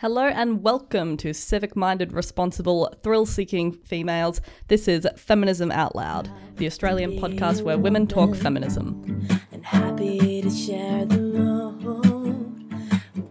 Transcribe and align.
Hello 0.00 0.22
and 0.22 0.62
welcome 0.62 1.16
to 1.16 1.34
civic 1.34 1.74
minded, 1.74 2.12
responsible, 2.12 2.94
thrill 3.02 3.26
seeking 3.26 3.72
females. 3.72 4.40
This 4.68 4.86
is 4.86 5.08
Feminism 5.16 5.72
Out 5.72 5.96
Loud, 5.96 6.30
the 6.54 6.66
Australian 6.66 7.18
podcast 7.18 7.62
where 7.62 7.76
women 7.76 8.06
talk 8.06 8.36
feminism. 8.36 9.26
and 9.50 9.66
happy 9.66 10.40
to 10.40 10.50
share 10.50 11.04
the 11.04 11.16
load 11.16 12.72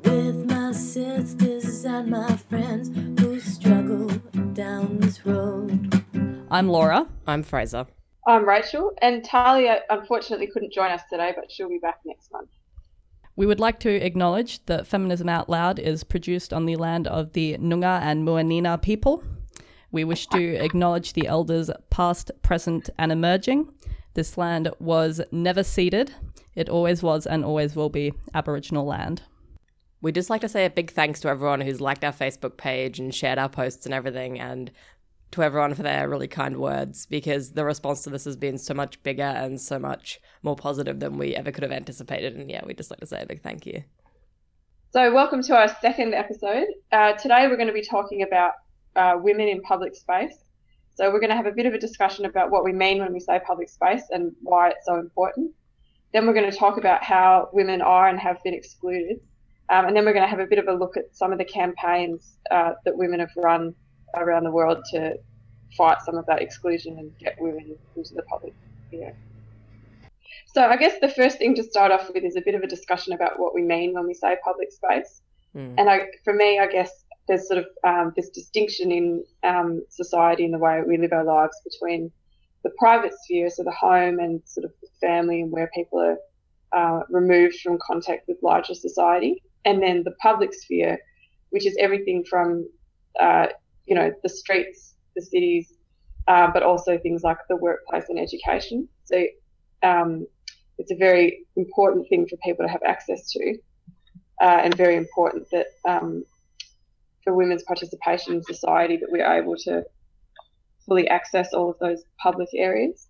with 0.04 0.52
my 0.52 0.74
sisters 0.74 1.86
and 1.86 2.10
my 2.10 2.36
friends 2.36 2.90
who 3.22 3.40
struggle 3.40 4.08
down 4.52 4.98
this 5.00 5.26
road. 5.26 6.04
I'm 6.52 6.68
Laura. 6.68 7.08
I'm 7.26 7.44
Fraser. 7.44 7.88
I'm 8.28 8.46
Rachel, 8.46 8.92
and 9.02 9.24
Talia 9.24 9.84
unfortunately 9.90 10.48
couldn't 10.48 10.74
join 10.74 10.92
us 10.92 11.04
today, 11.10 11.32
but 11.34 11.50
she'll 11.50 11.70
be 11.70 11.80
back 11.80 12.00
next 12.04 12.30
month. 12.34 12.50
We 13.38 13.46
would 13.46 13.60
like 13.60 13.80
to 13.82 14.04
acknowledge 14.04 14.66
that 14.66 14.88
Feminism 14.88 15.30
Out 15.30 15.48
Loud 15.48 15.78
is 15.78 16.04
produced 16.04 16.52
on 16.52 16.66
the 16.66 16.76
land 16.76 17.06
of 17.06 17.34
the 17.34 17.56
Noongar 17.60 18.02
and 18.02 18.28
Muwinina 18.28 18.82
people. 18.82 19.24
We 19.92 20.04
wish 20.04 20.26
to 20.30 20.56
acknowledge 20.56 21.14
the 21.14 21.28
elders 21.28 21.70
past, 21.92 22.32
present, 22.42 22.90
and 22.98 23.12
emerging. 23.12 23.72
This 24.16 24.40
land 24.40 24.72
was 24.80 25.22
never 25.32 25.62
ceded. 25.62 26.16
It 26.56 26.68
always 26.68 27.04
was 27.04 27.28
and 27.28 27.46
always 27.46 27.76
will 27.76 27.90
be 27.90 28.12
Aboriginal 28.34 28.88
land. 28.88 29.22
We'd 30.02 30.16
just 30.16 30.32
like 30.32 30.42
to 30.42 30.50
say 30.50 30.66
a 30.66 30.72
big 30.72 30.90
thanks 30.90 31.20
to 31.20 31.30
everyone 31.30 31.62
who's 31.62 31.80
liked 31.80 32.04
our 32.04 32.12
Facebook 32.12 32.58
page 32.58 32.98
and 33.00 33.14
shared 33.14 33.38
our 33.38 33.50
posts 33.50 33.86
and 33.86 33.94
everything, 33.94 34.40
and 34.40 34.72
to 35.32 35.44
everyone 35.44 35.74
for 35.74 35.84
their 35.84 36.08
really 36.10 36.28
kind 36.28 36.58
words 36.58 37.06
because 37.06 37.52
the 37.52 37.66
response 37.66 38.02
to 38.04 38.10
this 38.10 38.26
has 38.26 38.36
been 38.36 38.58
so 38.58 38.74
much 38.74 39.02
bigger 39.04 39.24
and 39.24 39.60
so 39.60 39.78
much 39.78 40.20
more 40.44 40.56
positive 40.56 41.00
than 41.00 41.18
we 41.18 41.36
ever 41.36 41.52
could 41.52 41.64
have 41.64 41.72
anticipated. 41.72 42.36
And 42.36 42.50
yeah, 42.50 42.64
we'd 42.66 42.78
just 42.78 42.90
like 42.90 43.00
to 43.02 43.08
say 43.08 43.22
a 43.22 43.26
big 43.26 43.42
thank 43.42 43.66
you. 43.66 43.84
So, 44.94 45.14
welcome 45.14 45.44
to 45.44 45.56
our 45.56 45.68
second 45.82 46.14
episode. 46.14 46.68
Uh, 46.94 47.12
today, 47.14 47.48
we're 47.48 47.58
going 47.58 47.68
to 47.68 47.74
be 47.74 47.84
talking 47.84 48.24
about 48.24 48.54
uh, 48.96 49.16
women 49.22 49.50
in 49.50 49.62
public 49.62 49.94
space. 49.96 50.34
So, 50.96 51.12
we're 51.12 51.20
going 51.20 51.30
to 51.30 51.36
have 51.36 51.46
a 51.46 51.52
bit 51.52 51.66
of 51.66 51.74
a 51.74 51.78
discussion 51.78 52.26
about 52.26 52.52
what 52.52 52.64
we 52.64 52.72
mean 52.72 53.00
when 53.00 53.12
we 53.12 53.20
say 53.20 53.40
public 53.46 53.70
space 53.70 54.04
and 54.12 54.32
why 54.42 54.70
it's 54.70 54.86
so 54.86 54.96
important. 54.96 55.52
Then, 56.14 56.26
we're 56.26 56.34
going 56.34 56.50
to 56.50 56.58
talk 56.58 56.78
about 56.78 57.04
how 57.04 57.50
women 57.52 57.82
are 57.82 58.08
and 58.08 58.18
have 58.18 58.42
been 58.44 58.54
excluded. 58.54 59.20
Um, 59.70 59.88
and 59.88 59.96
then, 59.96 60.06
we're 60.06 60.14
going 60.14 60.24
to 60.24 60.30
have 60.30 60.40
a 60.40 60.48
bit 60.48 60.58
of 60.58 60.70
a 60.70 60.74
look 60.74 60.96
at 60.96 61.14
some 61.14 61.34
of 61.34 61.38
the 61.38 61.46
campaigns 61.46 62.38
uh, 62.50 62.72
that 62.86 62.98
women 62.98 63.20
have 63.20 63.32
run 63.36 63.76
around 64.22 64.44
the 64.44 64.52
world 64.52 64.84
to 64.92 65.18
fight 65.76 65.98
some 66.06 66.18
of 66.18 66.26
that 66.26 66.42
exclusion 66.42 66.98
and 67.00 67.18
get 67.18 67.36
women 67.40 67.76
into 67.96 68.14
the 68.14 68.24
public 68.24 68.54
sphere. 68.88 69.16
So 70.54 70.64
I 70.64 70.78
guess 70.78 71.00
the 71.02 71.10
first 71.10 71.38
thing 71.38 71.56
to 71.56 71.64
start 71.64 71.92
off 71.92 72.10
with 72.14 72.24
is 72.24 72.36
a 72.36 72.42
bit 72.42 72.56
of 72.56 72.64
a 72.64 72.68
discussion 72.68 73.14
about 73.14 73.40
what 73.40 73.54
we 73.54 73.62
mean 73.62 73.94
when 73.94 74.08
we 74.08 74.14
say 74.14 74.38
public 74.44 74.72
space. 74.72 75.22
Mm. 75.56 75.76
And 75.78 75.90
I, 75.90 76.08
for 76.24 76.34
me, 76.34 76.60
I 76.60 76.68
guess 76.68 77.04
there's 77.28 77.48
sort 77.48 77.60
of 77.60 77.66
um, 77.84 78.14
this 78.16 78.30
distinction 78.30 78.92
in 78.92 79.24
um, 79.44 79.84
society 79.90 80.46
and 80.46 80.54
the 80.54 80.58
way 80.58 80.82
we 80.88 80.98
live 80.98 81.12
our 81.14 81.26
lives 81.26 81.58
between 81.64 82.12
the 82.64 82.72
private 82.78 83.14
sphere, 83.24 83.50
so 83.50 83.64
the 83.64 83.72
home 83.72 84.20
and 84.20 84.42
sort 84.46 84.66
of 84.66 84.72
the 84.82 84.88
family 85.00 85.42
and 85.42 85.52
where 85.52 85.70
people 85.76 86.00
are 86.00 86.18
uh, 86.74 87.04
removed 87.10 87.60
from 87.60 87.78
contact 87.86 88.28
with 88.28 88.38
larger 88.42 88.74
society, 88.74 89.42
and 89.66 89.82
then 89.82 90.04
the 90.04 90.16
public 90.22 90.54
sphere, 90.54 90.98
which 91.52 91.66
is 91.66 91.76
everything 91.80 92.24
from 92.24 92.68
uh, 93.20 93.48
you 93.88 93.96
know 93.96 94.12
the 94.24 94.30
streets, 94.30 94.96
the 95.16 95.22
cities, 95.22 95.74
uh, 96.28 96.50
but 96.52 96.64
also 96.64 96.98
things 96.98 97.24
like 97.24 97.38
the 97.50 97.56
workplace 97.56 98.06
and 98.10 98.20
education. 98.20 98.88
So 99.06 99.26
um, 99.84 100.28
it's 100.78 100.92
a 100.92 100.96
very 100.96 101.46
important 101.56 102.08
thing 102.10 102.28
for 102.28 102.38
people 102.38 102.66
to 102.66 102.72
have 102.72 102.84
access 102.84 103.32
to, 103.32 103.58
uh, 104.42 104.60
and 104.64 104.76
very 104.76 104.96
important 104.96 105.48
that 105.52 105.68
um, 105.88 106.24
for 107.24 107.34
women's 107.34 107.64
participation 107.64 108.34
in 108.36 108.44
society 108.44 108.98
that 108.98 109.10
we're 109.12 109.32
able 109.32 109.56
to 109.58 109.84
fully 110.86 111.08
access 111.10 111.54
all 111.54 111.70
of 111.70 111.80
those 111.80 112.04
public 112.22 112.48
areas. 112.54 113.08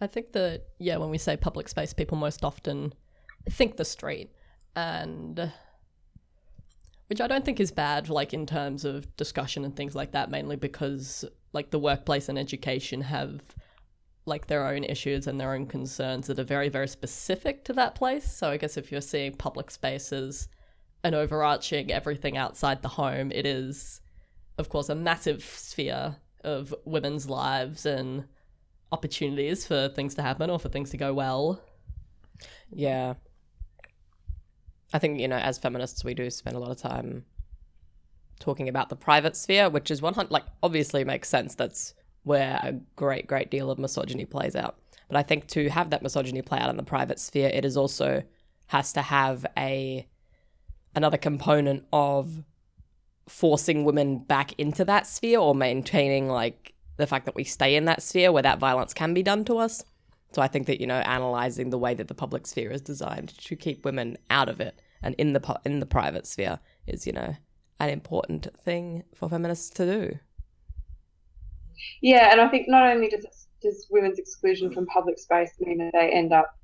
I 0.00 0.06
think 0.06 0.32
that, 0.32 0.62
yeah, 0.78 0.96
when 0.98 1.10
we 1.10 1.18
say 1.18 1.36
public 1.36 1.68
space, 1.68 1.92
people 1.92 2.18
most 2.18 2.44
often 2.44 2.92
think 3.50 3.76
the 3.76 3.84
street, 3.84 4.30
and 4.74 5.50
which 7.08 7.20
I 7.20 7.26
don't 7.26 7.44
think 7.44 7.60
is 7.60 7.70
bad, 7.70 8.08
like 8.08 8.34
in 8.34 8.46
terms 8.46 8.84
of 8.84 9.14
discussion 9.16 9.64
and 9.64 9.74
things 9.74 9.94
like 9.94 10.12
that, 10.12 10.30
mainly 10.30 10.56
because 10.56 11.24
like 11.52 11.70
the 11.70 11.78
workplace 11.78 12.28
and 12.28 12.38
education 12.38 13.00
have 13.02 13.40
like 14.26 14.48
their 14.48 14.66
own 14.66 14.82
issues 14.82 15.26
and 15.26 15.40
their 15.40 15.54
own 15.54 15.66
concerns 15.66 16.26
that 16.26 16.38
are 16.38 16.44
very, 16.44 16.68
very 16.68 16.88
specific 16.88 17.64
to 17.64 17.72
that 17.72 17.94
place. 17.94 18.30
So 18.30 18.50
I 18.50 18.56
guess 18.56 18.76
if 18.76 18.90
you're 18.90 19.00
seeing 19.00 19.32
public 19.32 19.70
spaces 19.70 20.48
and 21.04 21.14
overarching 21.14 21.92
everything 21.92 22.36
outside 22.36 22.82
the 22.82 22.88
home, 22.88 23.30
it 23.30 23.46
is, 23.46 24.00
of 24.58 24.68
course, 24.68 24.88
a 24.88 24.96
massive 24.96 25.44
sphere 25.44 26.16
of 26.42 26.74
women's 26.84 27.30
lives 27.30 27.86
and 27.86 28.24
opportunities 28.90 29.64
for 29.66 29.88
things 29.88 30.16
to 30.16 30.22
happen 30.22 30.50
or 30.50 30.58
for 30.58 30.68
things 30.68 30.90
to 30.90 30.96
go 30.96 31.14
well. 31.14 31.60
Yeah. 32.72 33.14
I 34.92 34.98
think, 34.98 35.20
you 35.20 35.28
know, 35.28 35.36
as 35.36 35.58
feminists, 35.58 36.04
we 36.04 36.14
do 36.14 36.30
spend 36.30 36.56
a 36.56 36.60
lot 36.60 36.70
of 36.70 36.78
time 36.78 37.24
talking 38.38 38.68
about 38.68 38.88
the 38.88 38.96
private 38.96 39.36
sphere, 39.36 39.68
which 39.68 39.90
is 39.90 40.02
100, 40.02 40.30
like, 40.30 40.44
obviously 40.62 41.04
makes 41.04 41.28
sense. 41.28 41.54
That's 41.54 41.94
where 42.22 42.58
a 42.62 42.72
great, 42.96 43.26
great 43.26 43.50
deal 43.50 43.70
of 43.70 43.78
misogyny 43.78 44.24
plays 44.24 44.56
out. 44.56 44.76
But 45.08 45.16
I 45.16 45.22
think 45.22 45.46
to 45.48 45.68
have 45.68 45.90
that 45.90 46.02
misogyny 46.02 46.42
play 46.42 46.58
out 46.58 46.70
in 46.70 46.76
the 46.76 46.82
private 46.82 47.18
sphere, 47.18 47.48
it 47.48 47.64
is 47.64 47.76
also 47.76 48.22
has 48.66 48.92
to 48.94 49.02
have 49.02 49.46
a 49.56 50.06
another 50.94 51.18
component 51.18 51.84
of 51.92 52.42
forcing 53.28 53.84
women 53.84 54.18
back 54.18 54.54
into 54.58 54.84
that 54.84 55.06
sphere 55.06 55.38
or 55.38 55.54
maintaining 55.54 56.26
like 56.28 56.72
the 56.96 57.06
fact 57.06 57.26
that 57.26 57.34
we 57.34 57.44
stay 57.44 57.76
in 57.76 57.84
that 57.84 58.02
sphere 58.02 58.32
where 58.32 58.42
that 58.42 58.58
violence 58.58 58.94
can 58.94 59.12
be 59.12 59.22
done 59.22 59.44
to 59.44 59.58
us. 59.58 59.84
So 60.32 60.42
I 60.42 60.48
think 60.48 60.66
that 60.66 60.80
you 60.80 60.86
know 60.86 61.00
analyzing 61.00 61.70
the 61.70 61.78
way 61.78 61.94
that 61.94 62.08
the 62.08 62.14
public 62.14 62.46
sphere 62.46 62.70
is 62.70 62.80
designed 62.80 63.36
to 63.38 63.56
keep 63.56 63.84
women 63.84 64.16
out 64.30 64.48
of 64.48 64.60
it 64.60 64.80
and 65.02 65.14
in 65.16 65.32
the 65.32 65.60
in 65.64 65.80
the 65.80 65.86
private 65.86 66.26
sphere 66.26 66.58
is 66.86 67.06
you 67.06 67.12
know 67.12 67.36
an 67.78 67.90
important 67.90 68.48
thing 68.58 69.04
for 69.14 69.28
feminists 69.28 69.70
to 69.70 69.86
do. 69.86 70.18
Yeah, 72.00 72.32
and 72.32 72.40
I 72.40 72.48
think 72.48 72.68
not 72.68 72.86
only 72.90 73.08
does 73.08 73.26
does 73.62 73.86
women's 73.90 74.18
exclusion 74.18 74.72
from 74.72 74.86
public 74.86 75.18
space 75.18 75.52
mean 75.60 75.78
that 75.78 75.92
they 75.92 76.10
end 76.10 76.32
up, 76.32 76.56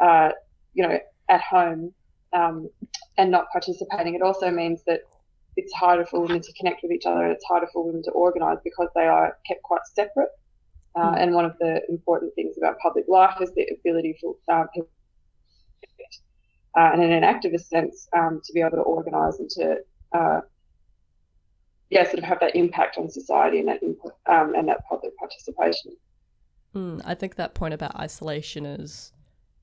uh, 0.00 0.30
you 0.74 0.86
know, 0.86 0.98
at 1.28 1.40
home 1.40 1.92
um, 2.32 2.68
and 3.18 3.30
not 3.30 3.46
participating, 3.52 4.14
it 4.14 4.22
also 4.22 4.50
means 4.50 4.82
that 4.86 5.00
it's 5.56 5.72
harder 5.72 6.04
for 6.06 6.20
women 6.20 6.40
to 6.40 6.52
connect 6.54 6.82
with 6.82 6.92
each 6.92 7.06
other 7.06 7.22
and 7.22 7.32
it's 7.32 7.44
harder 7.44 7.68
for 7.72 7.84
women 7.84 8.02
to 8.02 8.10
organise 8.12 8.58
because 8.64 8.88
they 8.94 9.06
are 9.06 9.36
kept 9.46 9.62
quite 9.62 9.80
separate. 9.94 10.28
Uh, 10.96 11.14
And 11.18 11.34
one 11.34 11.44
of 11.44 11.56
the 11.60 11.82
important 11.88 12.34
things 12.34 12.56
about 12.58 12.78
public 12.78 13.04
life 13.08 13.40
is 13.40 13.52
the 13.54 13.66
ability 13.78 14.18
for 14.20 14.36
uh, 14.52 14.64
people, 14.74 14.90
uh, 16.76 16.90
and 16.92 17.02
in 17.02 17.12
an 17.12 17.22
activist 17.22 17.66
sense, 17.68 18.08
um, 18.16 18.40
to 18.44 18.52
be 18.52 18.60
able 18.60 18.72
to 18.72 18.82
organise 18.82 19.38
and 19.38 19.48
to 19.50 19.76
uh, 20.12 20.40
yeah, 21.90 22.04
sort 22.04 22.18
of 22.18 22.24
have 22.24 22.40
that 22.40 22.54
impact 22.54 22.98
on 22.98 23.08
society 23.08 23.58
and 23.58 23.68
that 23.68 23.82
input 23.82 24.12
um, 24.26 24.54
and 24.54 24.68
that 24.68 24.84
public 24.88 25.16
participation. 25.16 25.92
Mm, 26.74 27.02
I 27.04 27.14
think 27.14 27.34
that 27.36 27.54
point 27.54 27.74
about 27.74 27.96
isolation 27.96 28.64
is 28.64 29.12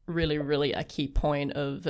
really, 0.07 0.37
really 0.37 0.73
a 0.73 0.83
key 0.83 1.07
point 1.07 1.53
of 1.53 1.87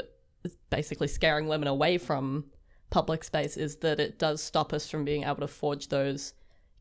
basically 0.70 1.08
scaring 1.08 1.48
women 1.48 1.68
away 1.68 1.98
from 1.98 2.46
public 2.90 3.24
space 3.24 3.58
is 3.58 3.78
that 3.78 4.00
it 4.00 4.18
does 4.18 4.42
stop 4.42 4.74
us 4.74 4.90
from 4.90 5.04
being 5.04 5.24
able 5.24 5.42
to 5.42 5.48
forge 5.48 5.90
those 5.90 6.34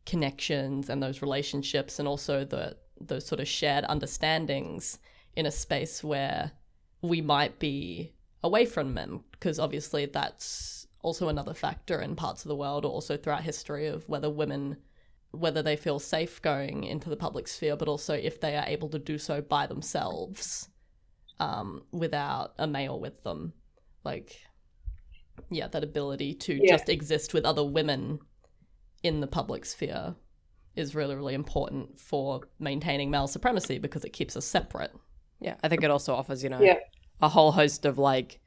connections 0.07 0.89
and 0.89 1.03
those 1.03 1.21
relationships 1.21 1.99
and 1.99 2.09
also 2.09 2.45
the 2.45 2.77
those 3.01 3.27
sort 3.27 3.41
of 3.41 3.49
shared 3.49 3.85
understandings 3.89 4.99
in 5.35 5.45
a 5.45 5.51
space 5.51 6.03
where 6.03 6.53
we 7.03 7.21
might 7.21 7.59
be 7.59 8.13
away 8.43 8.65
from 8.65 8.95
them 8.95 9.23
because 9.33 9.59
obviously 9.59 10.07
that's 10.07 10.87
also 11.03 11.29
another 11.29 11.53
factor 11.53 12.01
in 12.01 12.17
parts 12.17 12.45
of 12.45 12.49
the 12.49 12.57
world 12.57 12.85
or 12.85 12.91
also 12.91 13.17
throughout 13.17 13.43
history 13.43 13.87
of 13.87 14.09
whether 14.09 14.31
women 14.31 14.77
whether 15.33 15.63
they 15.63 15.77
feel 15.77 15.99
safe 15.99 16.41
going 16.41 16.85
into 16.85 17.11
the 17.11 17.17
public 17.17 17.47
sphere 17.47 17.77
but 17.77 17.89
also 17.89 18.15
if 18.15 18.41
they 18.41 18.57
are 18.57 18.65
able 18.67 18.89
to 18.89 18.99
do 18.99 19.19
so 19.19 19.43
by 19.43 19.67
themselves 19.67 20.69
um, 21.39 21.83
without 21.93 22.55
a 22.59 22.67
male 22.67 22.99
with 22.99 23.23
them 23.25 23.53
like 24.05 24.41
yeah 25.51 25.69
that 25.69 25.85
ability 25.85 26.33
to 26.33 26.55
Yeah. 26.55 26.77
just 26.77 26.89
exist 26.89 27.35
with 27.35 27.45
other 27.45 27.65
women 27.65 28.19
in 29.03 29.21
the 29.21 29.27
public 29.27 29.65
sphere 29.65 30.15
is 30.75 30.95
really 30.95 31.15
really 31.15 31.35
important 31.35 31.99
for 31.99 32.43
maintaining 32.59 33.11
male 33.11 33.27
supremacy 33.27 33.79
because 33.79 34.05
it 34.05 34.13
keeps 34.13 34.37
us 34.37 34.45
separate 34.45 34.93
Yeah, 35.41 35.57
I 35.63 35.69
think 35.69 35.83
it 35.85 35.91
also 35.91 36.15
offers 36.15 36.43
you 36.43 36.51
know 36.51 36.61
Yeah. 36.61 36.79
a 37.21 37.29
whole 37.29 37.53
host 37.53 37.85
of 37.85 37.99
like 37.99 38.41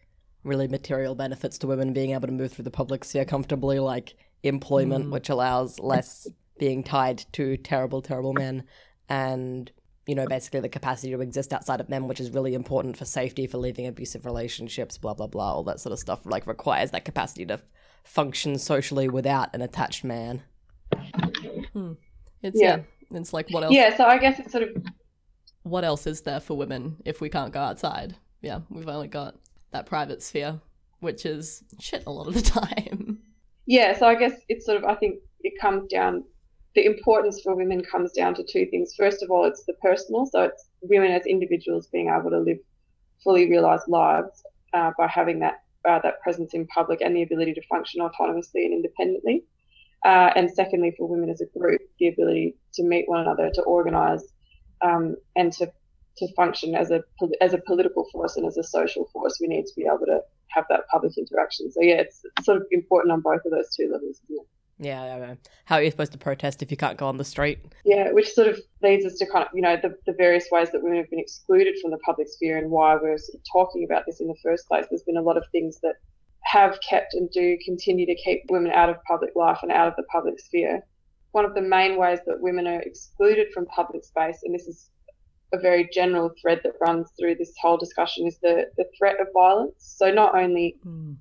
really 0.44 0.68
material 0.68 1.16
benefits 1.16 1.58
to 1.60 1.68
women 1.68 1.94
being 1.94 2.12
able 2.12 2.28
to 2.28 2.34
move 2.34 2.52
through 2.52 2.64
the 2.64 2.72
public 2.72 3.04
sphere 3.04 3.26
comfortably, 3.26 3.80
like 3.80 4.16
employment, 4.44 5.08
mm. 5.08 5.12
which 5.12 5.30
allows 5.30 5.80
less 5.80 6.28
being 6.58 6.84
tied 6.84 7.26
to 7.34 7.58
terrible, 7.58 8.02
terrible 8.02 8.34
men, 8.34 8.64
and 9.08 9.72
you 10.08 10.16
know, 10.16 10.26
basically 10.26 10.60
the 10.60 10.70
capacity 10.70 11.12
to 11.12 11.22
exist 11.22 11.54
outside 11.54 11.80
of 11.80 11.88
men, 11.90 12.08
which 12.08 12.20
is 12.20 12.32
really 12.32 12.56
important 12.56 12.98
for 12.98 13.06
safety, 13.06 13.46
for 13.46 13.60
leaving 13.60 13.86
abusive 13.86 14.26
relationships, 14.26 14.98
blah 14.98 15.14
blah 15.14 15.28
blah, 15.28 15.54
all 15.54 15.64
that 15.64 15.80
sort 15.80 15.94
of 15.94 16.00
stuff. 16.00 16.22
Like 16.26 16.48
requires 16.48 16.92
that 16.92 17.06
capacity 17.06 17.46
to 17.48 17.60
function 18.04 18.58
socially 18.58 19.10
without 19.10 19.54
an 19.54 19.62
attached 19.62 20.04
man. 20.04 20.44
It's 22.42 22.60
yeah. 22.60 22.78
Yeah. 22.78 22.82
It's 23.12 23.34
like 23.34 23.50
what 23.50 23.64
else? 23.64 23.74
Yeah, 23.74 23.96
so 23.96 24.06
I 24.06 24.18
guess 24.18 24.40
it's 24.40 24.52
sort 24.52 24.64
of 24.64 24.84
What 25.64 25.84
else 25.84 26.06
is 26.08 26.22
there 26.22 26.40
for 26.40 26.56
women 26.56 26.98
if 27.06 27.22
we 27.22 27.30
can't 27.30 27.54
go 27.54 27.60
outside? 27.60 28.16
Yeah, 28.42 28.60
we've 28.70 28.88
only 28.88 29.08
got 29.08 29.36
that 29.72 29.86
private 29.86 30.22
sphere, 30.24 30.60
which 31.00 31.26
is 31.26 31.64
shit 31.80 32.04
a 32.08 32.12
lot 32.12 32.28
of 32.28 32.34
the 32.34 32.42
time. 32.60 33.20
yeah, 33.66 33.98
so 33.98 34.08
I 34.08 34.16
guess 34.16 34.34
it's 34.48 34.66
sort 34.66 34.78
of 34.78 34.86
I 34.86 34.96
think 34.96 35.20
it 35.42 35.60
comes 35.60 35.90
down 35.90 36.24
the 36.76 36.86
importance 36.86 37.42
for 37.42 37.56
women 37.56 37.84
comes 37.84 38.12
down 38.14 38.36
to 38.36 38.44
two 38.44 38.68
things. 38.68 38.94
First 38.96 39.24
of 39.24 39.32
all, 39.32 39.46
it's 39.46 39.66
the 39.66 39.74
personal, 39.82 40.26
so 40.28 40.44
it's 40.44 40.70
women 40.82 41.12
as 41.12 41.26
individuals 41.26 41.88
being 41.88 42.10
able 42.10 42.30
to 42.30 42.40
live 42.40 42.60
fully 43.24 43.50
realized 43.50 43.88
lives 43.88 44.44
uh, 44.74 44.92
by 44.98 45.08
having 45.08 45.40
that 45.40 45.64
uh, 45.88 46.00
that 46.04 46.22
presence 46.22 46.54
in 46.54 46.68
public 46.68 47.02
and 47.02 47.16
the 47.16 47.24
ability 47.24 47.54
to 47.54 47.62
function 47.68 48.02
autonomously 48.02 48.66
and 48.66 48.74
independently. 48.74 49.44
Uh, 50.06 50.32
and 50.36 50.50
secondly, 50.50 50.94
for 50.98 51.08
women 51.08 51.30
as 51.30 51.42
a 51.42 51.60
group, 51.60 51.82
the 52.00 52.08
ability 52.08 52.56
to 52.74 52.84
meet 52.84 53.08
one 53.08 53.20
another, 53.20 53.50
to 53.54 53.62
organise, 53.64 54.24
um, 54.82 55.16
and 55.36 55.52
to 55.52 55.72
to 56.18 56.34
function 56.36 56.76
as 56.76 56.92
a 56.92 57.04
as 57.42 57.54
a 57.54 57.58
political 57.58 58.08
force 58.12 58.38
and 58.38 58.46
as 58.46 58.58
a 58.58 58.64
social 58.64 59.10
force. 59.12 59.38
We 59.42 59.48
need 59.48 59.66
to 59.66 59.76
be 59.76 59.86
able 59.86 60.06
to 60.06 60.22
have 60.50 60.66
that 60.70 60.88
public 60.90 61.18
interaction. 61.18 61.72
So 61.72 61.82
yeah, 61.82 61.96
it's, 61.96 62.22
it's 62.24 62.46
sort 62.46 62.58
of 62.58 62.64
important 62.72 63.12
on 63.12 63.22
both 63.22 63.42
of 63.46 63.52
those 63.52 63.76
two 63.76 63.90
levels. 63.92 64.22
Yeah. 64.80 65.36
How 65.66 65.76
are 65.76 65.84
you 65.84 65.92
supposed 65.92 66.14
to 66.14 66.18
protest 66.18 66.64
if 66.64 66.72
you 66.72 66.78
can't 66.78 66.98
go 66.98 67.06
on 67.08 67.18
the 67.18 67.26
street? 67.26 67.60
Yeah, 67.84 68.12
which 68.12 68.32
sort 68.34 68.48
of 68.48 68.60
leads 68.82 69.06
us 69.06 69.18
to 69.18 69.26
kind 69.26 69.46
of, 69.46 69.50
you 69.54 69.62
know, 69.62 69.76
the, 69.76 69.96
the 70.06 70.14
various 70.14 70.46
ways 70.52 70.72
that 70.72 70.82
women 70.82 70.98
have 70.98 71.10
been 71.10 71.20
excluded 71.20 71.76
from 71.82 71.92
the 71.92 71.98
public 72.00 72.30
sphere 72.30 72.58
and 72.58 72.72
why 72.72 72.96
we're 72.96 73.18
sort 73.18 73.36
of 73.36 73.42
talking 73.52 73.84
about 73.84 74.04
this 74.06 74.22
in 74.22 74.28
the 74.28 74.38
first 74.42 74.68
place. 74.68 74.86
There's 74.90 75.04
been 75.04 75.18
a 75.18 75.22
lot 75.22 75.38
of 75.38 75.44
things 75.52 75.80
that 75.82 75.96
have 76.44 76.80
kept 76.88 77.14
and 77.14 77.30
do 77.32 77.58
continue 77.64 78.06
to 78.06 78.16
keep 78.16 78.44
women 78.50 78.72
out 78.72 78.90
of 78.90 78.96
public 79.04 79.32
life 79.36 79.60
and 79.62 79.72
out 79.72 79.90
of 79.90 79.96
the 79.98 80.04
public 80.04 80.40
sphere. 80.40 80.82
One 81.32 81.46
of 81.46 81.54
the 81.54 81.62
main 81.62 81.98
ways 81.98 82.20
that 82.26 82.40
women 82.40 82.66
are 82.66 82.82
excluded 82.82 83.48
from 83.54 83.66
public 83.68 84.06
space, 84.06 84.40
and 84.44 84.56
this 84.56 84.68
is 84.68 84.90
a 85.52 85.60
very 85.60 85.90
general 85.94 86.32
thread 86.42 86.62
that 86.64 86.74
runs 86.80 87.10
through 87.20 87.36
this 87.36 87.54
whole 87.62 87.78
discussion, 87.78 88.26
is 88.26 88.38
the, 88.42 88.68
the 88.78 88.86
threat 88.98 89.20
of 89.20 89.28
violence. 89.34 89.74
So 89.78 90.10
not 90.10 90.36
only 90.36 90.78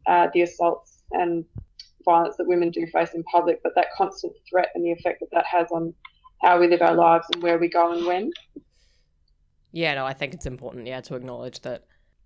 uh, 0.06 0.28
the 0.32 0.42
assaults 0.42 1.02
and 1.10 1.44
violence 2.08 2.36
that 2.36 2.48
women 2.48 2.70
do 2.70 2.86
face 2.86 3.12
in 3.14 3.22
public, 3.24 3.60
but 3.62 3.74
that 3.74 3.88
constant 3.96 4.32
threat 4.48 4.70
and 4.74 4.84
the 4.84 4.92
effect 4.92 5.20
that 5.20 5.30
that 5.32 5.44
has 5.44 5.68
on 5.70 5.92
how 6.40 6.58
we 6.58 6.68
live 6.68 6.82
our 6.82 6.94
lives 6.94 7.26
and 7.34 7.42
where 7.42 7.58
we 7.58 7.68
go 7.68 7.92
and 7.92 8.06
when. 8.06 8.30
Yeah, 9.72 9.94
no, 9.94 10.06
I 10.06 10.14
think 10.14 10.32
it's 10.32 10.46
important, 10.46 10.86
yeah, 10.86 11.00
to 11.02 11.14
acknowledge 11.14 11.60
that 11.60 11.84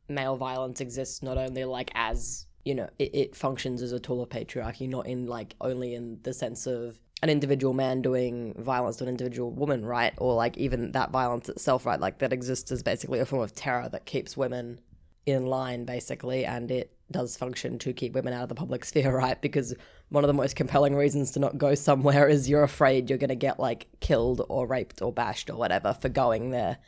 male 0.08 0.36
violence 0.36 0.80
exists 0.80 1.22
not 1.22 1.38
only 1.38 1.64
like 1.64 1.90
as 1.94 2.46
you 2.64 2.74
know 2.74 2.88
it, 2.98 3.14
it 3.14 3.36
functions 3.36 3.80
as 3.82 3.92
a 3.92 4.00
tool 4.00 4.22
of 4.22 4.28
patriarchy, 4.28 4.88
not 4.88 5.06
in 5.06 5.26
like 5.26 5.54
only 5.60 5.94
in 5.94 6.18
the 6.22 6.32
sense 6.32 6.66
of 6.66 7.00
an 7.22 7.30
individual 7.30 7.72
man 7.72 8.02
doing 8.02 8.54
violence 8.58 8.96
to 8.96 9.04
an 9.04 9.08
individual 9.08 9.50
woman, 9.50 9.84
right? 9.84 10.12
Or 10.18 10.34
like 10.34 10.56
even 10.58 10.92
that 10.92 11.10
violence 11.10 11.48
itself, 11.48 11.86
right? 11.86 12.00
Like 12.00 12.18
that 12.18 12.32
exists 12.32 12.70
as 12.72 12.82
basically 12.82 13.20
a 13.20 13.26
form 13.26 13.42
of 13.42 13.54
terror 13.54 13.88
that 13.90 14.06
keeps 14.06 14.36
women 14.36 14.80
in 15.24 15.46
line, 15.46 15.84
basically, 15.84 16.44
and 16.44 16.70
it 16.70 16.92
does 17.12 17.36
function 17.36 17.78
to 17.80 17.92
keep 17.92 18.14
women 18.14 18.32
out 18.32 18.42
of 18.42 18.48
the 18.48 18.54
public 18.54 18.84
sphere, 18.84 19.16
right? 19.16 19.40
Because 19.40 19.74
one 20.08 20.24
of 20.24 20.28
the 20.28 20.34
most 20.34 20.56
compelling 20.56 20.94
reasons 20.94 21.30
to 21.32 21.40
not 21.40 21.58
go 21.58 21.74
somewhere 21.74 22.28
is 22.28 22.48
you're 22.48 22.62
afraid 22.62 23.08
you're 23.08 23.18
going 23.18 23.28
to 23.28 23.34
get 23.36 23.60
like 23.60 23.86
killed 24.00 24.44
or 24.48 24.66
raped 24.66 25.00
or 25.02 25.12
bashed 25.12 25.50
or 25.50 25.56
whatever 25.56 25.94
for 25.94 26.08
going 26.08 26.50
there. 26.50 26.78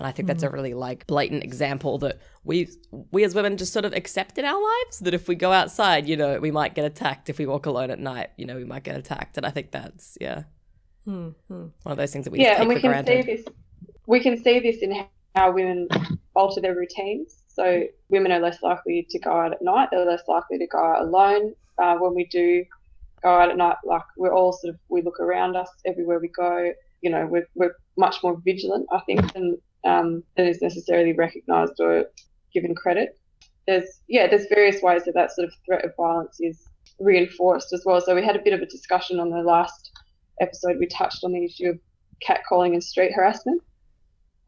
And 0.00 0.08
I 0.08 0.10
think 0.10 0.26
that's 0.26 0.42
a 0.42 0.50
really 0.50 0.74
like 0.74 1.06
blatant 1.06 1.44
example 1.44 1.98
that 1.98 2.20
we 2.42 2.68
we 3.12 3.22
as 3.22 3.32
women 3.32 3.56
just 3.56 3.72
sort 3.72 3.84
of 3.84 3.92
accept 3.92 4.38
in 4.38 4.44
our 4.44 4.60
lives 4.60 4.98
that 4.98 5.14
if 5.14 5.28
we 5.28 5.36
go 5.36 5.52
outside, 5.52 6.08
you 6.08 6.16
know, 6.16 6.40
we 6.40 6.50
might 6.50 6.74
get 6.74 6.84
attacked. 6.84 7.30
If 7.30 7.38
we 7.38 7.46
walk 7.46 7.66
alone 7.66 7.92
at 7.92 8.00
night, 8.00 8.30
you 8.36 8.44
know, 8.44 8.56
we 8.56 8.64
might 8.64 8.82
get 8.82 8.96
attacked. 8.96 9.36
And 9.36 9.46
I 9.46 9.50
think 9.50 9.70
that's 9.70 10.18
yeah, 10.20 10.42
Hmm, 11.04 11.28
hmm. 11.48 11.66
one 11.82 11.92
of 11.92 11.96
those 11.96 12.12
things 12.12 12.24
that 12.24 12.32
we 12.32 12.40
yeah, 12.40 12.50
just 12.50 12.60
and 12.60 12.68
we 12.68 12.76
for 12.76 12.80
can 12.80 12.90
granted. 12.90 13.24
see 13.24 13.36
this. 13.36 13.44
We 14.06 14.20
can 14.20 14.42
see 14.42 14.58
this 14.60 14.78
in 14.78 15.06
how 15.34 15.52
women 15.52 15.88
alter 16.34 16.60
their 16.60 16.74
routines. 16.74 17.43
So 17.54 17.84
women 18.08 18.32
are 18.32 18.40
less 18.40 18.62
likely 18.62 19.06
to 19.10 19.18
go 19.20 19.30
out 19.30 19.52
at 19.52 19.62
night. 19.62 19.88
They're 19.90 20.04
less 20.04 20.22
likely 20.26 20.58
to 20.58 20.66
go 20.66 20.78
out 20.78 21.02
alone. 21.02 21.54
Uh, 21.78 21.96
when 21.96 22.14
we 22.14 22.26
do 22.26 22.64
go 23.22 23.30
out 23.30 23.50
at 23.50 23.56
night, 23.56 23.76
like 23.84 24.02
we're 24.16 24.34
all 24.34 24.52
sort 24.52 24.74
of 24.74 24.80
we 24.88 25.02
look 25.02 25.20
around 25.20 25.56
us 25.56 25.68
everywhere 25.86 26.18
we 26.18 26.28
go. 26.28 26.72
You 27.02 27.10
know, 27.10 27.26
we're 27.26 27.48
we're 27.54 27.74
much 27.96 28.22
more 28.22 28.40
vigilant, 28.44 28.86
I 28.92 29.00
think, 29.06 29.32
than 29.32 29.58
um, 29.84 30.24
than 30.36 30.46
is 30.46 30.62
necessarily 30.62 31.12
recognised 31.12 31.78
or 31.78 32.06
given 32.52 32.74
credit. 32.74 33.18
There's 33.66 34.00
yeah, 34.08 34.26
there's 34.26 34.46
various 34.46 34.82
ways 34.82 35.04
that 35.04 35.14
that 35.14 35.32
sort 35.32 35.46
of 35.46 35.54
threat 35.64 35.84
of 35.84 35.92
violence 35.96 36.38
is 36.40 36.68
reinforced 36.98 37.72
as 37.72 37.84
well. 37.84 38.00
So 38.00 38.14
we 38.14 38.24
had 38.24 38.36
a 38.36 38.42
bit 38.42 38.52
of 38.52 38.60
a 38.60 38.66
discussion 38.66 39.20
on 39.20 39.30
the 39.30 39.42
last 39.42 39.92
episode. 40.40 40.78
We 40.78 40.86
touched 40.86 41.22
on 41.22 41.32
the 41.32 41.44
issue 41.44 41.70
of 41.70 41.78
catcalling 42.26 42.72
and 42.72 42.82
street 42.82 43.12
harassment, 43.14 43.62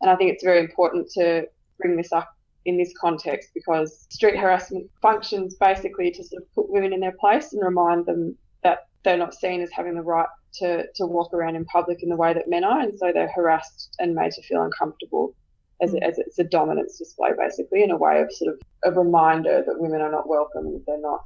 and 0.01 0.11
I 0.11 0.17
think 0.17 0.33
it's 0.33 0.45
very 0.45 0.59
important 0.59 1.09
to 1.13 1.47
bring 1.79 1.97
this 1.97 2.13
up 2.13 2.36
in 2.67 2.77
this 2.77 2.93
context 3.01 3.51
because 3.55 4.07
street 4.11 4.37
harassment 4.37 4.91
functions 5.01 5.55
basically 5.55 6.11
to 6.11 6.23
sort 6.25 6.43
of 6.43 6.55
put 6.55 6.69
women 6.69 6.93
in 6.93 7.01
their 7.01 7.13
place 7.13 7.53
and 7.53 7.63
remind 7.63 8.05
them 8.05 8.37
that 8.65 8.89
they're 9.05 9.17
not 9.17 9.35
seen 9.35 9.63
as 9.63 9.71
having 9.71 9.95
the 9.95 10.03
right 10.03 10.27
to, 10.55 10.85
to 10.97 11.07
walk 11.07 11.33
around 11.33 11.55
in 11.55 11.65
public 11.67 12.03
in 12.03 12.09
the 12.09 12.17
way 12.17 12.35
that 12.35 12.49
men 12.49 12.65
are, 12.65 12.81
and 12.81 12.99
so 12.99 13.13
they're 13.13 13.31
harassed 13.35 13.95
and 14.01 14.15
made 14.15 14.33
to 14.33 14.43
feel 14.43 14.63
uncomfortable 14.63 15.35
as, 15.81 15.95
a, 15.95 16.03
as 16.03 16.19
it's 16.19 16.39
a 16.39 16.45
dominance 16.45 16.99
display, 16.99 17.31
basically, 17.39 17.85
in 17.85 17.91
a 17.93 17.97
way 17.97 18.21
of 18.21 18.33
sort 18.33 18.55
of 18.55 18.61
a 18.97 18.99
reminder 18.99 19.63
that 19.65 19.79
women 19.79 20.01
are 20.01 20.11
not 20.11 20.29
welcome 20.29 20.83
they're 20.87 21.01
not 21.01 21.25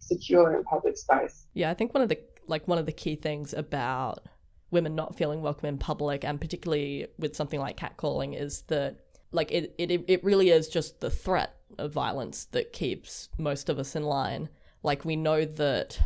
secure 0.00 0.54
in 0.54 0.64
public 0.64 0.98
space. 0.98 1.46
Yeah, 1.54 1.70
I 1.70 1.74
think 1.74 1.94
one 1.94 2.02
of 2.02 2.10
the 2.10 2.18
like 2.46 2.68
one 2.68 2.76
of 2.76 2.84
the 2.84 2.92
key 2.92 3.16
things 3.16 3.54
about 3.54 4.26
women 4.70 4.94
not 4.94 5.16
feeling 5.16 5.40
welcome 5.40 5.68
in 5.68 5.78
public, 5.78 6.24
and 6.24 6.38
particularly 6.38 7.06
with 7.18 7.34
something 7.34 7.60
like 7.60 7.78
catcalling, 7.78 8.38
is 8.38 8.62
that 8.62 9.03
like 9.34 9.50
it, 9.52 9.74
it 9.78 10.04
it 10.08 10.24
really 10.24 10.50
is 10.50 10.68
just 10.68 11.00
the 11.00 11.10
threat 11.10 11.56
of 11.78 11.92
violence 11.92 12.44
that 12.52 12.72
keeps 12.72 13.28
most 13.36 13.68
of 13.68 13.78
us 13.78 13.96
in 13.96 14.04
line. 14.04 14.48
Like 14.82 15.04
we 15.04 15.16
know 15.16 15.44
that 15.44 15.98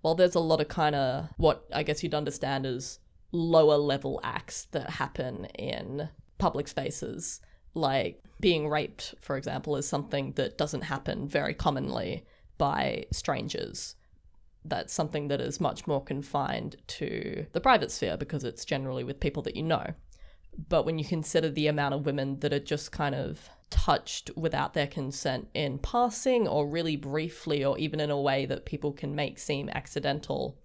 while 0.00 0.14
there's 0.14 0.34
a 0.34 0.40
lot 0.40 0.60
of 0.60 0.68
kind 0.68 0.94
of 0.94 1.28
what 1.36 1.64
I 1.72 1.82
guess 1.82 2.02
you'd 2.02 2.14
understand 2.14 2.66
as 2.66 2.98
lower 3.30 3.76
level 3.76 4.20
acts 4.22 4.64
that 4.72 4.90
happen 4.90 5.46
in 5.54 6.08
public 6.38 6.68
spaces, 6.68 7.40
like 7.74 8.22
being 8.40 8.68
raped, 8.68 9.14
for 9.20 9.36
example, 9.36 9.76
is 9.76 9.88
something 9.88 10.32
that 10.32 10.58
doesn't 10.58 10.82
happen 10.82 11.28
very 11.28 11.54
commonly 11.54 12.24
by 12.58 13.06
strangers 13.12 13.94
that's 14.64 14.92
something 14.92 15.28
that 15.28 15.40
is 15.40 15.60
much 15.60 15.86
more 15.86 16.02
confined 16.02 16.76
to 16.86 17.46
the 17.52 17.60
private 17.60 17.90
sphere 17.90 18.16
because 18.16 18.44
it's 18.44 18.64
generally 18.64 19.04
with 19.04 19.20
people 19.20 19.42
that 19.42 19.56
you 19.56 19.62
know. 19.62 19.94
But 20.68 20.84
when 20.84 20.98
you 20.98 21.04
consider 21.04 21.50
the 21.50 21.66
amount 21.66 21.94
of 21.94 22.06
women 22.06 22.40
that 22.40 22.52
are 22.52 22.58
just 22.60 22.92
kind 22.92 23.14
of 23.14 23.48
touched 23.70 24.30
without 24.36 24.74
their 24.74 24.86
consent 24.86 25.48
in 25.54 25.78
passing 25.78 26.46
or 26.46 26.66
really 26.66 26.96
briefly 26.96 27.64
or 27.64 27.78
even 27.78 28.00
in 28.00 28.10
a 28.10 28.20
way 28.20 28.44
that 28.46 28.66
people 28.66 28.92
can 28.92 29.14
make 29.14 29.38
seem 29.38 29.70
accidental, 29.70 30.58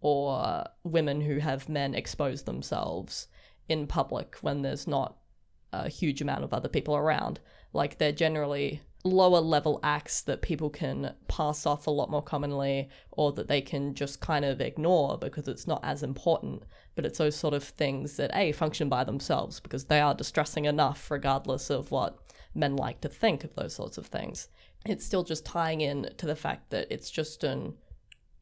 or 0.00 0.64
women 0.84 1.20
who 1.20 1.38
have 1.38 1.68
men 1.68 1.94
expose 1.94 2.42
themselves 2.42 3.28
in 3.68 3.86
public 3.86 4.36
when 4.40 4.62
there's 4.62 4.86
not 4.86 5.16
a 5.72 5.88
huge 5.88 6.20
amount 6.20 6.44
of 6.44 6.54
other 6.54 6.68
people 6.68 6.96
around, 6.96 7.40
like 7.72 7.98
they're 7.98 8.12
generally 8.12 8.80
lower 9.04 9.40
level 9.40 9.78
acts 9.82 10.20
that 10.22 10.42
people 10.42 10.70
can 10.70 11.14
pass 11.28 11.66
off 11.66 11.86
a 11.86 11.90
lot 11.90 12.10
more 12.10 12.22
commonly 12.22 12.88
or 13.12 13.32
that 13.32 13.48
they 13.48 13.60
can 13.60 13.94
just 13.94 14.20
kind 14.20 14.44
of 14.44 14.60
ignore 14.60 15.16
because 15.18 15.46
it's 15.46 15.66
not 15.66 15.80
as 15.84 16.02
important 16.02 16.62
but 16.96 17.06
it's 17.06 17.18
those 17.18 17.36
sort 17.36 17.54
of 17.54 17.62
things 17.62 18.16
that 18.16 18.30
a 18.34 18.50
function 18.52 18.88
by 18.88 19.04
themselves 19.04 19.60
because 19.60 19.84
they 19.84 20.00
are 20.00 20.14
distressing 20.14 20.64
enough 20.64 21.10
regardless 21.10 21.70
of 21.70 21.90
what 21.90 22.18
men 22.54 22.74
like 22.74 23.00
to 23.00 23.08
think 23.08 23.44
of 23.44 23.54
those 23.54 23.74
sorts 23.74 23.98
of 23.98 24.06
things 24.06 24.48
it's 24.84 25.04
still 25.04 25.22
just 25.22 25.44
tying 25.44 25.80
in 25.80 26.10
to 26.16 26.26
the 26.26 26.36
fact 26.36 26.70
that 26.70 26.86
it's 26.90 27.10
just 27.10 27.44
an 27.44 27.74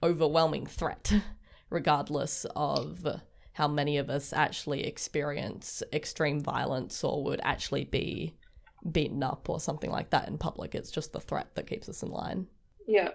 overwhelming 0.03 0.65
threat 0.65 1.13
regardless 1.71 2.47
of 2.57 3.07
how 3.55 3.69
many 3.69 3.99
of 3.99 4.11
us 4.11 4.33
actually 4.33 4.85
experience 4.85 5.83
extreme 5.93 6.41
violence 6.41 7.03
or 7.05 7.23
would 7.25 7.41
actually 7.43 7.85
be 7.85 8.35
beaten 8.91 9.23
up 9.23 9.49
or 9.49 9.61
something 9.61 9.91
like 9.91 10.11
that 10.11 10.29
in 10.29 10.37
public. 10.39 10.75
It's 10.75 10.91
just 10.91 11.13
the 11.13 11.21
threat 11.21 11.55
that 11.55 11.67
keeps 11.67 11.89
us 11.89 12.03
in 12.03 12.11
line. 12.11 12.47
Yeah. 12.87 13.11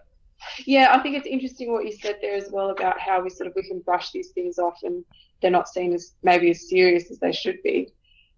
Yeah, 0.65 0.93
I 0.93 0.99
think 0.99 1.17
it's 1.17 1.27
interesting 1.27 1.71
what 1.71 1.85
you 1.85 1.91
said 1.91 2.17
there 2.21 2.35
as 2.35 2.49
well 2.51 2.69
about 2.69 2.99
how 2.99 3.21
we 3.21 3.29
sort 3.29 3.47
of 3.47 3.53
we 3.55 3.67
can 3.67 3.79
brush 3.79 4.11
these 4.11 4.29
things 4.29 4.57
off 4.57 4.79
and 4.83 5.03
they're 5.41 5.51
not 5.51 5.67
seen 5.67 5.93
as 5.93 6.13
maybe 6.23 6.49
as 6.51 6.69
serious 6.69 7.11
as 7.11 7.19
they 7.19 7.31
should 7.31 7.61
be. 7.63 7.91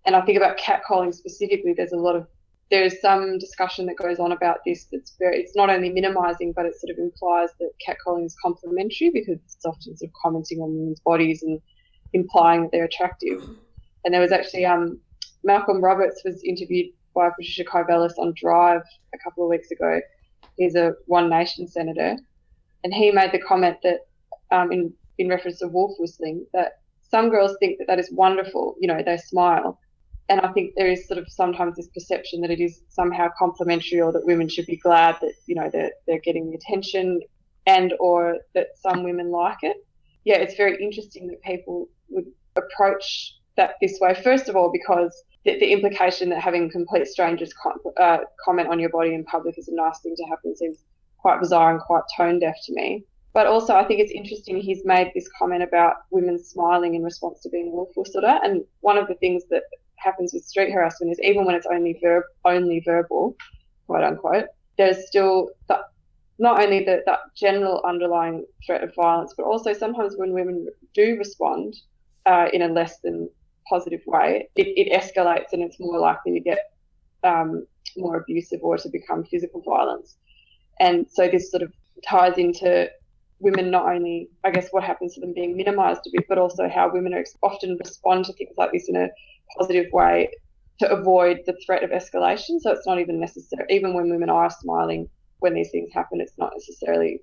And 0.05 0.15
I 0.15 0.21
think 0.21 0.37
about 0.37 0.57
catcalling 0.57 1.13
specifically, 1.13 1.73
there's 1.73 1.91
a 1.91 1.97
lot 1.97 2.15
of 2.15 2.27
there 2.71 2.83
is 2.83 3.01
some 3.01 3.37
discussion 3.37 3.85
that 3.85 3.97
goes 3.97 4.17
on 4.17 4.31
about 4.31 4.59
this 4.65 4.87
that's 4.91 5.15
very 5.19 5.37
it's 5.39 5.55
not 5.55 5.69
only 5.69 5.89
minimizing 5.89 6.53
but 6.55 6.65
it 6.65 6.73
sort 6.79 6.89
of 6.89 6.97
implies 6.97 7.49
that 7.59 7.69
catcalling 7.85 8.25
is 8.25 8.35
complimentary 8.41 9.09
because 9.09 9.37
it's 9.43 9.65
often 9.65 9.95
sort 9.97 10.09
of 10.09 10.13
commenting 10.21 10.59
on 10.59 10.69
women's 10.69 11.01
bodies 11.01 11.43
and 11.43 11.59
implying 12.13 12.61
that 12.61 12.71
they're 12.71 12.85
attractive. 12.85 13.43
And 14.05 14.13
there 14.13 14.21
was 14.21 14.31
actually 14.31 14.65
um 14.65 14.99
Malcolm 15.43 15.83
Roberts 15.83 16.21
was 16.23 16.41
interviewed 16.43 16.87
by 17.13 17.29
Patricia 17.29 17.65
Karvelas 17.65 18.13
on 18.17 18.33
Drive 18.35 18.83
a 19.13 19.17
couple 19.17 19.43
of 19.43 19.49
weeks 19.49 19.69
ago. 19.71 19.99
He's 20.57 20.75
a 20.75 20.93
One 21.05 21.29
Nation 21.29 21.67
senator, 21.67 22.17
and 22.83 22.93
he 22.93 23.11
made 23.11 23.31
the 23.31 23.39
comment 23.39 23.77
that 23.83 24.01
um, 24.51 24.71
in 24.71 24.93
in 25.17 25.29
reference 25.29 25.59
to 25.59 25.67
wolf 25.67 25.91
whistling 25.99 26.45
that 26.53 26.79
some 27.01 27.29
girls 27.29 27.55
think 27.59 27.77
that 27.77 27.87
that 27.87 27.99
is 27.99 28.11
wonderful. 28.11 28.75
You 28.79 28.87
know, 28.87 29.01
they 29.05 29.17
smile, 29.17 29.79
and 30.29 30.41
I 30.41 30.51
think 30.53 30.73
there 30.75 30.87
is 30.87 31.07
sort 31.07 31.19
of 31.19 31.27
sometimes 31.29 31.75
this 31.75 31.89
perception 31.89 32.41
that 32.41 32.51
it 32.51 32.61
is 32.61 32.81
somehow 32.89 33.29
complimentary 33.37 34.01
or 34.01 34.11
that 34.13 34.25
women 34.25 34.47
should 34.49 34.65
be 34.65 34.77
glad 34.77 35.17
that 35.21 35.33
you 35.45 35.55
know 35.55 35.69
they're 35.71 35.91
they're 36.07 36.19
getting 36.19 36.49
the 36.49 36.55
attention 36.55 37.19
and 37.67 37.93
or 37.99 38.37
that 38.55 38.67
some 38.75 39.03
women 39.03 39.31
like 39.31 39.57
it. 39.61 39.77
Yeah, 40.23 40.37
it's 40.37 40.55
very 40.55 40.81
interesting 40.81 41.27
that 41.27 41.41
people 41.41 41.87
would 42.09 42.25
approach 42.55 43.35
that 43.57 43.75
this 43.81 43.99
way. 43.99 44.13
First 44.23 44.49
of 44.49 44.55
all, 44.55 44.71
because 44.71 45.23
the, 45.45 45.57
the 45.59 45.71
implication 45.71 46.29
that 46.29 46.41
having 46.41 46.69
complete 46.69 47.07
strangers 47.07 47.53
com- 47.53 47.79
uh, 47.99 48.19
comment 48.43 48.69
on 48.69 48.79
your 48.79 48.89
body 48.89 49.13
in 49.13 49.23
public 49.23 49.57
is 49.57 49.67
a 49.67 49.75
nice 49.75 49.99
thing 49.99 50.15
to 50.15 50.23
happen 50.25 50.55
seems 50.55 50.83
quite 51.17 51.39
bizarre 51.39 51.71
and 51.71 51.81
quite 51.81 52.03
tone 52.15 52.39
deaf 52.39 52.55
to 52.65 52.73
me. 52.73 53.03
But 53.33 53.47
also, 53.47 53.75
I 53.75 53.85
think 53.85 54.01
it's 54.01 54.11
interesting 54.11 54.57
he's 54.57 54.83
made 54.83 55.11
this 55.15 55.29
comment 55.39 55.63
about 55.63 55.97
women 56.11 56.43
smiling 56.43 56.95
in 56.95 57.03
response 57.03 57.41
to 57.41 57.49
being 57.49 57.71
wolf 57.71 57.89
whistled 57.95 58.25
And 58.25 58.63
one 58.81 58.97
of 58.97 59.07
the 59.07 59.15
things 59.15 59.43
that 59.49 59.63
happens 59.95 60.33
with 60.33 60.43
street 60.43 60.71
harassment 60.71 61.11
is 61.11 61.19
even 61.23 61.45
when 61.45 61.55
it's 61.55 61.67
only 61.67 61.97
verb 62.01 62.23
only 62.43 62.81
verbal, 62.85 63.37
quote 63.87 64.03
unquote, 64.03 64.45
there's 64.77 65.07
still 65.07 65.51
the, 65.69 65.79
not 66.39 66.61
only 66.61 66.83
the, 66.83 67.03
that 67.05 67.19
general 67.35 67.81
underlying 67.85 68.45
threat 68.65 68.83
of 68.83 68.93
violence, 68.95 69.33
but 69.37 69.45
also 69.45 69.71
sometimes 69.73 70.15
when 70.17 70.33
women 70.33 70.67
do 70.93 71.17
respond 71.17 71.75
uh, 72.25 72.47
in 72.51 72.63
a 72.63 72.67
less 72.67 72.99
than 72.99 73.29
positive 73.67 74.01
way, 74.05 74.49
it, 74.55 74.67
it 74.67 74.91
escalates 74.91 75.53
and 75.53 75.61
it's 75.61 75.79
more 75.79 75.99
likely 75.99 76.33
to 76.33 76.39
get 76.39 76.71
um, 77.23 77.65
more 77.97 78.17
abusive 78.17 78.59
or 78.61 78.77
to 78.77 78.89
become 78.89 79.23
physical 79.23 79.61
violence. 79.61 80.17
And 80.79 81.05
so 81.09 81.27
this 81.27 81.51
sort 81.51 81.63
of 81.63 81.73
ties 82.05 82.37
into 82.37 82.89
women 83.39 83.71
not 83.71 83.87
only, 83.87 84.29
I 84.43 84.51
guess, 84.51 84.69
what 84.71 84.83
happens 84.83 85.15
to 85.15 85.21
them 85.21 85.33
being 85.33 85.57
minimized 85.57 86.01
a 86.07 86.09
bit, 86.11 86.27
but 86.27 86.37
also 86.37 86.69
how 86.69 86.91
women 86.91 87.13
are 87.13 87.23
often 87.41 87.77
respond 87.77 88.25
to 88.25 88.33
things 88.33 88.55
like 88.57 88.71
this 88.71 88.89
in 88.89 88.95
a 88.95 89.09
positive 89.57 89.91
way 89.91 90.29
to 90.79 90.89
avoid 90.89 91.41
the 91.45 91.55
threat 91.65 91.83
of 91.83 91.91
escalation. 91.91 92.59
So 92.59 92.71
it's 92.71 92.87
not 92.87 92.99
even 92.99 93.19
necessary, 93.19 93.65
even 93.69 93.93
when 93.93 94.09
women 94.09 94.29
are 94.29 94.49
smiling 94.49 95.09
when 95.41 95.53
these 95.55 95.71
things 95.71 95.91
happen, 95.91 96.21
it's 96.21 96.37
not 96.37 96.53
necessarily 96.55 97.19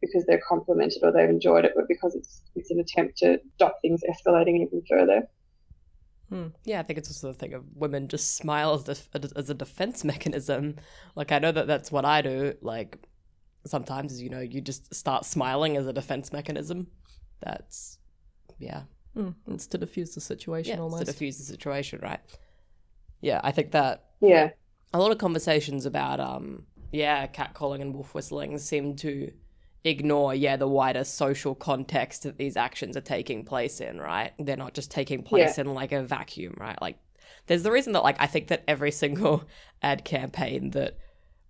because 0.00 0.24
they're 0.26 0.40
complimented 0.46 1.02
or 1.02 1.12
they've 1.12 1.30
enjoyed 1.30 1.64
it, 1.64 1.72
but 1.76 1.86
because 1.86 2.14
it's 2.14 2.42
it's 2.56 2.70
an 2.70 2.80
attempt 2.80 3.18
to 3.18 3.38
stop 3.54 3.76
things 3.80 4.02
escalating 4.10 4.62
even 4.66 4.82
further. 4.88 5.22
Hmm. 6.32 6.46
Yeah, 6.64 6.80
I 6.80 6.82
think 6.82 6.98
it's 6.98 7.10
also 7.10 7.28
the 7.28 7.38
thing 7.38 7.52
of 7.52 7.62
women 7.74 8.08
just 8.08 8.36
smile 8.36 8.72
as, 8.88 9.06
as 9.36 9.50
a 9.50 9.54
defense 9.54 10.02
mechanism. 10.12 10.76
Like 11.14 11.30
I 11.30 11.38
know 11.38 11.52
that 11.52 11.66
that's 11.66 11.92
what 11.92 12.06
I 12.06 12.22
do. 12.22 12.54
Like 12.62 12.96
sometimes, 13.66 14.12
as 14.12 14.22
you 14.22 14.30
know, 14.30 14.40
you 14.40 14.62
just 14.62 14.94
start 14.94 15.26
smiling 15.26 15.76
as 15.76 15.86
a 15.86 15.92
defense 15.92 16.32
mechanism. 16.32 16.86
That's 17.40 17.98
yeah. 18.58 18.84
Mm, 19.14 19.34
it's 19.48 19.66
to 19.66 19.76
diffuse 19.78 20.14
the 20.14 20.22
situation 20.22 20.76
yeah, 20.76 20.82
almost. 20.82 21.04
to 21.04 21.12
diffuse 21.12 21.36
the 21.36 21.44
situation, 21.44 22.00
right? 22.02 22.20
Yeah, 23.20 23.42
I 23.44 23.52
think 23.52 23.72
that. 23.72 24.06
Yeah. 24.22 24.52
A 24.94 24.98
lot 24.98 25.12
of 25.12 25.18
conversations 25.18 25.84
about 25.84 26.18
um 26.18 26.64
yeah 26.92 27.26
catcalling 27.26 27.82
and 27.82 27.94
wolf 27.94 28.14
whistling 28.14 28.56
seem 28.56 28.96
to 28.96 29.32
ignore 29.84 30.34
yeah 30.34 30.56
the 30.56 30.68
wider 30.68 31.04
social 31.04 31.54
context 31.54 32.22
that 32.22 32.38
these 32.38 32.56
actions 32.56 32.96
are 32.96 33.02
taking 33.02 33.44
place 33.44 33.80
in 33.80 34.00
right 34.00 34.32
they're 34.38 34.56
not 34.56 34.74
just 34.74 34.90
taking 34.90 35.22
place 35.22 35.58
yeah. 35.58 35.64
in 35.64 35.74
like 35.74 35.92
a 35.92 36.02
vacuum 36.02 36.54
right 36.56 36.80
like 36.80 36.96
there's 37.46 37.64
the 37.64 37.72
reason 37.72 37.92
that 37.92 38.04
like 38.04 38.16
i 38.20 38.26
think 38.26 38.48
that 38.48 38.62
every 38.68 38.90
single 39.02 39.44
ad 39.82 40.04
campaign 40.04 40.70
that 40.70 40.96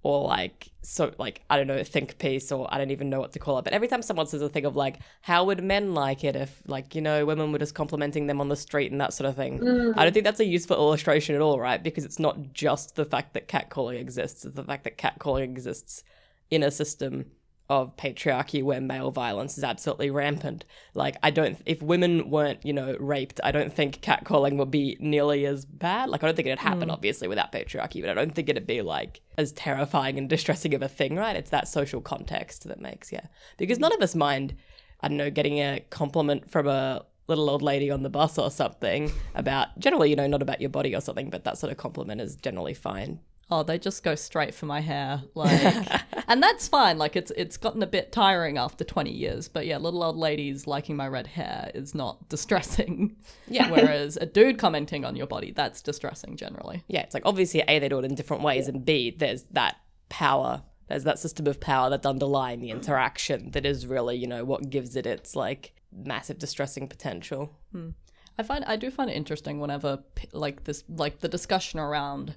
or 0.03 0.27
like 0.27 0.69
so 0.83 1.13
like 1.19 1.43
I 1.49 1.57
don't 1.57 1.69
know 1.69 1.83
think 1.85 2.19
piece 2.19 2.51
or 2.51 2.67
I 2.73 2.79
don't 2.79 2.91
even 2.91 3.09
know 3.09 3.21
what 3.21 3.33
to 3.33 3.39
call 3.39 3.59
it. 3.59 3.63
But 3.63 3.73
every 3.73 3.87
time 3.87 4.03
someone 4.03 4.27
says 4.27 4.43
a 4.43 4.49
thing 4.49 4.65
of 4.65 4.75
like 4.75 4.99
how 5.21 5.45
would 5.45 5.63
men 5.63 5.95
like 5.95 6.25
it 6.25 6.35
if 6.35 6.61
like 6.67 6.95
you 6.95 7.01
know 7.01 7.25
women 7.25 7.53
were 7.53 7.59
just 7.59 7.75
complimenting 7.75 8.27
them 8.27 8.41
on 8.41 8.49
the 8.49 8.57
street 8.57 8.91
and 8.91 9.01
that 9.01 9.13
sort 9.13 9.29
of 9.29 9.37
thing, 9.37 9.61
mm. 9.61 9.95
I 9.97 10.05
don't 10.05 10.13
think 10.13 10.25
that's 10.25 10.41
a 10.41 10.45
useful 10.45 10.77
illustration 10.77 11.35
at 11.35 11.41
all, 11.41 11.61
right? 11.61 11.83
Because 11.83 12.05
it's 12.05 12.19
not 12.19 12.53
just 12.53 12.97
the 12.97 13.05
fact 13.05 13.35
that 13.35 13.47
catcalling 13.47 14.01
exists; 14.01 14.45
it's 14.45 14.57
the 14.57 14.65
fact 14.65 14.85
that 14.85 14.99
catcalling 14.99 15.45
exists 15.45 16.03
in 16.51 16.63
a 16.65 16.71
system 16.71 17.27
of 17.73 17.97
patriarchy 17.97 18.63
where 18.63 18.83
male 18.83 19.11
violence 19.11 19.57
is 19.57 19.65
absolutely 19.65 20.11
rampant. 20.11 20.67
Like, 20.93 21.17
I 21.23 21.31
don't, 21.31 21.59
if 21.65 21.81
women 21.81 22.29
weren't, 22.29 22.65
you 22.67 22.75
know, 22.75 22.95
raped, 23.01 23.41
I 23.43 23.51
don't 23.51 23.73
think 23.73 24.03
catcalling 24.03 24.59
would 24.59 24.71
be 24.71 24.99
nearly 25.01 25.47
as 25.47 25.65
bad. 25.65 26.11
Like, 26.11 26.23
I 26.23 26.27
don't 26.27 26.37
think 26.37 26.49
it'd 26.49 26.59
happen, 26.59 26.91
mm. 26.91 26.93
obviously, 26.93 27.29
without 27.29 27.51
patriarchy, 27.51 28.03
but 28.03 28.11
I 28.11 28.15
don't 28.15 28.35
think 28.35 28.51
it'd 28.51 28.67
be 28.67 28.83
like 28.83 29.23
as 29.39 29.53
terrifying 29.53 30.19
and 30.19 30.29
distressing 30.29 30.75
of 30.75 30.83
a 30.83 30.89
thing, 30.89 31.17
right? 31.17 31.35
It's 31.35 31.49
that 31.49 31.67
social 31.67 32.03
context 32.03 32.69
that 32.69 32.79
makes, 32.79 33.11
yeah. 33.11 33.27
Because 33.57 33.79
none 33.79 33.95
of 33.95 34.03
us 34.03 34.15
mind, 34.15 34.55
I 35.01 35.09
don't 35.09 35.17
know, 35.17 35.31
getting 35.31 35.59
a 35.59 35.81
compliment 35.89 36.51
from 36.51 36.69
a 36.69 37.07
little 37.27 37.49
old 37.49 37.63
lady 37.63 37.91
on 37.91 38.03
the 38.03 38.11
bus 38.11 38.37
or 38.37 38.51
something 38.51 39.11
about, 39.35 39.79
generally, 39.79 40.11
you 40.11 40.17
know, 40.17 40.27
not 40.27 40.43
about 40.43 40.61
your 40.61 40.69
body 40.69 40.95
or 40.95 41.01
something, 41.01 41.31
but 41.31 41.45
that 41.45 41.57
sort 41.57 41.73
of 41.73 41.79
compliment 41.79 42.21
is 42.21 42.37
generally 42.37 42.75
fine 42.75 43.21
oh, 43.53 43.63
they 43.63 43.79
just 43.79 44.03
go 44.03 44.15
straight 44.15 44.55
for 44.55 44.65
my 44.65 44.81
hair, 44.81 45.23
like, 45.35 46.03
and 46.27 46.43
that's 46.43 46.67
fine. 46.69 46.97
Like, 46.97 47.17
it's 47.17 47.31
it's 47.37 47.57
gotten 47.59 47.83
a 47.83 47.87
bit 47.87 48.11
tiring 48.11 48.57
after 48.57 48.83
twenty 48.83 49.13
years, 49.13 49.49
but 49.49 49.67
yeah, 49.67 49.77
little 49.77 50.03
old 50.03 50.17
ladies 50.17 50.67
liking 50.67 50.97
my 50.97 51.07
red 51.07 51.27
hair 51.27 51.71
is 51.75 51.95
not 51.95 52.29
distressing. 52.29 53.17
Yeah. 53.47 53.71
Whereas 53.71 54.17
a 54.17 54.27
dude 54.27 54.59
commenting 54.59 55.05
on 55.05 55.17
your 55.17 55.27
body, 55.27 55.53
that's 55.53 55.83
distressing 55.83 56.37
generally. 56.37 56.83
Yeah, 56.89 57.03
it's 57.03 57.15
like 57.15 57.25
obviously 57.27 57.63
a 57.69 57.79
they 57.79 57.89
do 57.89 57.99
it 57.99 58.05
in 58.05 58.15
different 58.15 58.43
ways, 58.43 58.69
and 58.69 58.85
b 58.85 59.15
there's 59.17 59.43
that 59.53 59.77
power. 60.09 60.63
There's 60.89 61.05
that 61.05 61.19
system 61.19 61.47
of 61.47 61.61
power 61.61 61.89
that's 61.89 62.07
underlying 62.07 62.61
the 62.61 62.71
interaction 62.71 63.53
that 63.53 63.65
is 63.65 63.87
really, 63.87 64.17
you 64.17 64.27
know, 64.27 64.45
what 64.45 64.69
gives 64.69 64.95
it 64.97 65.07
its 65.07 65.35
like 65.37 65.75
massive 65.91 66.39
distressing 66.39 66.89
potential. 66.89 67.51
Hmm. 67.71 67.91
I 68.39 68.43
find 68.43 68.65
I 68.65 68.77
do 68.77 68.91
find 68.91 69.11
it 69.11 69.15
interesting 69.15 69.61
whenever 69.61 70.03
like 70.33 70.65
this 70.65 70.85
like 70.89 71.21
the 71.21 71.29
discussion 71.29 71.79
around 71.79 72.35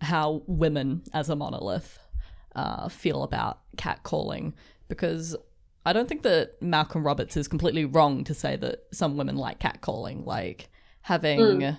how 0.00 0.42
women 0.46 1.02
as 1.12 1.28
a 1.28 1.36
monolith 1.36 1.98
uh, 2.54 2.88
feel 2.88 3.22
about 3.22 3.60
catcalling 3.76 4.52
because 4.88 5.36
I 5.86 5.92
don't 5.92 6.08
think 6.08 6.22
that 6.22 6.60
Malcolm 6.60 7.04
Roberts 7.04 7.36
is 7.36 7.46
completely 7.46 7.84
wrong 7.84 8.24
to 8.24 8.34
say 8.34 8.56
that 8.56 8.86
some 8.92 9.16
women 9.16 9.36
like 9.36 9.60
catcalling. 9.60 10.26
Like 10.26 10.68
having, 11.02 11.38
mm. 11.38 11.78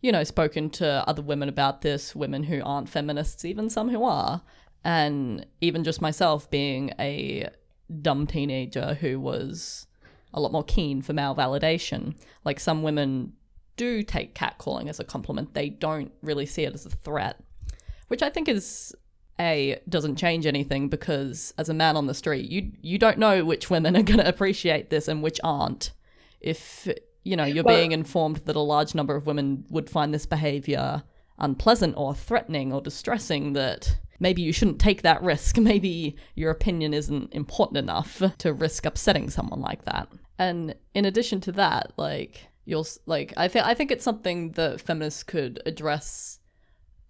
you 0.00 0.12
know, 0.12 0.22
spoken 0.22 0.70
to 0.70 0.86
other 1.08 1.22
women 1.22 1.48
about 1.48 1.82
this, 1.82 2.14
women 2.14 2.44
who 2.44 2.62
aren't 2.64 2.88
feminists, 2.88 3.44
even 3.44 3.68
some 3.68 3.88
who 3.88 4.04
are, 4.04 4.42
and 4.84 5.44
even 5.60 5.82
just 5.82 6.00
myself 6.00 6.48
being 6.50 6.92
a 7.00 7.48
dumb 8.00 8.28
teenager 8.28 8.94
who 8.94 9.18
was 9.18 9.88
a 10.32 10.40
lot 10.40 10.52
more 10.52 10.62
keen 10.64 11.02
for 11.02 11.12
male 11.12 11.34
validation. 11.34 12.14
Like 12.44 12.60
some 12.60 12.84
women 12.84 13.32
do 13.76 14.04
take 14.04 14.36
catcalling 14.36 14.88
as 14.88 15.00
a 15.00 15.04
compliment, 15.04 15.54
they 15.54 15.68
don't 15.68 16.12
really 16.22 16.46
see 16.46 16.62
it 16.62 16.74
as 16.74 16.86
a 16.86 16.90
threat 16.90 17.40
which 18.08 18.22
I 18.22 18.30
think 18.30 18.48
is 18.48 18.94
a 19.40 19.80
doesn't 19.88 20.16
change 20.16 20.46
anything 20.46 20.88
because 20.88 21.54
as 21.58 21.68
a 21.68 21.74
man 21.74 21.96
on 21.96 22.06
the 22.06 22.14
street, 22.14 22.50
you 22.50 22.72
you 22.82 22.98
don't 22.98 23.18
know 23.18 23.44
which 23.44 23.70
women 23.70 23.96
are 23.96 24.02
going 24.02 24.18
to 24.18 24.28
appreciate 24.28 24.90
this 24.90 25.08
and 25.08 25.22
which 25.22 25.40
aren't. 25.44 25.92
If 26.40 26.88
you 27.24 27.36
know 27.36 27.44
you're 27.44 27.64
well, 27.64 27.76
being 27.76 27.92
informed 27.92 28.38
that 28.46 28.56
a 28.56 28.60
large 28.60 28.94
number 28.94 29.14
of 29.14 29.26
women 29.26 29.64
would 29.70 29.88
find 29.88 30.12
this 30.12 30.26
behavior 30.26 31.02
unpleasant 31.38 31.94
or 31.96 32.14
threatening 32.14 32.72
or 32.72 32.80
distressing, 32.80 33.52
that 33.52 33.98
maybe 34.18 34.42
you 34.42 34.52
shouldn't 34.52 34.80
take 34.80 35.02
that 35.02 35.22
risk. 35.22 35.56
Maybe 35.68 36.16
your 36.34 36.50
opinion 36.50 36.92
isn't 36.92 37.32
important 37.32 37.78
enough 37.78 38.22
to 38.38 38.52
risk 38.52 38.84
upsetting 38.84 39.30
someone 39.30 39.60
like 39.60 39.84
that. 39.84 40.08
And 40.38 40.74
in 40.94 41.04
addition 41.04 41.40
to 41.42 41.52
that, 41.52 41.92
like 41.96 42.48
you'll 42.64 42.86
like 43.06 43.32
I 43.36 43.48
think 43.48 43.64
I 43.66 43.74
think 43.74 43.90
it's 43.90 44.04
something 44.04 44.52
that 44.52 44.80
feminists 44.80 45.22
could 45.22 45.60
address 45.66 46.37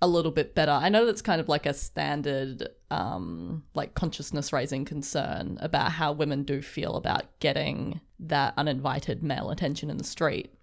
a 0.00 0.06
little 0.06 0.30
bit 0.30 0.54
better. 0.54 0.70
I 0.70 0.88
know 0.88 1.04
that's 1.04 1.22
kind 1.22 1.40
of 1.40 1.48
like 1.48 1.66
a 1.66 1.74
standard, 1.74 2.68
um, 2.90 3.64
like 3.74 3.94
consciousness 3.94 4.52
raising 4.52 4.84
concern 4.84 5.58
about 5.60 5.92
how 5.92 6.12
women 6.12 6.44
do 6.44 6.62
feel 6.62 6.94
about 6.94 7.38
getting 7.40 8.00
that 8.20 8.54
uninvited 8.56 9.22
male 9.22 9.50
attention 9.50 9.90
in 9.90 9.96
the 9.96 10.04
street. 10.04 10.54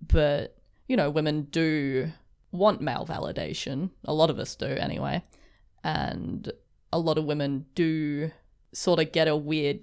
But, 0.00 0.56
you 0.88 0.96
know, 0.96 1.10
women 1.10 1.42
do 1.50 2.10
want 2.52 2.80
male 2.80 3.06
validation. 3.06 3.90
A 4.06 4.14
lot 4.14 4.30
of 4.30 4.38
us 4.38 4.56
do, 4.56 4.66
anyway. 4.66 5.22
And 5.84 6.50
a 6.90 6.98
lot 6.98 7.18
of 7.18 7.24
women 7.24 7.66
do 7.74 8.30
sort 8.72 8.98
of 8.98 9.12
get 9.12 9.28
a 9.28 9.36
weird, 9.36 9.80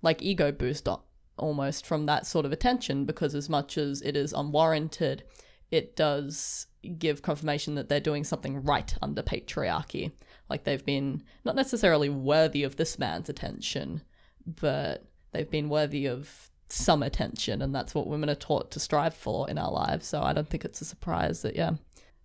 like, 0.00 0.22
ego 0.22 0.52
boost 0.52 0.88
almost 1.36 1.84
from 1.84 2.06
that 2.06 2.26
sort 2.26 2.46
of 2.46 2.52
attention 2.52 3.04
because, 3.04 3.34
as 3.34 3.50
much 3.50 3.76
as 3.76 4.00
it 4.00 4.16
is 4.16 4.32
unwarranted, 4.32 5.22
it 5.70 5.94
does 5.94 6.66
give 6.98 7.22
confirmation 7.22 7.74
that 7.74 7.88
they're 7.88 8.00
doing 8.00 8.24
something 8.24 8.62
right 8.62 8.94
under 9.02 9.22
patriarchy. 9.22 10.12
Like 10.48 10.64
they've 10.64 10.84
been 10.84 11.22
not 11.44 11.56
necessarily 11.56 12.08
worthy 12.08 12.62
of 12.62 12.76
this 12.76 12.98
man's 12.98 13.28
attention, 13.28 14.02
but 14.46 15.06
they've 15.32 15.50
been 15.50 15.68
worthy 15.68 16.06
of 16.06 16.50
some 16.70 17.02
attention, 17.02 17.62
and 17.62 17.74
that's 17.74 17.94
what 17.94 18.06
women 18.06 18.30
are 18.30 18.34
taught 18.34 18.70
to 18.72 18.80
strive 18.80 19.14
for 19.14 19.48
in 19.48 19.58
our 19.58 19.70
lives. 19.70 20.06
So 20.06 20.22
I 20.22 20.32
don't 20.32 20.48
think 20.48 20.64
it's 20.64 20.80
a 20.80 20.84
surprise 20.84 21.42
that, 21.42 21.56
yeah, 21.56 21.72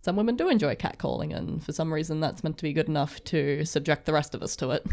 some 0.01 0.15
women 0.15 0.35
do 0.35 0.49
enjoy 0.49 0.75
catcalling, 0.75 1.35
and 1.35 1.63
for 1.63 1.71
some 1.71 1.93
reason 1.93 2.19
that's 2.19 2.43
meant 2.43 2.57
to 2.57 2.63
be 2.63 2.73
good 2.73 2.89
enough 2.89 3.23
to 3.25 3.63
subject 3.65 4.05
the 4.05 4.13
rest 4.13 4.35
of 4.35 4.43
us 4.43 4.55
to 4.57 4.71
it. 4.71 4.85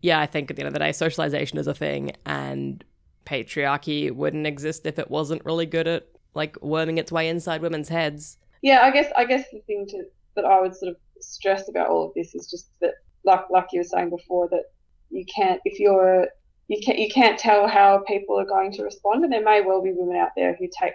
yeah, 0.00 0.20
I 0.20 0.26
think 0.26 0.50
at 0.50 0.56
the 0.56 0.62
end 0.62 0.68
of 0.68 0.72
the 0.72 0.80
day, 0.80 0.92
socialization 0.92 1.58
is 1.58 1.66
a 1.66 1.74
thing, 1.74 2.12
and 2.24 2.82
patriarchy 3.26 4.10
wouldn't 4.10 4.46
exist 4.46 4.86
if 4.86 4.98
it 4.98 5.10
wasn't 5.10 5.44
really 5.44 5.66
good 5.66 5.86
at 5.86 6.06
like 6.34 6.60
worming 6.62 6.98
its 6.98 7.12
way 7.12 7.28
inside 7.28 7.62
women's 7.62 7.88
heads. 7.88 8.38
Yeah, 8.64 8.80
I 8.80 8.90
guess 8.92 9.12
I 9.14 9.26
guess 9.26 9.44
the 9.52 9.60
thing 9.66 9.84
to, 9.90 10.04
that 10.36 10.46
I 10.46 10.58
would 10.58 10.74
sort 10.74 10.92
of 10.92 10.96
stress 11.20 11.68
about 11.68 11.88
all 11.88 12.06
of 12.06 12.14
this 12.14 12.34
is 12.34 12.50
just 12.50 12.70
that, 12.80 12.94
like 13.22 13.44
like 13.50 13.66
you 13.72 13.80
were 13.80 13.84
saying 13.84 14.08
before, 14.08 14.48
that 14.48 14.64
you 15.10 15.26
can't 15.26 15.60
if 15.66 15.78
you're 15.78 16.28
you 16.68 16.80
can't 16.82 16.98
you 16.98 17.10
can't 17.10 17.38
tell 17.38 17.68
how 17.68 18.02
people 18.08 18.40
are 18.40 18.46
going 18.46 18.72
to 18.72 18.82
respond, 18.82 19.22
and 19.22 19.30
there 19.30 19.44
may 19.44 19.60
well 19.60 19.82
be 19.82 19.92
women 19.92 20.16
out 20.16 20.30
there 20.34 20.56
who 20.58 20.66
take 20.80 20.94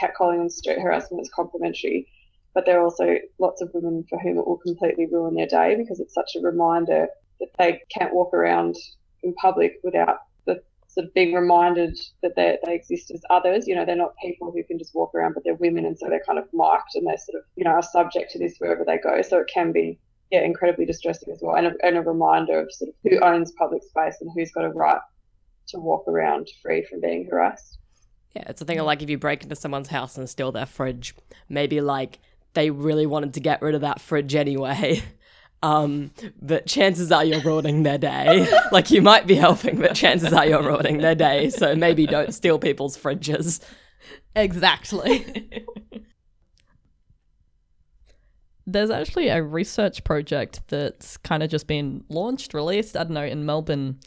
catcalling 0.00 0.42
and 0.42 0.52
street 0.52 0.78
harassment 0.80 1.20
as 1.20 1.28
complimentary, 1.34 2.06
but 2.54 2.64
there 2.64 2.78
are 2.78 2.84
also 2.84 3.16
lots 3.40 3.62
of 3.62 3.70
women 3.74 4.04
for 4.08 4.20
whom 4.20 4.38
it 4.38 4.46
will 4.46 4.58
completely 4.58 5.06
ruin 5.06 5.34
their 5.34 5.48
day 5.48 5.74
because 5.74 5.98
it's 5.98 6.14
such 6.14 6.36
a 6.36 6.40
reminder 6.40 7.08
that 7.40 7.48
they 7.58 7.80
can't 7.92 8.14
walk 8.14 8.32
around 8.32 8.76
in 9.24 9.34
public 9.34 9.80
without 9.82 10.18
sort 10.98 11.06
of 11.06 11.14
being 11.14 11.32
reminded 11.32 11.96
that 12.22 12.34
they, 12.34 12.58
they 12.64 12.74
exist 12.74 13.12
as 13.12 13.22
others. 13.30 13.68
You 13.68 13.76
know, 13.76 13.84
they're 13.84 13.94
not 13.94 14.16
people 14.20 14.50
who 14.50 14.64
can 14.64 14.78
just 14.78 14.94
walk 14.94 15.14
around, 15.14 15.34
but 15.34 15.44
they're 15.44 15.54
women, 15.54 15.84
and 15.84 15.96
so 15.96 16.08
they're 16.08 16.22
kind 16.26 16.40
of 16.40 16.46
marked 16.52 16.96
and 16.96 17.06
they're 17.06 17.18
sort 17.18 17.36
of 17.36 17.42
you 17.54 17.64
know 17.64 17.70
are 17.70 17.82
subject 17.82 18.32
to 18.32 18.38
this 18.38 18.56
wherever 18.58 18.84
they 18.84 18.98
go. 18.98 19.22
So 19.22 19.38
it 19.38 19.50
can 19.52 19.70
be 19.70 19.98
yeah 20.32 20.42
incredibly 20.42 20.86
distressing 20.86 21.32
as 21.32 21.38
well, 21.40 21.54
and 21.54 21.68
a, 21.68 21.72
and 21.84 21.96
a 21.96 22.02
reminder 22.02 22.60
of 22.60 22.72
sort 22.72 22.88
of 22.88 22.94
who 23.04 23.20
owns 23.20 23.52
public 23.52 23.82
space 23.84 24.16
and 24.20 24.30
who's 24.34 24.50
got 24.50 24.64
a 24.64 24.70
right 24.70 25.00
to 25.68 25.78
walk 25.78 26.08
around 26.08 26.48
free 26.62 26.84
from 26.90 27.00
being 27.00 27.28
harassed. 27.30 27.78
Yeah, 28.34 28.44
it's 28.48 28.60
a 28.60 28.64
thing 28.64 28.80
of 28.80 28.86
like 28.86 29.02
if 29.02 29.08
you 29.08 29.18
break 29.18 29.44
into 29.44 29.54
someone's 29.54 29.88
house 29.88 30.18
and 30.18 30.28
steal 30.28 30.50
their 30.50 30.66
fridge, 30.66 31.14
maybe 31.48 31.80
like 31.80 32.18
they 32.54 32.70
really 32.70 33.06
wanted 33.06 33.34
to 33.34 33.40
get 33.40 33.62
rid 33.62 33.76
of 33.76 33.82
that 33.82 34.00
fridge 34.00 34.34
anyway. 34.34 35.02
Um, 35.62 36.12
but 36.40 36.66
chances 36.66 37.10
are 37.10 37.24
you're 37.24 37.40
ruining 37.40 37.82
their 37.82 37.98
day. 37.98 38.46
like 38.72 38.90
you 38.90 39.02
might 39.02 39.26
be 39.26 39.34
helping, 39.34 39.80
but 39.80 39.94
chances 39.94 40.32
are 40.32 40.46
you're 40.46 40.62
ruining 40.62 40.98
their 40.98 41.14
day. 41.14 41.50
So 41.50 41.74
maybe 41.74 42.06
don't 42.06 42.32
steal 42.32 42.58
people's 42.58 42.96
fridges. 42.96 43.60
Exactly. 44.36 45.64
There's 48.66 48.90
actually 48.90 49.28
a 49.28 49.42
research 49.42 50.04
project 50.04 50.60
that's 50.68 51.16
kind 51.16 51.42
of 51.42 51.50
just 51.50 51.66
been 51.66 52.04
launched, 52.08 52.52
released, 52.54 52.96
I 52.96 53.04
don't 53.04 53.14
know, 53.14 53.24
in 53.24 53.46
Melbourne. 53.46 53.98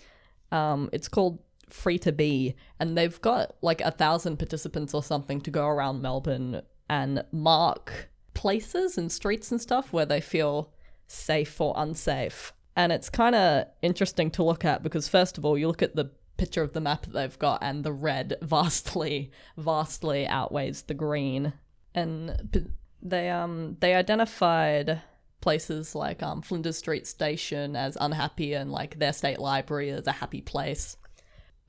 Um, 0.52 0.90
it's 0.94 1.08
called 1.08 1.40
Free 1.70 1.98
to 2.00 2.12
Be, 2.12 2.56
and 2.80 2.96
they've 2.96 3.20
got 3.22 3.56
like 3.62 3.82
a 3.82 3.92
thousand 3.92 4.38
participants 4.38 4.94
or 4.94 5.02
something 5.04 5.42
to 5.42 5.52
go 5.52 5.66
around 5.66 6.02
Melbourne 6.02 6.62
and 6.90 7.24
mark 7.32 8.10
places 8.34 8.98
and 8.98 9.12
streets 9.12 9.52
and 9.52 9.60
stuff 9.60 9.92
where 9.92 10.06
they 10.06 10.22
feel 10.22 10.72
safe 11.12 11.60
or 11.60 11.74
unsafe. 11.78 12.54
And 12.76 12.92
it's 12.92 13.10
kind 13.10 13.36
of 13.36 13.66
interesting 13.82 14.32
to 14.32 14.44
look 14.44 14.64
at 14.64 14.82
because, 14.82 15.08
first 15.08 15.38
of 15.38 15.46
all, 15.46 15.58
you 15.58 15.68
look 15.68 15.82
at 15.82 15.96
the 15.96 16.12
picture 16.38 16.64
of 16.64 16.74
the 16.74 16.82
map 16.82 17.04
that 17.04 17.14
they've 17.14 17.40
got, 17.40 17.60
and 17.62 17.84
the 17.84 17.92
red 17.92 18.38
vastly, 18.42 19.32
vastly 19.58 20.26
outweighs 20.26 20.84
the 20.84 20.94
green. 20.94 21.54
And 21.94 22.66
they 23.02 23.30
um 23.30 23.78
they 23.80 23.94
identified 23.96 25.02
places 25.42 25.96
like 25.96 26.24
um 26.24 26.42
Flinders 26.42 26.78
Street 26.78 27.06
Station 27.06 27.76
as 27.76 27.98
unhappy, 28.00 28.54
and 28.54 28.72
like 28.72 28.98
their 28.98 29.14
state 29.14 29.40
library 29.40 29.92
as 29.92 30.08
a 30.08 30.14
happy 30.14 30.42
place 30.42 30.98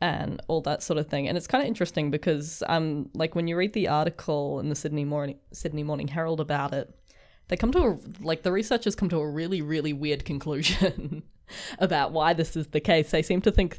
and 0.01 0.41
all 0.49 0.61
that 0.61 0.83
sort 0.83 0.99
of 0.99 1.07
thing. 1.07 1.29
And 1.29 1.39
it's 1.39 1.47
kind 1.47 1.63
of 1.63 1.69
interesting 1.69 2.11
because 2.11 2.63
um 2.69 3.09
like 3.15 3.35
when 3.35 3.49
you 3.49 3.57
read 3.57 3.73
the 3.73 3.89
article 3.89 4.61
in 4.61 4.69
the 4.69 4.75
Sydney 4.75 5.05
Morning 5.05 5.39
Sydney 5.53 5.83
Morning 5.83 6.09
Herald 6.09 6.41
about 6.41 6.73
it, 6.73 6.93
they 7.53 7.57
come 7.59 7.71
to 7.71 7.85
a 7.85 7.99
like 8.23 8.45
the 8.45 8.51
researchers 8.51 8.95
come 8.95 9.11
to 9.11 9.19
a 9.19 9.29
really 9.29 9.61
really 9.61 9.93
weird 9.93 10.25
conclusion 10.25 11.23
about 11.79 12.11
why 12.11 12.33
this 12.33 12.57
is 12.57 12.69
the 12.69 12.81
case. 12.81 13.11
They 13.11 13.21
seem 13.21 13.43
to 13.43 13.51
think 13.51 13.79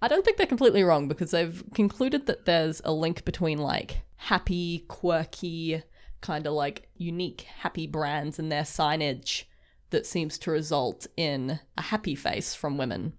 I 0.00 0.08
don't 0.08 0.24
think 0.24 0.38
they're 0.38 0.46
completely 0.46 0.82
wrong 0.82 1.06
because 1.06 1.30
they've 1.30 1.62
concluded 1.74 2.24
that 2.24 2.46
there's 2.46 2.80
a 2.82 2.92
link 2.92 3.26
between 3.26 3.58
like 3.58 4.00
happy, 4.16 4.86
quirky, 4.88 5.82
kind 6.22 6.46
of 6.46 6.54
like 6.54 6.88
unique 6.96 7.42
happy 7.42 7.86
brands 7.86 8.38
and 8.38 8.50
their 8.50 8.62
signage 8.62 9.44
that 9.90 10.06
seems 10.06 10.38
to 10.38 10.50
result 10.50 11.06
in 11.14 11.60
a 11.76 11.82
happy 11.82 12.14
face 12.14 12.54
from 12.54 12.78
women. 12.78 13.12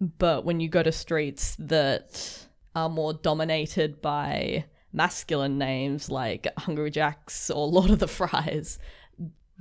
But 0.00 0.44
when 0.44 0.58
you 0.58 0.68
go 0.68 0.82
to 0.82 0.90
streets 0.90 1.54
that 1.60 2.48
are 2.74 2.88
more 2.88 3.14
dominated 3.14 4.02
by 4.02 4.64
masculine 4.92 5.58
names 5.58 6.10
like 6.10 6.48
Hungry 6.58 6.90
Jacks 6.90 7.50
or 7.50 7.68
Lord 7.68 7.90
of 7.90 8.00
the 8.00 8.08
Fries, 8.08 8.80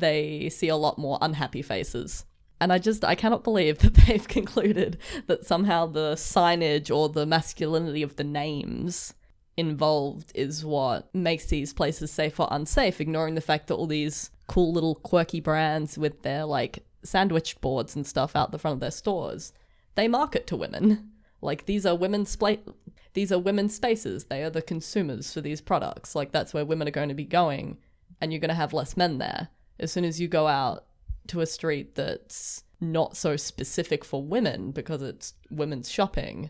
they 0.01 0.49
see 0.49 0.67
a 0.67 0.75
lot 0.75 0.97
more 0.97 1.17
unhappy 1.21 1.61
faces. 1.61 2.25
And 2.59 2.71
I 2.71 2.77
just, 2.77 3.05
I 3.05 3.15
cannot 3.15 3.43
believe 3.43 3.77
that 3.79 3.95
they've 3.95 4.27
concluded 4.27 4.97
that 5.27 5.45
somehow 5.45 5.85
the 5.87 6.13
signage 6.13 6.93
or 6.95 7.09
the 7.09 7.25
masculinity 7.25 8.03
of 8.03 8.17
the 8.17 8.23
names 8.23 9.13
involved 9.57 10.31
is 10.35 10.63
what 10.63 11.13
makes 11.13 11.45
these 11.47 11.73
places 11.73 12.11
safe 12.11 12.39
or 12.39 12.47
unsafe, 12.51 13.01
ignoring 13.01 13.35
the 13.35 13.41
fact 13.41 13.67
that 13.67 13.75
all 13.75 13.87
these 13.87 14.29
cool 14.47 14.73
little 14.73 14.95
quirky 14.95 15.39
brands 15.39 15.97
with 15.97 16.23
their 16.23 16.45
like 16.45 16.85
sandwich 17.03 17.59
boards 17.61 17.95
and 17.95 18.05
stuff 18.05 18.35
out 18.35 18.51
the 18.51 18.59
front 18.59 18.75
of 18.75 18.79
their 18.79 18.91
stores, 18.91 19.53
they 19.95 20.07
market 20.07 20.47
to 20.47 20.55
women. 20.55 21.11
Like 21.41 21.65
these 21.65 21.85
are 21.85 21.95
women's 21.95 22.35
spla- 22.35 22.73
these 23.13 23.31
are 23.31 23.39
women's 23.39 23.75
spaces. 23.75 24.25
They 24.25 24.43
are 24.43 24.49
the 24.49 24.61
consumers 24.61 25.33
for 25.33 25.41
these 25.41 25.61
products. 25.61 26.15
Like 26.15 26.31
that's 26.31 26.53
where 26.53 26.65
women 26.65 26.87
are 26.87 26.91
going 26.91 27.09
to 27.09 27.15
be 27.15 27.25
going, 27.25 27.77
and 28.21 28.31
you're 28.31 28.39
going 28.39 28.49
to 28.49 28.55
have 28.55 28.73
less 28.73 28.95
men 28.95 29.17
there. 29.17 29.49
As 29.81 29.91
soon 29.91 30.05
as 30.05 30.21
you 30.21 30.27
go 30.27 30.47
out 30.47 30.85
to 31.27 31.41
a 31.41 31.45
street 31.45 31.95
that's 31.95 32.63
not 32.79 33.15
so 33.15 33.35
specific 33.35 34.03
for 34.03 34.23
women 34.23 34.71
because 34.71 35.01
it's 35.01 35.33
women's 35.49 35.89
shopping, 35.89 36.49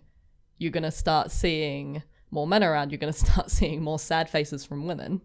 you're 0.57 0.71
going 0.71 0.83
to 0.83 0.91
start 0.91 1.31
seeing 1.31 2.03
more 2.29 2.47
men 2.47 2.63
around. 2.63 2.91
You're 2.91 2.99
going 2.99 3.13
to 3.13 3.19
start 3.19 3.51
seeing 3.51 3.81
more 3.81 3.99
sad 3.99 4.29
faces 4.29 4.65
from 4.65 4.85
women. 4.85 5.21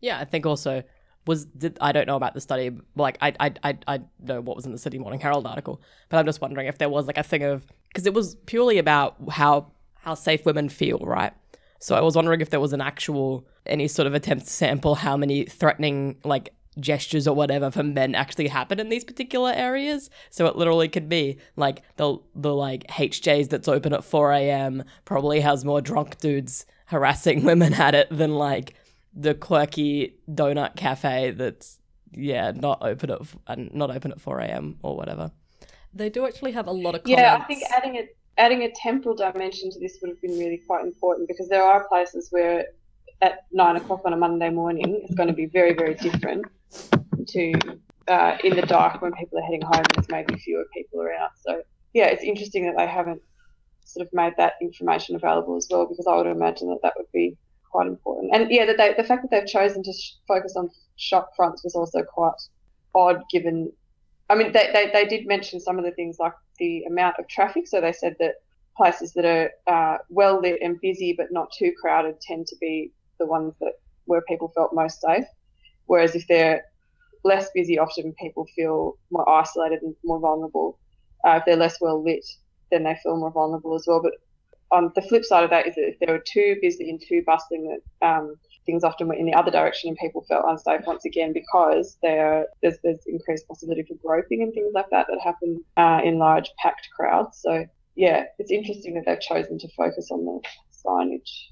Yeah, 0.00 0.18
I 0.18 0.24
think 0.24 0.46
also 0.46 0.82
was 1.26 1.44
did 1.44 1.76
I 1.80 1.92
don't 1.92 2.06
know 2.06 2.16
about 2.16 2.34
the 2.34 2.40
study. 2.40 2.70
Like 2.96 3.18
I 3.20 3.34
I 3.38 3.52
I 3.62 3.78
I 3.86 4.00
know 4.20 4.40
what 4.40 4.56
was 4.56 4.66
in 4.66 4.72
the 4.72 4.78
Sydney 4.78 4.98
Morning 4.98 5.20
Herald 5.20 5.46
article, 5.46 5.82
but 6.08 6.18
I'm 6.18 6.26
just 6.26 6.40
wondering 6.40 6.68
if 6.68 6.78
there 6.78 6.88
was 6.88 7.06
like 7.06 7.18
a 7.18 7.22
thing 7.22 7.42
of 7.42 7.66
because 7.88 8.06
it 8.06 8.14
was 8.14 8.36
purely 8.46 8.78
about 8.78 9.16
how 9.30 9.72
how 9.94 10.14
safe 10.14 10.46
women 10.46 10.68
feel, 10.68 10.98
right? 11.00 11.32
So 11.80 11.94
I 11.94 12.00
was 12.00 12.16
wondering 12.16 12.40
if 12.40 12.50
there 12.50 12.60
was 12.60 12.72
an 12.72 12.80
actual 12.80 13.46
any 13.66 13.88
sort 13.88 14.06
of 14.06 14.14
attempt 14.14 14.46
to 14.46 14.50
sample 14.50 14.94
how 14.94 15.16
many 15.16 15.44
threatening 15.44 16.16
like 16.24 16.54
gestures 16.80 17.26
or 17.26 17.34
whatever 17.34 17.70
for 17.70 17.82
men 17.82 18.14
actually 18.14 18.48
happen 18.48 18.80
in 18.80 18.88
these 18.88 19.04
particular 19.04 19.52
areas. 19.52 20.10
So 20.30 20.46
it 20.46 20.56
literally 20.56 20.88
could 20.88 21.08
be 21.08 21.38
like 21.56 21.82
the 21.96 22.18
the 22.34 22.54
like 22.54 22.86
HJs 22.88 23.48
that's 23.48 23.68
open 23.68 23.92
at 23.92 24.04
4 24.04 24.32
a.m. 24.32 24.84
probably 25.04 25.40
has 25.40 25.64
more 25.64 25.80
drunk 25.80 26.18
dudes 26.18 26.66
harassing 26.86 27.44
women 27.50 27.74
at 27.74 27.94
it 27.94 28.08
than 28.10 28.34
like 28.34 28.74
the 29.14 29.34
quirky 29.34 30.14
donut 30.30 30.76
cafe 30.76 31.30
that's 31.30 31.80
yeah 32.12 32.52
not 32.52 32.78
open 32.82 33.10
at 33.10 33.20
and 33.46 33.74
not 33.74 33.90
open 33.90 34.12
at 34.12 34.20
4 34.20 34.40
a.m. 34.40 34.78
or 34.82 34.96
whatever. 34.96 35.30
They 35.94 36.10
do 36.10 36.26
actually 36.26 36.52
have 36.52 36.66
a 36.66 36.72
lot 36.72 36.94
of 36.94 37.02
comments. 37.02 37.20
Yeah, 37.20 37.36
I 37.36 37.44
think 37.44 37.62
adding 37.74 37.96
a 37.96 38.08
adding 38.36 38.62
a 38.62 38.70
temporal 38.70 39.16
dimension 39.16 39.70
to 39.70 39.80
this 39.80 39.98
would 40.00 40.10
have 40.10 40.20
been 40.20 40.38
really 40.38 40.62
quite 40.66 40.84
important 40.84 41.28
because 41.28 41.48
there 41.48 41.62
are 41.62 41.88
places 41.88 42.28
where 42.30 42.66
at 43.20 43.46
nine 43.50 43.76
o'clock 43.76 44.02
on 44.04 44.12
a 44.12 44.16
Monday 44.16 44.50
morning 44.50 45.00
it's 45.02 45.14
going 45.14 45.28
to 45.28 45.34
be 45.34 45.46
very 45.46 45.74
very 45.74 45.94
different 45.94 46.46
to 47.28 47.52
uh, 48.08 48.38
in 48.42 48.56
the 48.56 48.62
dark 48.62 49.02
when 49.02 49.12
people 49.12 49.38
are 49.38 49.42
heading 49.42 49.62
home. 49.62 49.84
There's 49.94 50.08
maybe 50.08 50.36
fewer 50.36 50.64
people 50.74 51.02
around. 51.02 51.30
So 51.44 51.62
yeah, 51.92 52.06
it's 52.06 52.22
interesting 52.22 52.66
that 52.66 52.76
they 52.76 52.86
haven't 52.86 53.22
sort 53.84 54.06
of 54.06 54.12
made 54.12 54.34
that 54.36 54.54
information 54.60 55.16
available 55.16 55.56
as 55.56 55.66
well 55.70 55.86
because 55.86 56.06
I 56.06 56.16
would 56.16 56.26
imagine 56.26 56.68
that 56.68 56.80
that 56.82 56.94
would 56.96 57.10
be 57.12 57.36
quite 57.70 57.86
important. 57.86 58.34
And 58.34 58.50
yeah, 58.50 58.66
that 58.66 58.76
they, 58.76 58.94
the 58.94 59.04
fact 59.04 59.22
that 59.22 59.30
they've 59.30 59.46
chosen 59.46 59.82
to 59.82 59.92
sh- 59.92 60.14
focus 60.26 60.54
on 60.56 60.70
shop 60.96 61.30
fronts 61.36 61.64
was 61.64 61.74
also 61.74 62.02
quite 62.02 62.34
odd 62.94 63.22
given. 63.30 63.72
I 64.30 64.34
mean, 64.34 64.52
they, 64.52 64.70
they, 64.72 64.90
they 64.92 65.04
did 65.06 65.26
mention 65.26 65.60
some 65.60 65.78
of 65.78 65.84
the 65.84 65.90
things 65.92 66.18
like 66.18 66.34
the 66.58 66.84
amount 66.84 67.16
of 67.18 67.28
traffic. 67.28 67.66
So 67.66 67.80
they 67.80 67.92
said 67.92 68.16
that 68.20 68.34
places 68.76 69.12
that 69.14 69.24
are 69.24 69.50
uh, 69.66 69.98
well 70.08 70.40
lit 70.40 70.60
and 70.62 70.80
busy 70.80 71.14
but 71.16 71.32
not 71.32 71.50
too 71.58 71.72
crowded 71.80 72.20
tend 72.20 72.46
to 72.46 72.56
be 72.60 72.92
the 73.18 73.26
ones 73.26 73.54
that 73.60 73.72
where 74.04 74.22
people 74.22 74.52
felt 74.54 74.74
most 74.74 75.00
safe. 75.00 75.24
Whereas 75.88 76.14
if 76.14 76.26
they're 76.28 76.62
less 77.24 77.50
busy, 77.54 77.78
often 77.78 78.14
people 78.20 78.46
feel 78.54 78.96
more 79.10 79.28
isolated 79.28 79.82
and 79.82 79.94
more 80.04 80.20
vulnerable. 80.20 80.78
Uh, 81.26 81.38
if 81.38 81.44
they're 81.44 81.56
less 81.56 81.80
well 81.80 82.02
lit, 82.02 82.24
then 82.70 82.84
they 82.84 82.96
feel 83.02 83.16
more 83.16 83.32
vulnerable 83.32 83.74
as 83.74 83.84
well. 83.86 84.00
But 84.00 84.12
on 84.70 84.92
the 84.94 85.02
flip 85.02 85.24
side 85.24 85.44
of 85.44 85.50
that 85.50 85.66
is 85.66 85.74
that 85.74 85.88
if 85.88 85.98
they 85.98 86.12
were 86.12 86.22
too 86.24 86.56
busy 86.62 86.90
and 86.90 87.00
too 87.00 87.22
bustling, 87.26 87.80
that 88.00 88.06
um, 88.06 88.36
things 88.66 88.84
often 88.84 89.08
went 89.08 89.18
in 89.18 89.26
the 89.26 89.34
other 89.34 89.50
direction 89.50 89.88
and 89.88 89.96
people 89.96 90.24
felt 90.28 90.44
unsafe 90.46 90.82
once 90.86 91.04
again 91.06 91.32
because 91.32 91.96
there's, 92.02 92.46
there's 92.60 93.00
increased 93.06 93.48
possibility 93.48 93.82
for 93.82 93.94
groping 93.94 94.42
and 94.42 94.52
things 94.52 94.72
like 94.74 94.90
that 94.90 95.06
that 95.08 95.20
happen 95.20 95.64
uh, 95.78 96.00
in 96.04 96.18
large 96.18 96.50
packed 96.62 96.88
crowds. 96.94 97.40
So 97.42 97.64
yeah, 97.96 98.24
it's 98.38 98.52
interesting 98.52 98.94
that 98.94 99.04
they've 99.06 99.20
chosen 99.20 99.58
to 99.58 99.68
focus 99.76 100.10
on 100.10 100.24
the 100.26 100.40
signage. 100.86 101.48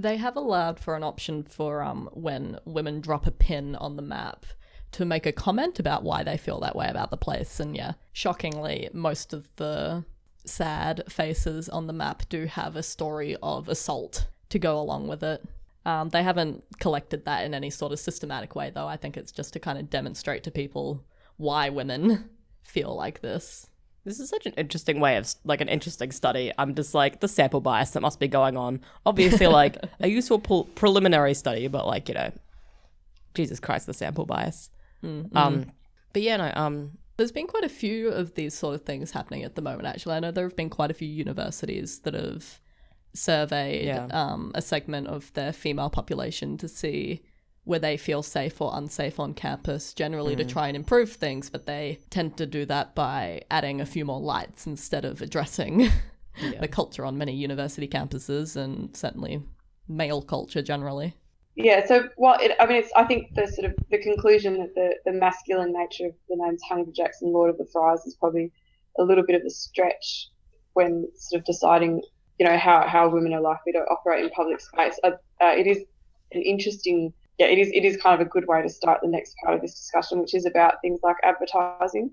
They 0.00 0.16
have 0.16 0.36
allowed 0.36 0.80
for 0.80 0.96
an 0.96 1.02
option 1.02 1.42
for 1.42 1.82
um 1.82 2.08
when 2.12 2.58
women 2.64 3.00
drop 3.00 3.26
a 3.26 3.30
pin 3.30 3.76
on 3.76 3.96
the 3.96 4.02
map 4.02 4.46
to 4.92 5.04
make 5.04 5.26
a 5.26 5.32
comment 5.32 5.78
about 5.78 6.02
why 6.02 6.22
they 6.22 6.36
feel 6.36 6.60
that 6.60 6.74
way 6.74 6.88
about 6.88 7.10
the 7.10 7.16
place. 7.16 7.60
And 7.60 7.76
yeah, 7.76 7.92
shockingly, 8.12 8.88
most 8.92 9.32
of 9.32 9.54
the 9.56 10.04
sad 10.44 11.02
faces 11.08 11.68
on 11.68 11.86
the 11.86 11.92
map 11.92 12.22
do 12.28 12.46
have 12.46 12.76
a 12.76 12.82
story 12.82 13.36
of 13.42 13.68
assault 13.68 14.26
to 14.48 14.58
go 14.58 14.80
along 14.80 15.06
with 15.06 15.22
it. 15.22 15.44
Um, 15.84 16.08
they 16.08 16.22
haven't 16.22 16.64
collected 16.78 17.24
that 17.24 17.44
in 17.44 17.54
any 17.54 17.70
sort 17.70 17.92
of 17.92 17.98
systematic 17.98 18.54
way, 18.54 18.70
though. 18.70 18.86
I 18.86 18.96
think 18.96 19.16
it's 19.16 19.32
just 19.32 19.52
to 19.52 19.60
kind 19.60 19.78
of 19.78 19.90
demonstrate 19.90 20.44
to 20.44 20.50
people 20.50 21.04
why 21.36 21.68
women 21.68 22.30
feel 22.62 22.94
like 22.94 23.20
this. 23.20 23.69
This 24.04 24.18
is 24.18 24.28
such 24.30 24.46
an 24.46 24.54
interesting 24.56 24.98
way 25.00 25.16
of 25.16 25.32
like 25.44 25.60
an 25.60 25.68
interesting 25.68 26.10
study. 26.10 26.52
I'm 26.56 26.74
just 26.74 26.94
like 26.94 27.20
the 27.20 27.28
sample 27.28 27.60
bias 27.60 27.90
that 27.90 28.00
must 28.00 28.18
be 28.18 28.28
going 28.28 28.56
on. 28.56 28.80
Obviously, 29.04 29.46
like 29.62 29.76
a 30.00 30.08
useful 30.08 30.38
pre- 30.38 30.64
preliminary 30.74 31.34
study, 31.34 31.68
but 31.68 31.86
like 31.86 32.08
you 32.08 32.14
know, 32.14 32.32
Jesus 33.34 33.60
Christ, 33.60 33.86
the 33.86 33.94
sample 33.94 34.24
bias. 34.26 34.70
Um, 35.02 35.66
but 36.12 36.22
yeah, 36.22 36.36
no, 36.38 36.52
um, 36.54 36.92
There's 37.16 37.32
been 37.32 37.46
quite 37.46 37.64
a 37.64 37.68
few 37.68 38.08
of 38.08 38.34
these 38.34 38.54
sort 38.54 38.74
of 38.74 38.82
things 38.82 39.10
happening 39.12 39.44
at 39.44 39.54
the 39.54 39.62
moment, 39.62 39.86
actually. 39.86 40.14
I 40.14 40.20
know 40.20 40.30
there 40.30 40.44
have 40.48 40.56
been 40.56 40.70
quite 40.70 40.90
a 40.90 40.94
few 40.94 41.08
universities 41.08 42.00
that 42.00 42.14
have 42.14 42.60
surveyed 43.14 43.86
Yeah. 43.86 44.06
um, 44.10 44.52
a 44.54 44.62
segment 44.62 45.08
of 45.08 45.32
their 45.34 45.52
female 45.52 45.90
population 45.90 46.56
to 46.58 46.68
see 46.68 47.22
where 47.64 47.78
they 47.78 47.96
feel 47.96 48.22
safe 48.22 48.60
or 48.60 48.72
unsafe 48.74 49.20
on 49.20 49.34
campus, 49.34 49.92
generally 49.94 50.34
to 50.34 50.44
try 50.44 50.68
and 50.68 50.76
improve 50.76 51.12
things, 51.12 51.50
but 51.50 51.66
they 51.66 51.98
tend 52.08 52.36
to 52.36 52.46
do 52.46 52.64
that 52.64 52.94
by 52.94 53.42
adding 53.50 53.80
a 53.80 53.86
few 53.86 54.04
more 54.04 54.20
lights 54.20 54.66
instead 54.66 55.04
of 55.04 55.20
addressing 55.20 55.88
the 56.60 56.68
culture 56.68 57.04
on 57.04 57.18
many 57.18 57.34
university 57.34 57.86
campuses 57.86 58.56
and 58.56 58.96
certainly 58.96 59.42
male 59.88 60.22
culture 60.22 60.62
generally. 60.62 61.14
Yeah, 61.56 61.84
so 61.84 62.08
what 62.16 62.40
it, 62.40 62.56
I 62.58 62.66
mean, 62.66 62.78
it's 62.78 62.92
I 62.96 63.04
think 63.04 63.34
the 63.34 63.46
sort 63.46 63.70
of 63.70 63.74
the 63.90 63.98
conclusion 63.98 64.58
that 64.58 64.74
the, 64.74 64.94
the 65.04 65.12
masculine 65.12 65.72
nature 65.72 66.06
of 66.06 66.14
the 66.28 66.36
names 66.36 66.62
Hannibal 66.66 66.92
Jackson, 66.92 67.32
Lord 67.32 67.50
of 67.50 67.58
the 67.58 67.66
Fries, 67.66 68.06
is 68.06 68.14
probably 68.14 68.50
a 68.98 69.02
little 69.02 69.24
bit 69.24 69.36
of 69.36 69.42
a 69.44 69.50
stretch 69.50 70.28
when 70.74 71.08
sort 71.16 71.40
of 71.40 71.46
deciding, 71.46 72.02
you 72.38 72.46
know, 72.46 72.56
how, 72.56 72.86
how 72.86 73.08
women 73.08 73.34
are 73.34 73.40
likely 73.40 73.72
to 73.72 73.78
operate 73.80 74.24
in 74.24 74.30
public 74.30 74.60
space. 74.60 74.98
Uh, 75.02 75.10
uh, 75.42 75.54
it 75.56 75.66
is 75.66 75.78
an 76.32 76.42
interesting, 76.42 77.12
yeah, 77.40 77.46
it 77.46 77.58
is 77.58 77.70
it 77.72 77.86
is 77.86 77.96
kind 77.96 78.20
of 78.20 78.26
a 78.26 78.28
good 78.28 78.46
way 78.46 78.60
to 78.60 78.68
start 78.68 79.00
the 79.00 79.08
next 79.08 79.34
part 79.42 79.54
of 79.54 79.62
this 79.62 79.74
discussion, 79.74 80.20
which 80.20 80.34
is 80.34 80.44
about 80.44 80.74
things 80.82 81.00
like 81.02 81.16
advertising, 81.22 82.10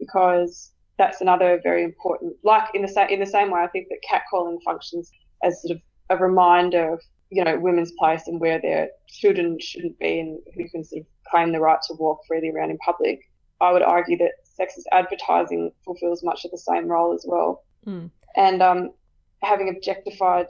because 0.00 0.72
that's 0.98 1.20
another 1.20 1.60
very 1.62 1.84
important. 1.84 2.34
Like 2.42 2.74
in 2.74 2.82
the 2.82 2.88
same 2.88 3.08
in 3.08 3.20
the 3.20 3.26
same 3.26 3.52
way, 3.52 3.60
I 3.60 3.68
think 3.68 3.86
that 3.88 4.00
catcalling 4.10 4.58
functions 4.64 5.12
as 5.44 5.62
sort 5.62 5.76
of 5.76 5.82
a 6.10 6.20
reminder 6.20 6.94
of 6.94 7.00
you 7.30 7.44
know 7.44 7.56
women's 7.56 7.92
place 7.92 8.26
and 8.26 8.40
where 8.40 8.60
they 8.60 8.88
should 9.06 9.38
and 9.38 9.62
shouldn't 9.62 9.96
be, 10.00 10.18
and 10.18 10.40
who 10.56 10.68
can 10.68 10.82
sort 10.82 11.02
of 11.02 11.06
claim 11.30 11.52
the 11.52 11.60
right 11.60 11.78
to 11.86 11.94
walk 11.94 12.22
freely 12.26 12.50
around 12.50 12.70
in 12.70 12.78
public. 12.78 13.20
I 13.60 13.70
would 13.70 13.82
argue 13.82 14.18
that 14.18 14.32
sexist 14.60 14.86
advertising 14.90 15.70
fulfills 15.84 16.24
much 16.24 16.44
of 16.44 16.50
the 16.50 16.58
same 16.58 16.88
role 16.88 17.14
as 17.14 17.24
well. 17.28 17.62
Mm. 17.86 18.10
And 18.36 18.60
um, 18.60 18.90
having 19.40 19.68
objectified 19.68 20.48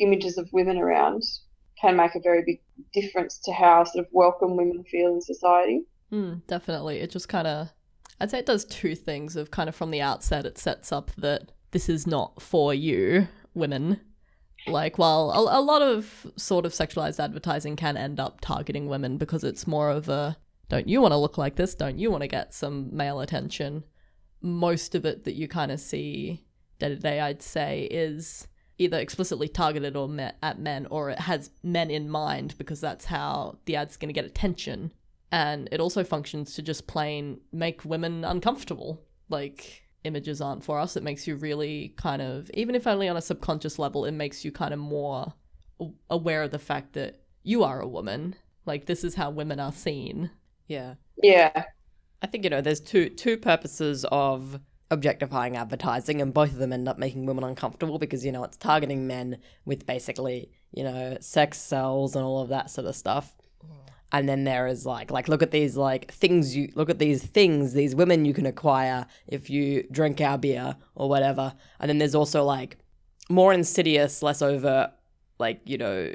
images 0.00 0.36
of 0.36 0.52
women 0.52 0.76
around 0.76 1.22
can 1.80 1.96
make 1.96 2.14
a 2.14 2.20
very 2.20 2.42
big 2.44 2.60
difference 2.92 3.38
to 3.44 3.52
how 3.52 3.84
sort 3.84 4.04
of 4.06 4.12
welcome 4.12 4.56
women 4.56 4.84
feel 4.84 5.14
in 5.14 5.20
society. 5.20 5.82
Mm, 6.12 6.46
definitely. 6.46 6.98
It 7.00 7.10
just 7.10 7.28
kind 7.28 7.46
of, 7.46 7.68
I'd 8.20 8.30
say 8.30 8.38
it 8.38 8.46
does 8.46 8.64
two 8.64 8.94
things 8.94 9.36
of 9.36 9.50
kind 9.50 9.68
of 9.68 9.74
from 9.74 9.90
the 9.90 10.00
outset, 10.00 10.46
it 10.46 10.58
sets 10.58 10.92
up 10.92 11.10
that 11.16 11.52
this 11.72 11.88
is 11.88 12.06
not 12.06 12.40
for 12.40 12.72
you, 12.72 13.28
women. 13.54 14.00
Like, 14.66 14.96
while 14.96 15.30
a, 15.30 15.58
a 15.58 15.60
lot 15.60 15.82
of 15.82 16.26
sort 16.36 16.64
of 16.64 16.72
sexualized 16.72 17.22
advertising 17.22 17.76
can 17.76 17.96
end 17.96 18.18
up 18.18 18.40
targeting 18.40 18.86
women 18.86 19.18
because 19.18 19.44
it's 19.44 19.66
more 19.66 19.90
of 19.90 20.08
a, 20.08 20.36
don't 20.68 20.88
you 20.88 21.00
want 21.00 21.12
to 21.12 21.18
look 21.18 21.36
like 21.36 21.56
this? 21.56 21.74
Don't 21.74 21.98
you 21.98 22.10
want 22.10 22.22
to 22.22 22.28
get 22.28 22.54
some 22.54 22.94
male 22.96 23.20
attention? 23.20 23.84
Most 24.40 24.94
of 24.94 25.04
it 25.04 25.24
that 25.24 25.34
you 25.34 25.48
kind 25.48 25.70
of 25.70 25.80
see 25.80 26.44
day 26.78 26.88
to 26.88 26.96
day, 26.96 27.20
I'd 27.20 27.42
say, 27.42 27.88
is 27.90 28.46
either 28.78 28.98
explicitly 28.98 29.48
targeted 29.48 29.96
or 29.96 30.08
met 30.08 30.36
at 30.42 30.58
men 30.58 30.86
or 30.90 31.10
it 31.10 31.20
has 31.20 31.50
men 31.62 31.90
in 31.90 32.08
mind 32.08 32.54
because 32.58 32.80
that's 32.80 33.04
how 33.04 33.58
the 33.66 33.76
ad's 33.76 33.96
going 33.96 34.08
to 34.08 34.12
get 34.12 34.24
attention. 34.24 34.92
And 35.30 35.68
it 35.72 35.80
also 35.80 36.04
functions 36.04 36.54
to 36.54 36.62
just 36.62 36.86
plain 36.86 37.40
make 37.52 37.84
women 37.84 38.24
uncomfortable. 38.24 39.02
Like 39.28 39.82
images 40.04 40.40
aren't 40.40 40.64
for 40.64 40.78
us. 40.78 40.96
It 40.96 41.02
makes 41.02 41.26
you 41.26 41.36
really 41.36 41.94
kind 41.96 42.20
of 42.20 42.50
even 42.54 42.74
if 42.74 42.86
only 42.86 43.08
on 43.08 43.16
a 43.16 43.22
subconscious 43.22 43.78
level 43.78 44.04
it 44.04 44.12
makes 44.12 44.44
you 44.44 44.52
kind 44.52 44.74
of 44.74 44.80
more 44.80 45.32
aware 46.10 46.42
of 46.42 46.50
the 46.50 46.58
fact 46.58 46.92
that 46.94 47.20
you 47.42 47.64
are 47.64 47.80
a 47.80 47.88
woman. 47.88 48.34
Like 48.66 48.86
this 48.86 49.04
is 49.04 49.14
how 49.14 49.30
women 49.30 49.60
are 49.60 49.72
seen. 49.72 50.30
Yeah. 50.66 50.94
Yeah, 51.22 51.64
I 52.22 52.26
think 52.26 52.44
you 52.44 52.50
know 52.50 52.60
there's 52.60 52.80
two 52.80 53.10
two 53.10 53.36
purposes 53.36 54.04
of 54.10 54.58
objectifying 54.94 55.56
advertising 55.56 56.22
and 56.22 56.32
both 56.32 56.52
of 56.52 56.58
them 56.58 56.72
end 56.72 56.88
up 56.88 56.98
making 56.98 57.26
women 57.26 57.44
uncomfortable 57.44 57.98
because 57.98 58.24
you 58.24 58.32
know 58.32 58.44
it's 58.44 58.56
targeting 58.56 59.06
men 59.06 59.38
with 59.66 59.86
basically 59.86 60.50
you 60.72 60.82
know 60.82 61.18
sex 61.20 61.58
sells 61.58 62.16
and 62.16 62.24
all 62.24 62.40
of 62.40 62.48
that 62.48 62.70
sort 62.70 62.86
of 62.86 62.96
stuff. 62.96 63.36
And 64.12 64.28
then 64.28 64.44
there 64.44 64.68
is 64.68 64.86
like 64.86 65.10
like 65.10 65.26
look 65.26 65.42
at 65.42 65.50
these 65.50 65.76
like 65.76 66.12
things 66.12 66.54
you 66.56 66.70
look 66.76 66.88
at 66.88 67.00
these 67.00 67.24
things 67.24 67.72
these 67.72 67.96
women 67.96 68.24
you 68.24 68.32
can 68.32 68.46
acquire 68.46 69.06
if 69.26 69.50
you 69.50 69.88
drink 69.90 70.20
our 70.20 70.38
beer 70.38 70.76
or 70.94 71.08
whatever. 71.08 71.52
And 71.80 71.88
then 71.88 71.98
there's 71.98 72.14
also 72.14 72.44
like 72.44 72.78
more 73.28 73.52
insidious 73.52 74.22
less 74.22 74.40
overt 74.40 74.90
like 75.40 75.60
you 75.64 75.78
know 75.78 76.12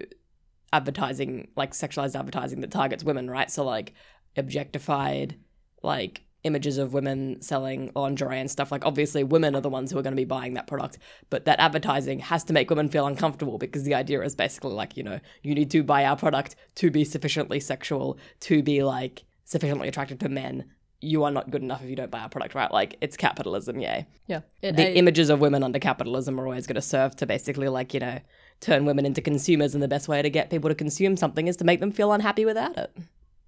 advertising 0.72 1.50
like 1.58 1.74
sexualized 1.74 2.18
advertising 2.18 2.62
that 2.62 2.72
targets 2.72 3.04
women 3.04 3.30
right? 3.30 3.52
So 3.52 3.66
like 3.66 3.94
objectified 4.38 5.36
like 5.84 6.22
images 6.44 6.78
of 6.78 6.94
women 6.94 7.42
selling 7.42 7.92
lingerie 7.96 8.40
and 8.40 8.50
stuff. 8.50 8.72
Like 8.72 8.86
obviously 8.86 9.24
women 9.24 9.56
are 9.56 9.62
the 9.62 9.70
ones 9.70 9.92
who 9.92 9.98
are 9.98 10.02
going 10.02 10.14
to 10.14 10.20
be 10.20 10.26
buying 10.26 10.54
that 10.54 10.68
product 10.68 10.98
but 11.30 11.46
that 11.46 11.60
advertising 11.60 12.20
has 12.20 12.44
to 12.46 12.54
make 12.54 12.70
women 12.70 12.90
feel 12.90 13.06
uncomfortable 13.06 13.58
because 13.58 13.84
the 13.84 13.94
idea 13.94 14.22
is 14.22 14.36
basically 14.36 14.74
like 14.74 14.96
you 14.98 15.04
know 15.04 15.20
you 15.44 15.54
need 15.54 15.72
to 15.72 15.84
buy 15.84 16.06
our 16.06 16.16
product 16.16 16.56
to 16.76 16.90
be 16.90 17.04
sufficiently 17.04 17.60
sexual 17.60 18.18
to 18.40 18.64
be 18.64 18.84
like 18.84 19.24
sufficiently 19.44 19.88
attractive 19.88 20.20
to 20.20 20.30
men. 20.30 20.66
You 21.02 21.24
are 21.24 21.32
not 21.32 21.50
good 21.50 21.62
enough 21.64 21.82
if 21.82 21.90
you 21.90 21.96
don't 21.96 22.12
buy 22.12 22.20
our 22.20 22.30
product 22.30 22.56
right? 22.56 22.72
Like 22.72 22.96
it's 23.02 23.18
capitalism 23.18 23.80
yay 23.80 24.08
yeah. 24.28 24.42
It, 24.62 24.76
the 24.76 24.88
I- 24.88 24.94
images 24.94 25.30
of 25.30 25.40
women 25.40 25.64
under 25.64 25.80
capitalism 25.80 26.40
are 26.40 26.46
always 26.46 26.68
going 26.68 26.76
to 26.76 26.82
serve 26.82 27.16
to 27.18 27.26
basically 27.26 27.68
like 27.68 27.94
you 27.94 28.00
know 28.00 28.20
turn 28.62 28.86
women 28.86 29.06
into 29.06 29.22
consumers 29.22 29.74
and 29.74 29.84
the 29.84 29.88
best 29.88 30.08
way 30.08 30.22
to 30.22 30.30
get 30.30 30.50
people 30.50 30.70
to 30.70 30.76
consume 30.76 31.16
something 31.18 31.48
is 31.48 31.58
to 31.58 31.64
make 31.64 31.80
them 31.80 31.92
feel 31.92 32.12
unhappy 32.12 32.46
without 32.46 32.78
it. 32.78 32.96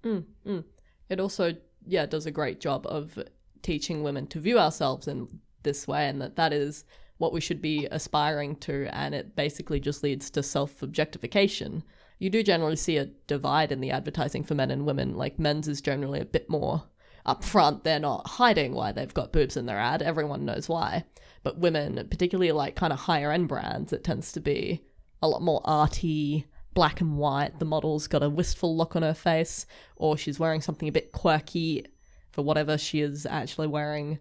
Mm, 0.04 0.24
mm. 0.46 0.64
It 1.08 1.20
also, 1.20 1.54
yeah, 1.86 2.06
does 2.06 2.26
a 2.26 2.30
great 2.30 2.60
job 2.60 2.86
of 2.86 3.18
teaching 3.62 4.02
women 4.02 4.26
to 4.28 4.40
view 4.40 4.58
ourselves 4.58 5.08
in 5.08 5.28
this 5.62 5.86
way, 5.86 6.08
and 6.08 6.20
that 6.20 6.36
that 6.36 6.52
is 6.52 6.84
what 7.18 7.32
we 7.32 7.40
should 7.40 7.62
be 7.62 7.86
aspiring 7.90 8.56
to. 8.56 8.88
And 8.92 9.14
it 9.14 9.36
basically 9.36 9.80
just 9.80 10.02
leads 10.02 10.30
to 10.30 10.42
self 10.42 10.82
objectification. 10.82 11.84
You 12.18 12.30
do 12.30 12.42
generally 12.42 12.76
see 12.76 12.96
a 12.98 13.06
divide 13.26 13.72
in 13.72 13.80
the 13.80 13.90
advertising 13.90 14.44
for 14.44 14.54
men 14.54 14.70
and 14.70 14.86
women. 14.86 15.16
Like 15.16 15.38
men's 15.38 15.68
is 15.68 15.80
generally 15.80 16.20
a 16.20 16.24
bit 16.24 16.48
more 16.48 16.84
upfront. 17.26 17.84
They're 17.84 17.98
not 17.98 18.26
hiding 18.26 18.74
why 18.74 18.92
they've 18.92 19.14
got 19.14 19.32
boobs 19.32 19.56
in 19.56 19.66
their 19.66 19.78
ad. 19.78 20.02
Everyone 20.02 20.44
knows 20.44 20.68
why. 20.68 21.04
But 21.42 21.58
women, 21.58 22.06
particularly 22.10 22.52
like 22.52 22.76
kind 22.76 22.92
of 22.92 23.00
higher 23.00 23.32
end 23.32 23.48
brands, 23.48 23.92
it 23.92 24.04
tends 24.04 24.32
to 24.32 24.40
be 24.40 24.84
a 25.20 25.28
lot 25.28 25.42
more 25.42 25.60
arty, 25.64 26.46
black 26.74 27.00
and 27.00 27.16
white. 27.18 27.58
The 27.58 27.64
model's 27.64 28.06
got 28.06 28.22
a 28.22 28.30
wistful 28.30 28.76
look 28.76 28.96
on 28.96 29.02
her 29.02 29.14
face, 29.14 29.66
or 29.96 30.16
she's 30.16 30.38
wearing 30.38 30.60
something 30.60 30.88
a 30.88 30.92
bit 30.92 31.12
quirky 31.12 31.86
for 32.30 32.42
whatever 32.42 32.78
she 32.78 33.00
is 33.00 33.26
actually 33.26 33.66
wearing. 33.66 34.18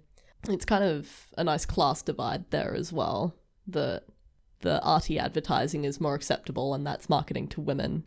It's 0.47 0.65
kind 0.65 0.83
of 0.83 1.27
a 1.37 1.43
nice 1.43 1.65
class 1.65 2.01
divide 2.01 2.49
there 2.51 2.73
as 2.73 2.91
well. 2.91 3.35
The 3.67 4.03
the 4.61 4.81
arty 4.83 5.17
advertising 5.17 5.85
is 5.85 5.99
more 5.99 6.15
acceptable, 6.15 6.73
and 6.73 6.85
that's 6.85 7.09
marketing 7.09 7.47
to 7.49 7.61
women. 7.61 8.05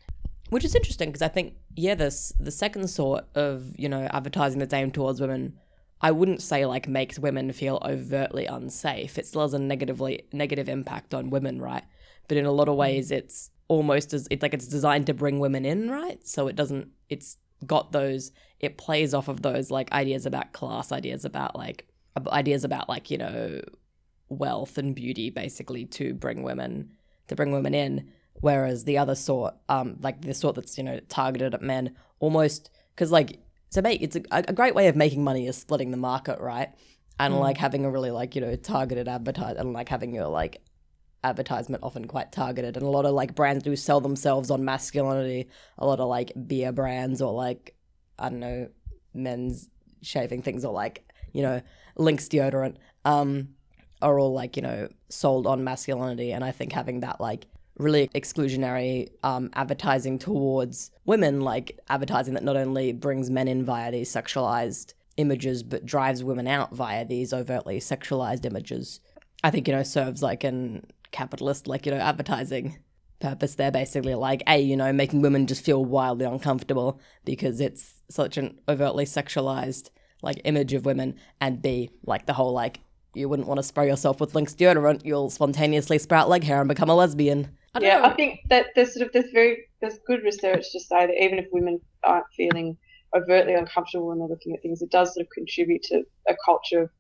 which 0.50 0.64
is 0.64 0.74
interesting 0.74 1.08
because 1.08 1.22
I 1.22 1.28
think 1.28 1.54
yeah, 1.74 1.94
this 1.94 2.32
the 2.38 2.50
second 2.50 2.88
sort 2.88 3.24
of 3.34 3.78
you 3.78 3.88
know 3.88 4.08
advertising 4.12 4.58
that's 4.60 4.74
aimed 4.74 4.94
towards 4.94 5.20
women, 5.20 5.58
I 6.00 6.10
wouldn't 6.10 6.42
say 6.42 6.66
like 6.66 6.86
makes 6.86 7.18
women 7.18 7.52
feel 7.52 7.80
overtly 7.84 8.46
unsafe. 8.46 9.18
It 9.18 9.26
still 9.26 9.42
has 9.42 9.54
a 9.54 9.58
negatively 9.58 10.26
negative 10.32 10.68
impact 10.68 11.14
on 11.14 11.30
women, 11.30 11.62
right? 11.62 11.84
But 12.28 12.36
in 12.36 12.46
a 12.46 12.52
lot 12.52 12.68
of 12.68 12.74
mm. 12.74 12.78
ways, 12.78 13.10
it's 13.10 13.50
almost 13.68 14.12
as 14.12 14.28
it's 14.30 14.42
like 14.42 14.54
it's 14.54 14.66
designed 14.66 15.06
to 15.06 15.14
bring 15.14 15.38
women 15.38 15.64
in, 15.64 15.90
right? 15.90 16.26
So 16.26 16.48
it 16.48 16.56
doesn't. 16.56 16.88
It's 17.08 17.38
got 17.66 17.92
those. 17.92 18.32
It 18.60 18.78
plays 18.78 19.14
off 19.14 19.28
of 19.28 19.42
those 19.42 19.70
like 19.70 19.92
ideas 19.92 20.26
about 20.26 20.52
class, 20.52 20.92
ideas 20.92 21.24
about 21.24 21.56
like 21.56 21.86
ideas 22.28 22.64
about 22.64 22.88
like 22.88 23.10
you 23.10 23.18
know 23.18 23.60
wealth 24.28 24.78
and 24.78 24.94
beauty, 24.94 25.30
basically 25.30 25.84
to 25.86 26.14
bring 26.14 26.42
women 26.42 26.90
to 27.28 27.36
bring 27.36 27.52
women 27.52 27.74
in. 27.74 28.10
Whereas 28.40 28.84
the 28.84 28.98
other 28.98 29.14
sort, 29.14 29.54
um, 29.68 29.96
like 30.00 30.20
the 30.22 30.34
sort 30.34 30.56
that's 30.56 30.76
you 30.76 30.84
know 30.84 31.00
targeted 31.08 31.54
at 31.54 31.62
men, 31.62 31.94
almost 32.20 32.70
because 32.94 33.10
like 33.10 33.40
to 33.70 33.82
make 33.82 34.02
it's 34.02 34.16
a, 34.16 34.22
a 34.30 34.52
great 34.52 34.74
way 34.74 34.88
of 34.88 34.96
making 34.96 35.24
money 35.24 35.46
is 35.46 35.56
splitting 35.56 35.90
the 35.90 35.96
market, 35.96 36.40
right? 36.40 36.70
And 37.18 37.38
like 37.38 37.56
having 37.56 37.84
a 37.84 37.90
really 37.90 38.10
like 38.10 38.34
you 38.34 38.40
know 38.40 38.56
targeted 38.56 39.06
advertise 39.06 39.56
and 39.56 39.72
like 39.72 39.88
having 39.88 40.14
your 40.14 40.26
like 40.26 40.60
advertisement 41.24 41.82
often 41.82 42.06
quite 42.06 42.30
targeted 42.30 42.76
and 42.76 42.84
a 42.84 42.88
lot 42.88 43.04
of 43.04 43.12
like 43.12 43.34
brands 43.34 43.64
do 43.64 43.74
sell 43.74 44.00
themselves 44.00 44.50
on 44.50 44.64
masculinity 44.64 45.48
a 45.78 45.86
lot 45.86 45.98
of 45.98 46.08
like 46.08 46.32
beer 46.46 46.70
brands 46.70 47.20
or 47.20 47.32
like 47.32 47.74
i 48.18 48.28
don't 48.28 48.40
know 48.40 48.68
men's 49.14 49.70
shaving 50.02 50.42
things 50.42 50.64
or 50.64 50.72
like 50.72 51.10
you 51.32 51.42
know 51.42 51.60
lynx 51.96 52.28
deodorant 52.28 52.76
um 53.04 53.48
are 54.04 54.18
all 54.18 54.32
like, 54.32 54.56
you 54.56 54.62
know, 54.62 54.88
sold 55.08 55.46
on 55.46 55.64
masculinity. 55.64 56.32
And 56.32 56.44
I 56.44 56.52
think 56.52 56.72
having 56.72 57.00
that 57.00 57.20
like 57.20 57.46
really 57.78 58.08
exclusionary 58.08 59.08
um, 59.22 59.50
advertising 59.54 60.18
towards 60.18 60.90
women, 61.06 61.40
like 61.40 61.78
advertising 61.88 62.34
that 62.34 62.44
not 62.44 62.56
only 62.56 62.92
brings 62.92 63.30
men 63.30 63.48
in 63.48 63.64
via 63.64 63.90
these 63.90 64.12
sexualized 64.12 64.92
images, 65.16 65.62
but 65.62 65.86
drives 65.86 66.22
women 66.22 66.46
out 66.46 66.72
via 66.74 67.04
these 67.04 67.32
overtly 67.32 67.80
sexualized 67.80 68.44
images, 68.44 69.00
I 69.42 69.50
think, 69.50 69.66
you 69.66 69.74
know, 69.74 69.82
serves 69.82 70.22
like 70.22 70.44
an 70.44 70.86
capitalist, 71.14 71.66
like, 71.66 71.86
you 71.86 71.92
know, 71.92 71.98
advertising 71.98 72.78
purpose 73.20 73.54
there 73.54 73.70
basically. 73.70 74.14
Like 74.14 74.42
a 74.46 74.60
you 74.60 74.76
know 74.76 74.92
making 74.92 75.22
women 75.22 75.46
just 75.46 75.64
feel 75.64 75.84
wildly 75.84 76.26
uncomfortable 76.26 77.00
because 77.24 77.60
it's 77.60 78.02
such 78.10 78.36
an 78.36 78.58
overtly 78.68 79.04
sexualized 79.04 79.90
like 80.22 80.40
image 80.44 80.72
of 80.72 80.84
women. 80.84 81.16
And 81.40 81.62
b 81.62 81.90
like 82.04 82.26
the 82.26 82.34
whole 82.34 82.52
like 82.52 82.80
you 83.14 83.28
wouldn't 83.28 83.48
want 83.48 83.58
to 83.58 83.62
spray 83.62 83.86
yourself 83.86 84.20
with 84.20 84.34
lynx 84.34 84.54
deodorant 84.54 85.04
you'll 85.04 85.30
spontaneously 85.30 85.98
sprout 85.98 86.28
leg 86.28 86.44
hair 86.44 86.60
and 86.60 86.68
become 86.68 86.90
a 86.90 86.94
lesbian. 86.94 87.48
I 87.74 87.80
don't 87.80 87.88
yeah, 87.88 87.98
know. 87.98 88.04
I 88.04 88.14
think 88.14 88.40
that 88.50 88.66
there's 88.74 88.94
sort 88.94 89.06
of 89.06 89.12
there's 89.12 89.30
very 89.32 89.64
there's 89.80 89.98
good 90.06 90.22
research 90.22 90.70
to 90.72 90.80
say 90.80 91.06
that 91.06 91.24
even 91.24 91.38
if 91.38 91.46
women 91.50 91.80
aren't 92.04 92.26
feeling 92.36 92.76
overtly 93.16 93.54
uncomfortable 93.54 94.08
when 94.08 94.18
they're 94.18 94.28
looking 94.28 94.54
at 94.54 94.62
things, 94.62 94.82
it 94.82 94.90
does 94.90 95.14
sort 95.14 95.24
of 95.24 95.30
contribute 95.30 95.82
to 95.84 96.02
a 96.28 96.34
culture 96.44 96.82
of 96.82 96.90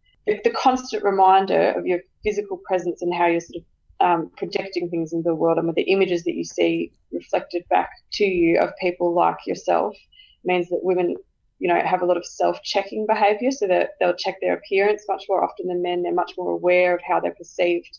the 0.42 0.50
constant 0.50 1.04
reminder 1.04 1.72
of 1.76 1.86
your 1.86 2.00
physical 2.22 2.58
presence 2.66 3.02
and 3.02 3.12
how 3.12 3.26
you're 3.26 3.40
sort 3.40 3.56
of 3.56 3.64
um, 4.00 4.30
projecting 4.36 4.88
things 4.90 5.12
into 5.12 5.28
the 5.28 5.34
world 5.34 5.58
and 5.58 5.66
with 5.66 5.76
the 5.76 5.82
images 5.82 6.24
that 6.24 6.34
you 6.34 6.44
see 6.44 6.92
reflected 7.12 7.64
back 7.70 7.90
to 8.12 8.24
you 8.24 8.58
of 8.58 8.70
people 8.80 9.14
like 9.14 9.46
yourself 9.46 9.96
means 10.44 10.68
that 10.68 10.80
women 10.82 11.16
you 11.58 11.68
know 11.68 11.80
have 11.80 12.02
a 12.02 12.06
lot 12.06 12.16
of 12.16 12.26
self-checking 12.26 13.06
behavior 13.06 13.50
so 13.50 13.66
that 13.66 13.90
they'll 14.00 14.14
check 14.14 14.36
their 14.40 14.54
appearance 14.54 15.04
much 15.08 15.24
more 15.28 15.44
often 15.44 15.68
than 15.68 15.82
men. 15.82 16.02
They're 16.02 16.12
much 16.12 16.32
more 16.36 16.50
aware 16.50 16.94
of 16.94 17.00
how 17.06 17.20
they're 17.20 17.34
perceived. 17.34 17.98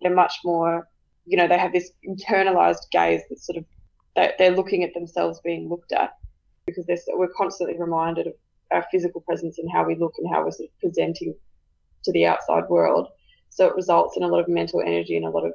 They're 0.00 0.14
much 0.14 0.34
more 0.44 0.88
you 1.26 1.36
know 1.36 1.48
they 1.48 1.58
have 1.58 1.72
this 1.72 1.92
internalized 2.06 2.90
gaze 2.90 3.22
that 3.28 3.38
sort 3.38 3.58
of 3.58 3.64
they're 4.38 4.50
looking 4.54 4.84
at 4.84 4.94
themselves 4.94 5.40
being 5.42 5.68
looked 5.68 5.92
at 5.92 6.14
because 6.66 6.86
we're 7.08 7.28
constantly 7.36 7.76
reminded 7.78 8.28
of 8.28 8.34
our 8.70 8.84
physical 8.90 9.20
presence 9.20 9.58
and 9.58 9.70
how 9.70 9.84
we 9.84 9.96
look 9.96 10.14
and 10.18 10.32
how 10.32 10.44
we're 10.44 10.52
sort 10.52 10.68
of 10.68 10.80
presenting 10.80 11.34
to 12.04 12.12
the 12.12 12.26
outside 12.26 12.64
world 12.68 13.08
so 13.54 13.66
it 13.68 13.76
results 13.76 14.16
in 14.16 14.24
a 14.24 14.26
lot 14.26 14.40
of 14.40 14.48
mental 14.48 14.80
energy 14.80 15.16
and 15.16 15.24
a 15.24 15.30
lot 15.30 15.46
of 15.46 15.52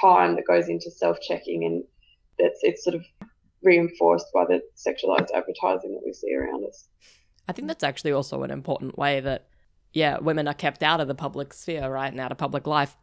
time 0.00 0.36
that 0.36 0.46
goes 0.46 0.68
into 0.68 0.92
self-checking, 0.92 1.64
and 1.64 1.82
that's 2.38 2.60
it's 2.62 2.84
sort 2.84 2.94
of 2.94 3.04
reinforced 3.64 4.26
by 4.32 4.44
the 4.44 4.62
sexualized 4.76 5.28
advertising 5.34 5.92
that 5.92 6.02
we 6.04 6.12
see 6.12 6.32
around 6.32 6.64
us. 6.64 6.86
I 7.48 7.52
think 7.52 7.66
that's 7.66 7.82
actually 7.82 8.12
also 8.12 8.44
an 8.44 8.52
important 8.52 8.96
way 8.96 9.18
that, 9.18 9.48
yeah, 9.92 10.18
women 10.18 10.46
are 10.46 10.54
kept 10.54 10.84
out 10.84 11.00
of 11.00 11.08
the 11.08 11.16
public 11.16 11.52
sphere, 11.52 11.90
right, 11.90 12.12
and 12.12 12.20
out 12.20 12.30
of 12.30 12.38
public 12.38 12.66
life. 12.66 12.96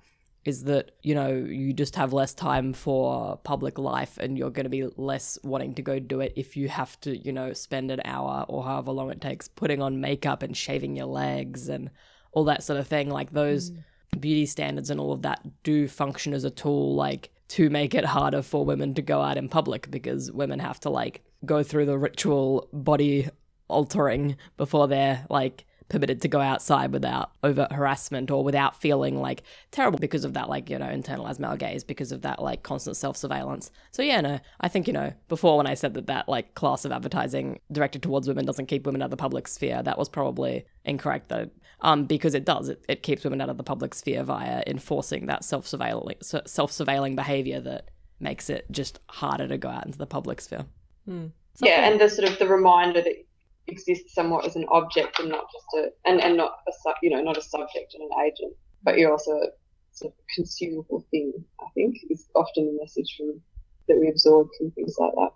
Is 0.45 0.65
that, 0.65 0.91
you 1.01 1.15
know, 1.15 1.29
you 1.29 1.71
just 1.71 1.95
have 1.95 2.11
less 2.11 2.33
time 2.33 2.73
for 2.73 3.37
public 3.43 3.77
life 3.77 4.17
and 4.17 4.37
you're 4.37 4.49
going 4.49 4.65
to 4.65 4.69
be 4.69 4.85
less 4.97 5.39
wanting 5.41 5.73
to 5.75 5.81
go 5.81 5.99
do 5.99 6.19
it 6.19 6.33
if 6.35 6.57
you 6.57 6.67
have 6.67 6.99
to, 7.01 7.17
you 7.17 7.31
know, 7.31 7.53
spend 7.53 7.91
an 7.91 8.01
hour 8.03 8.45
or 8.49 8.65
however 8.65 8.91
long 8.91 9.09
it 9.09 9.21
takes 9.21 9.47
putting 9.47 9.81
on 9.81 10.01
makeup 10.01 10.43
and 10.43 10.57
shaving 10.57 10.97
your 10.97 11.05
legs 11.05 11.69
and 11.69 11.89
all 12.33 12.43
that 12.43 12.61
sort 12.61 12.77
of 12.77 12.87
thing. 12.87 13.09
Like 13.09 13.31
those. 13.31 13.71
Mm 13.71 13.83
beauty 14.19 14.45
standards 14.45 14.89
and 14.89 14.99
all 14.99 15.13
of 15.13 15.21
that 15.21 15.41
do 15.63 15.87
function 15.87 16.33
as 16.33 16.43
a 16.43 16.49
tool 16.49 16.95
like 16.95 17.29
to 17.49 17.69
make 17.69 17.93
it 17.93 18.05
harder 18.05 18.41
for 18.41 18.65
women 18.65 18.93
to 18.93 19.01
go 19.01 19.21
out 19.21 19.37
in 19.37 19.47
public 19.49 19.89
because 19.91 20.31
women 20.31 20.59
have 20.59 20.79
to 20.79 20.89
like 20.89 21.21
go 21.45 21.61
through 21.61 21.85
the 21.85 21.97
ritual 21.97 22.67
body 22.73 23.29
altering 23.67 24.35
before 24.57 24.87
they're 24.87 25.25
like 25.29 25.65
permitted 25.93 26.19
to 26.19 26.27
go 26.27 26.41
outside 26.41 26.91
without 26.91 27.31
overt 27.43 27.71
harassment 27.71 28.31
or 28.31 28.43
without 28.43 28.75
feeling 28.81 29.21
like 29.21 29.43
terrible 29.69 29.99
because 29.99 30.25
of 30.25 30.33
that 30.33 30.49
like 30.49 30.67
you 30.67 30.77
know 30.79 30.87
internalized 30.87 31.37
male 31.37 31.55
gaze 31.55 31.83
because 31.83 32.11
of 32.11 32.23
that 32.23 32.41
like 32.41 32.63
constant 32.63 32.97
self-surveillance 32.97 33.69
so 33.91 34.01
yeah 34.01 34.19
no 34.19 34.39
i 34.61 34.67
think 34.67 34.87
you 34.87 34.93
know 34.93 35.13
before 35.27 35.55
when 35.55 35.67
i 35.67 35.75
said 35.75 35.93
that 35.93 36.07
that 36.07 36.27
like 36.27 36.55
class 36.55 36.83
of 36.83 36.91
advertising 36.91 37.59
directed 37.71 38.01
towards 38.01 38.27
women 38.27 38.43
doesn't 38.43 38.65
keep 38.65 38.87
women 38.87 39.03
out 39.03 39.05
of 39.05 39.11
the 39.11 39.17
public 39.17 39.47
sphere 39.47 39.83
that 39.83 39.97
was 39.97 40.09
probably 40.09 40.65
incorrect 40.83 41.29
though 41.29 41.47
um, 41.81 42.05
because 42.05 42.33
it 42.33 42.45
does. 42.45 42.69
It, 42.69 42.83
it 42.87 43.03
keeps 43.03 43.25
women 43.25 43.41
out 43.41 43.49
of 43.49 43.57
the 43.57 43.63
public 43.63 43.93
sphere 43.93 44.23
via 44.23 44.63
enforcing 44.65 45.25
that 45.25 45.43
self 45.43 45.65
surveilling 45.65 46.15
self 46.47 46.71
surveilling 46.71 47.15
behavior 47.15 47.59
that 47.59 47.91
makes 48.21 48.49
it 48.49 48.65
just 48.71 49.01
harder 49.09 49.49
to 49.49 49.57
go 49.57 49.67
out 49.67 49.85
into 49.85 49.97
the 49.97 50.07
public 50.07 50.39
sphere. 50.39 50.65
Hmm. 51.05 51.27
Yeah, 51.59 51.87
and 51.87 51.99
the 51.99 52.09
sort 52.09 52.27
of 52.27 52.39
the 52.39 52.47
reminder 52.47 53.01
that 53.01 53.25
exists 53.67 54.13
somewhat 54.13 54.45
as 54.45 54.55
an 54.55 54.65
object 54.69 55.19
and 55.19 55.29
not 55.29 55.45
just 55.51 55.65
a 55.75 56.09
and, 56.09 56.21
and 56.21 56.37
not 56.37 56.57
a 56.67 56.71
sub, 56.83 56.95
you 57.01 57.09
know 57.09 57.21
not 57.21 57.37
a 57.37 57.41
subject 57.41 57.93
and 57.93 58.03
an 58.03 58.25
agent, 58.25 58.53
but 58.83 58.97
you're 58.97 59.11
also 59.11 59.31
a 59.31 59.47
sort 59.91 60.13
of 60.13 60.19
consumable 60.35 61.05
thing. 61.11 61.33
I 61.61 61.67
think 61.73 61.95
is 62.09 62.27
often 62.35 62.65
the 62.65 62.77
message 62.81 63.15
from 63.17 63.41
that 63.87 63.99
we 63.99 64.09
absorb 64.09 64.47
from 64.57 64.71
things 64.71 64.95
like 64.97 65.13
that. 65.15 65.31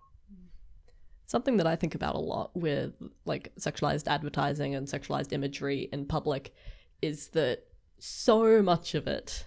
Something 1.25 1.57
that 1.57 1.67
I 1.67 1.75
think 1.75 1.95
about 1.95 2.15
a 2.15 2.19
lot 2.19 2.55
with 2.55 2.93
like 3.25 3.51
sexualized 3.59 4.07
advertising 4.07 4.75
and 4.75 4.87
sexualized 4.87 5.33
imagery 5.33 5.89
in 5.91 6.05
public 6.05 6.53
is 7.01 7.29
that 7.29 7.63
so 7.99 8.61
much 8.61 8.95
of 8.95 9.07
it 9.07 9.45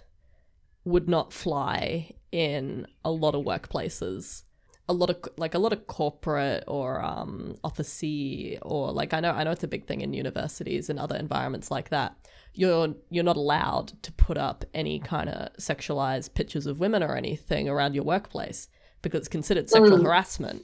would 0.83 1.09
not 1.09 1.33
fly 1.33 2.11
in 2.31 2.85
a 3.03 3.11
lot 3.11 3.35
of 3.35 3.45
workplaces. 3.45 4.43
A 4.91 4.93
lot 5.01 5.09
of 5.09 5.17
like 5.37 5.55
a 5.55 5.59
lot 5.59 5.73
of 5.73 5.87
corporate 5.87 6.63
or 6.67 7.01
um 7.03 7.55
officey 7.63 8.59
or 8.61 8.91
like 8.91 9.13
I 9.13 9.19
know 9.19 9.31
I 9.31 9.43
know 9.43 9.51
it's 9.51 9.63
a 9.63 9.67
big 9.67 9.85
thing 9.87 10.01
in 10.01 10.13
universities 10.13 10.89
and 10.89 10.99
other 10.99 11.15
environments 11.15 11.71
like 11.71 11.89
that. 11.89 12.15
You're 12.53 12.93
you're 13.09 13.23
not 13.23 13.37
allowed 13.37 13.93
to 14.03 14.11
put 14.11 14.37
up 14.37 14.65
any 14.73 14.99
kind 14.99 15.29
of 15.29 15.53
sexualized 15.57 16.33
pictures 16.33 16.65
of 16.65 16.79
women 16.79 17.03
or 17.03 17.15
anything 17.15 17.69
around 17.69 17.95
your 17.95 18.03
workplace 18.03 18.67
because 19.01 19.19
it's 19.19 19.27
considered 19.27 19.69
sexual 19.69 19.97
mm. 19.97 20.03
harassment 20.03 20.63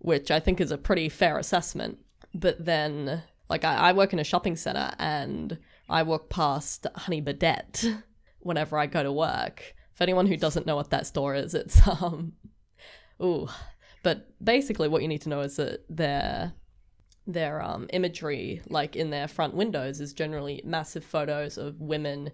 which 0.00 0.30
I 0.30 0.40
think 0.40 0.60
is 0.60 0.70
a 0.70 0.78
pretty 0.78 1.08
fair 1.08 1.38
assessment. 1.38 1.98
But 2.34 2.64
then, 2.64 3.22
like, 3.48 3.64
I, 3.64 3.76
I 3.76 3.92
work 3.92 4.12
in 4.12 4.18
a 4.18 4.24
shopping 4.24 4.56
center 4.56 4.92
and 4.98 5.58
I 5.88 6.02
walk 6.02 6.30
past 6.30 6.86
Honey 6.94 7.22
Birdette 7.22 8.02
whenever 8.40 8.78
I 8.78 8.86
go 8.86 9.02
to 9.02 9.12
work. 9.12 9.74
For 9.94 10.04
anyone 10.04 10.26
who 10.26 10.36
doesn't 10.36 10.66
know 10.66 10.76
what 10.76 10.90
that 10.90 11.06
store 11.06 11.34
is, 11.34 11.54
it's, 11.54 11.86
um, 12.02 12.32
ooh. 13.22 13.48
But 14.02 14.28
basically, 14.42 14.88
what 14.88 15.02
you 15.02 15.08
need 15.08 15.22
to 15.22 15.28
know 15.28 15.40
is 15.40 15.56
that 15.56 15.84
their 15.88 16.52
their 17.26 17.62
um, 17.62 17.86
imagery, 17.92 18.62
like 18.68 18.96
in 18.96 19.10
their 19.10 19.28
front 19.28 19.54
windows, 19.54 20.00
is 20.00 20.12
generally 20.12 20.62
massive 20.64 21.04
photos 21.04 21.58
of 21.58 21.80
women 21.80 22.30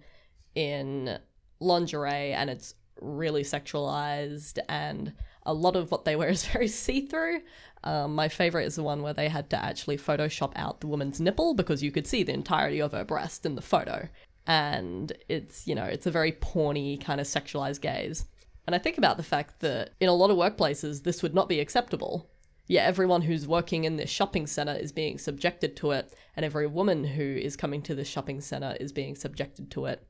in 0.55 1.19
lingerie, 1.61 2.33
and 2.33 2.49
it's 2.51 2.75
really 3.01 3.43
sexualized 3.43 4.59
and 4.69 5.13
a 5.45 5.53
lot 5.53 5.77
of 5.77 5.91
what 5.91 6.05
they 6.05 6.17
wear 6.17 6.29
is 6.31 6.47
very 6.47 6.69
see 6.69 7.07
through. 7.07 7.41
Um, 7.85 8.15
my 8.15 8.29
favorite 8.29 8.67
is 8.67 8.77
the 8.77 8.83
one 8.83 9.03
where 9.03 9.15
they 9.15 9.29
had 9.29 9.51
to 9.51 9.65
actually 9.65 9.97
Photoshop 9.97 10.53
out 10.57 10.81
the 10.81 10.87
woman's 10.87 11.21
nipple 11.21 11.55
because 11.55 11.83
you 11.83 11.93
could 11.93 12.07
see 12.07 12.23
the 12.23 12.33
entirety 12.33 12.81
of 12.81 12.93
her 12.93 13.05
breast 13.05 13.47
in 13.47 13.55
the 13.55 13.63
photo. 13.63 14.09
And 14.47 15.13
it's, 15.29 15.67
you 15.67 15.75
know, 15.75 15.85
it's 15.85 16.07
a 16.07 16.11
very 16.11 16.33
porny 16.33 17.03
kind 17.03 17.21
of 17.21 17.27
sexualized 17.27 17.81
gaze. 17.81 18.27
And 18.67 18.75
I 18.75 18.79
think 18.79 18.99
about 18.99 19.17
the 19.17 19.23
fact 19.23 19.61
that 19.61 19.91
in 20.01 20.09
a 20.09 20.15
lot 20.15 20.31
of 20.31 20.37
workplaces, 20.37 21.05
this 21.05 21.23
would 21.23 21.35
not 21.35 21.49
be 21.49 21.61
acceptable. 21.61 22.29
Yet 22.69 22.87
everyone 22.87 23.23
who's 23.23 23.47
working 23.47 23.85
in 23.85 23.97
this 23.97 24.11
shopping 24.11 24.47
center 24.47 24.75
is 24.75 24.91
being 24.91 25.19
subjected 25.19 25.77
to 25.77 25.93
it, 25.93 26.13
and 26.35 26.45
every 26.45 26.67
woman 26.67 27.05
who 27.05 27.23
is 27.23 27.55
coming 27.55 27.81
to 27.83 27.95
this 27.95 28.09
shopping 28.09 28.41
center 28.41 28.77
is 28.81 28.93
being 28.93 29.15
subjected 29.15 29.71
to 29.73 29.87
it. 29.87 30.05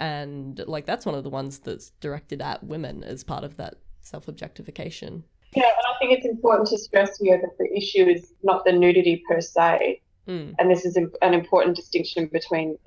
And 0.00 0.60
like 0.66 0.84
that's 0.84 1.06
one 1.06 1.14
of 1.14 1.22
the 1.22 1.30
ones 1.30 1.60
that's 1.60 1.90
directed 2.00 2.42
at 2.42 2.64
women 2.64 3.04
as 3.04 3.22
part 3.22 3.44
of 3.44 3.56
that 3.58 3.76
self 4.00 4.26
objectification. 4.26 5.22
Yeah, 5.54 5.64
and 5.64 5.94
I 5.94 5.98
think 6.00 6.18
it's 6.18 6.26
important 6.26 6.68
to 6.70 6.78
stress 6.78 7.18
here 7.18 7.40
that 7.40 7.56
the 7.58 7.76
issue 7.76 8.08
is 8.08 8.32
not 8.42 8.64
the 8.64 8.72
nudity 8.72 9.22
per 9.28 9.40
se. 9.40 10.00
Mm. 10.26 10.54
And 10.58 10.70
this 10.70 10.84
is 10.84 10.96
an 10.96 11.34
important 11.34 11.76
distinction 11.76 12.26
between, 12.32 12.78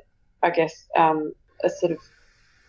I 0.41 0.49
guess, 0.49 0.87
um, 0.97 1.33
a 1.63 1.69
sort 1.69 1.91
of 1.91 1.99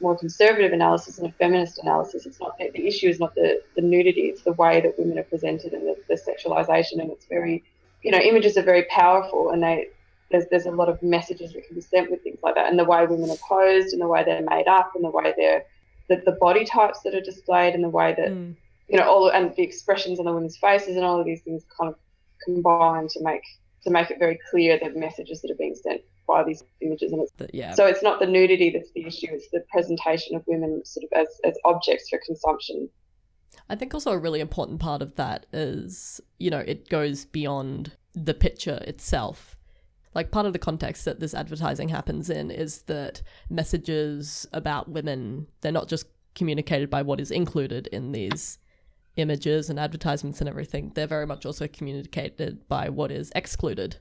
more 0.01 0.17
conservative 0.17 0.73
analysis 0.73 1.19
and 1.19 1.29
a 1.29 1.33
feminist 1.33 1.79
analysis. 1.79 2.27
It's 2.27 2.41
not 2.41 2.59
the 2.59 2.87
issue 2.87 3.09
is 3.09 3.19
not 3.19 3.35
the, 3.35 3.63
the 3.75 3.83
nudity; 3.83 4.23
it's 4.23 4.43
the 4.43 4.53
way 4.53 4.81
that 4.81 4.99
women 4.99 5.19
are 5.19 5.25
presented 5.25 5.73
and 5.73 5.87
the, 5.87 5.97
the 6.09 6.15
sexualization. 6.15 7.01
And 7.01 7.11
it's 7.11 7.27
very, 7.27 7.65
you 8.03 8.11
know, 8.11 8.19
images 8.19 8.57
are 8.57 8.63
very 8.63 8.85
powerful, 8.85 9.51
and 9.51 9.63
they 9.63 9.89
there's 10.31 10.45
there's 10.51 10.67
a 10.67 10.71
lot 10.71 10.89
of 10.89 11.03
messages 11.03 11.53
that 11.53 11.67
can 11.67 11.77
be 11.77 11.81
sent 11.81 12.11
with 12.11 12.23
things 12.23 12.39
like 12.43 12.55
that, 12.55 12.69
and 12.69 12.79
the 12.79 12.85
way 12.85 13.07
women 13.07 13.31
are 13.31 13.37
posed, 13.49 13.93
and 13.93 14.03
the 14.03 14.09
way 14.09 14.25
they're 14.25 14.43
made 14.43 14.69
up, 14.69 14.93
and 14.95 15.05
the 15.05 15.11
way 15.11 15.33
they're 15.37 15.65
the, 16.09 16.23
the 16.25 16.33
body 16.33 16.65
types 16.65 17.01
that 17.03 17.15
are 17.15 17.21
displayed 17.21 17.75
and 17.75 17.83
the 17.83 17.89
way 17.89 18.15
that 18.17 18.31
mm. 18.31 18.55
you 18.89 18.99
know 18.99 19.09
all 19.09 19.29
and 19.29 19.55
the 19.57 19.63
expressions 19.63 20.19
on 20.19 20.25
the 20.25 20.33
women's 20.33 20.57
faces 20.57 20.97
and 20.97 21.05
all 21.05 21.19
of 21.19 21.27
these 21.27 21.41
things 21.43 21.65
kind 21.79 21.93
of 21.93 21.99
combine 22.45 23.09
to 23.09 23.23
make 23.23 23.43
to 23.83 23.91
make 23.91 24.11
it 24.11 24.19
very 24.19 24.39
clear 24.51 24.79
the 24.79 24.91
messages 24.99 25.43
that 25.43 25.51
are 25.51 25.57
being 25.57 25.75
sent 25.75 26.01
by 26.27 26.43
these 26.45 26.63
images 26.81 27.13
and 27.13 27.23
it's 27.23 27.55
yeah. 27.55 27.73
so 27.73 27.87
it's 27.87 28.03
not 28.03 28.21
the 28.21 28.27
nudity 28.27 28.71
that's 28.71 28.91
the 28.93 29.07
issue 29.07 29.29
it's 29.31 29.49
the 29.51 29.65
presentation 29.71 30.37
of 30.37 30.43
women 30.47 30.85
sort 30.85 31.05
of 31.05 31.11
as, 31.19 31.29
as 31.45 31.59
objects 31.65 32.09
for 32.09 32.19
consumption. 32.25 32.89
I 33.69 33.77
think 33.77 33.95
also 33.95 34.13
a 34.13 34.19
really 34.19 34.41
important 34.41 34.81
part 34.81 35.03
of 35.03 35.15
that 35.17 35.47
is 35.53 36.21
you 36.39 36.51
know 36.51 36.59
it 36.59 36.89
goes 36.89 37.25
beyond 37.25 37.93
the 38.15 38.35
picture 38.35 38.83
itself. 38.87 39.57
Like 40.15 40.31
part 40.31 40.47
of 40.47 40.55
the 40.55 40.59
context 40.59 41.05
that 41.05 41.21
this 41.21 41.35
advertising 41.35 41.91
happens 41.91 42.31
in 42.31 42.51
is 42.51 42.83
that 42.83 43.23
messages 43.51 44.47
about 44.53 44.89
women 44.89 45.47
they're 45.61 45.73
not 45.73 45.89
just 45.89 46.07
communicated 46.35 46.91
by 46.91 47.03
what 47.03 47.21
is 47.21 47.31
included 47.31 47.87
in 47.89 48.13
these 48.13 48.59
images 49.17 49.71
and 49.71 49.81
advertisements 49.81 50.41
and 50.41 50.49
everything 50.49 50.93
they're 50.95 51.07
very 51.07 51.27
much 51.27 51.47
also 51.47 51.67
communicated 51.67 52.67
by 52.69 52.89
what 52.89 53.11
is 53.11 53.33
excluded. 53.35 53.97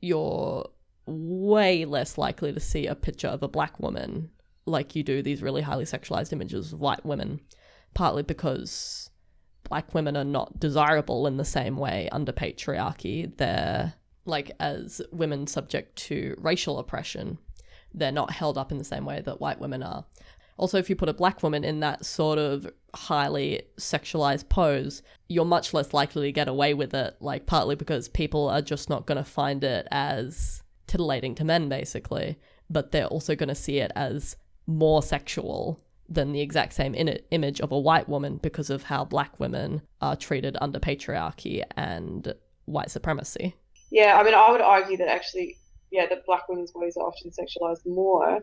You're 0.00 0.68
way 1.06 1.84
less 1.84 2.18
likely 2.18 2.52
to 2.52 2.60
see 2.60 2.86
a 2.86 2.94
picture 2.94 3.28
of 3.28 3.42
a 3.42 3.48
black 3.48 3.78
woman 3.80 4.30
like 4.66 4.94
you 4.94 5.02
do 5.02 5.22
these 5.22 5.42
really 5.42 5.62
highly 5.62 5.84
sexualized 5.84 6.32
images 6.32 6.72
of 6.72 6.80
white 6.80 7.04
women 7.04 7.40
partly 7.94 8.22
because 8.22 9.10
black 9.64 9.94
women 9.94 10.16
are 10.16 10.24
not 10.24 10.60
desirable 10.60 11.26
in 11.26 11.36
the 11.36 11.44
same 11.44 11.76
way 11.76 12.08
under 12.12 12.32
patriarchy 12.32 13.36
they're 13.38 13.94
like 14.26 14.52
as 14.60 15.02
women 15.12 15.46
subject 15.46 15.96
to 15.96 16.34
racial 16.38 16.78
oppression, 16.78 17.38
they're 17.92 18.12
not 18.12 18.32
held 18.32 18.56
up 18.56 18.72
in 18.72 18.78
the 18.78 18.84
same 18.84 19.04
way 19.04 19.20
that 19.20 19.40
white 19.40 19.60
women 19.60 19.82
are. 19.82 20.04
Also, 20.56 20.78
if 20.78 20.90
you 20.90 20.96
put 20.96 21.08
a 21.08 21.14
black 21.14 21.42
woman 21.42 21.64
in 21.64 21.80
that 21.80 22.04
sort 22.04 22.38
of 22.38 22.70
highly 22.94 23.62
sexualized 23.78 24.48
pose, 24.48 25.02
you're 25.28 25.44
much 25.44 25.72
less 25.72 25.94
likely 25.94 26.28
to 26.28 26.32
get 26.32 26.48
away 26.48 26.74
with 26.74 26.92
it, 26.92 27.16
like 27.20 27.46
partly 27.46 27.74
because 27.74 28.08
people 28.08 28.48
are 28.48 28.60
just 28.60 28.90
not 28.90 29.06
going 29.06 29.16
to 29.16 29.24
find 29.24 29.64
it 29.64 29.88
as 29.90 30.62
titillating 30.90 31.34
to 31.36 31.44
men, 31.44 31.68
basically, 31.68 32.36
but 32.68 32.90
they're 32.90 33.06
also 33.06 33.36
going 33.36 33.48
to 33.48 33.54
see 33.54 33.78
it 33.78 33.92
as 33.94 34.36
more 34.66 35.02
sexual 35.02 35.80
than 36.08 36.32
the 36.32 36.40
exact 36.40 36.72
same 36.72 36.94
in- 36.94 37.20
image 37.30 37.60
of 37.60 37.70
a 37.70 37.78
white 37.78 38.08
woman 38.08 38.38
because 38.38 38.70
of 38.70 38.82
how 38.82 39.04
black 39.04 39.38
women 39.38 39.80
are 40.00 40.16
treated 40.16 40.56
under 40.60 40.80
patriarchy 40.80 41.62
and 41.76 42.34
white 42.64 42.90
supremacy. 42.90 43.54
Yeah, 43.92 44.18
I 44.18 44.24
mean, 44.24 44.34
I 44.34 44.50
would 44.50 44.60
argue 44.60 44.96
that 44.96 45.08
actually, 45.08 45.56
yeah, 45.92 46.06
that 46.08 46.26
black 46.26 46.48
women's 46.48 46.72
bodies 46.72 46.96
are 46.96 47.06
often 47.06 47.30
sexualized 47.30 47.86
more, 47.86 48.40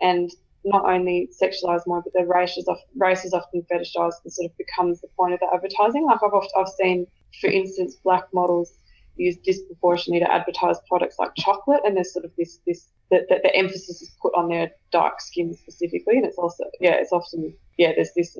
and 0.00 0.30
not 0.64 0.88
only 0.88 1.28
sexualized 1.42 1.86
more, 1.86 2.02
but 2.02 2.12
their 2.14 2.26
race 2.26 2.56
is, 2.56 2.68
often, 2.68 2.86
race 2.96 3.24
is 3.24 3.32
often 3.32 3.64
fetishized 3.72 4.22
and 4.24 4.32
sort 4.32 4.50
of 4.50 4.56
becomes 4.56 5.00
the 5.00 5.08
point 5.16 5.34
of 5.34 5.40
the 5.40 5.48
advertising. 5.52 6.04
Like 6.04 6.20
I've 6.22 6.48
I've 6.56 6.68
seen, 6.68 7.06
for 7.40 7.48
instance, 7.48 7.96
black 8.04 8.24
models 8.32 8.77
use 9.18 9.36
disproportionately 9.36 10.24
to 10.24 10.32
advertise 10.32 10.76
products 10.88 11.16
like 11.18 11.30
chocolate, 11.36 11.80
and 11.84 11.96
there's 11.96 12.12
sort 12.12 12.24
of 12.24 12.32
this 12.36 12.60
this 12.66 12.88
that 13.10 13.28
the, 13.28 13.40
the, 13.42 13.54
emphasis 13.56 14.02
is 14.02 14.10
put 14.20 14.34
on 14.34 14.48
their 14.48 14.70
dark 14.92 15.20
skin 15.20 15.54
specifically, 15.54 16.16
and 16.16 16.26
it's 16.26 16.38
also 16.38 16.64
yeah, 16.80 16.94
it's 16.94 17.12
often 17.12 17.54
yeah, 17.76 17.92
there's 17.94 18.12
this 18.14 18.36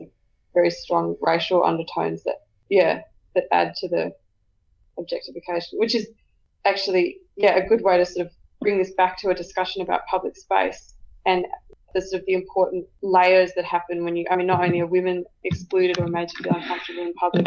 very 0.55 0.71
strong 0.71 1.17
racial 1.21 1.65
undertones 1.65 2.23
that 2.25 2.37
yeah 2.69 3.03
that 3.35 3.45
add 3.53 3.75
to 3.77 3.89
the 3.89 4.13
objectification, 4.99 5.79
which 5.79 5.95
is 5.95 6.09
actually, 6.65 7.19
yeah, 7.37 7.57
a 7.57 7.67
good 7.67 7.83
way 7.83 7.97
to 7.97 8.07
sort 8.07 8.27
of 8.27 8.33
bring 8.61 8.79
this 8.79 8.93
back 8.93 9.17
to 9.19 9.31
a 9.31 9.35
discussion 9.35 9.83
about 9.83 10.07
public 10.07 10.37
space 10.37 10.95
and 11.27 11.47
the 11.95 12.01
sort 12.03 12.21
of 12.21 12.27
the 12.27 12.35
important 12.35 12.85
layers 13.03 13.53
that 13.55 13.65
happen 13.65 14.05
when 14.05 14.17
you, 14.17 14.27
I 14.31 14.37
mean, 14.37 14.47
not 14.47 14.63
only 14.63 14.81
are 14.81 14.87
women 14.87 15.25
excluded 15.45 15.99
or 15.99 16.07
made 16.07 16.29
to 16.29 16.43
feel 16.43 16.55
uncomfortable 16.55 17.03
in 17.03 17.15
public, 17.15 17.47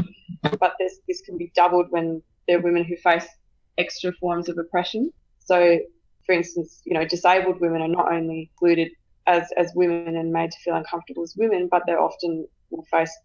but 0.59 0.73
this, 0.79 0.99
this 1.07 1.21
can 1.21 1.37
be 1.37 1.51
doubled 1.55 1.87
when 1.89 2.21
there 2.51 2.59
are 2.59 2.63
women 2.63 2.83
who 2.83 2.97
face 2.97 3.25
extra 3.77 4.11
forms 4.19 4.49
of 4.49 4.57
oppression. 4.57 5.09
So, 5.39 5.79
for 6.25 6.33
instance, 6.33 6.81
you 6.83 6.93
know, 6.93 7.05
disabled 7.05 7.61
women 7.61 7.81
are 7.81 7.87
not 7.87 8.11
only 8.11 8.49
excluded 8.51 8.91
as, 9.25 9.47
as 9.55 9.71
women 9.73 10.17
and 10.17 10.33
made 10.33 10.51
to 10.51 10.57
feel 10.59 10.75
uncomfortable 10.75 11.23
as 11.23 11.33
women, 11.37 11.69
but 11.71 11.83
they 11.87 11.93
often 11.93 12.45
will 12.69 12.83
face 12.91 13.17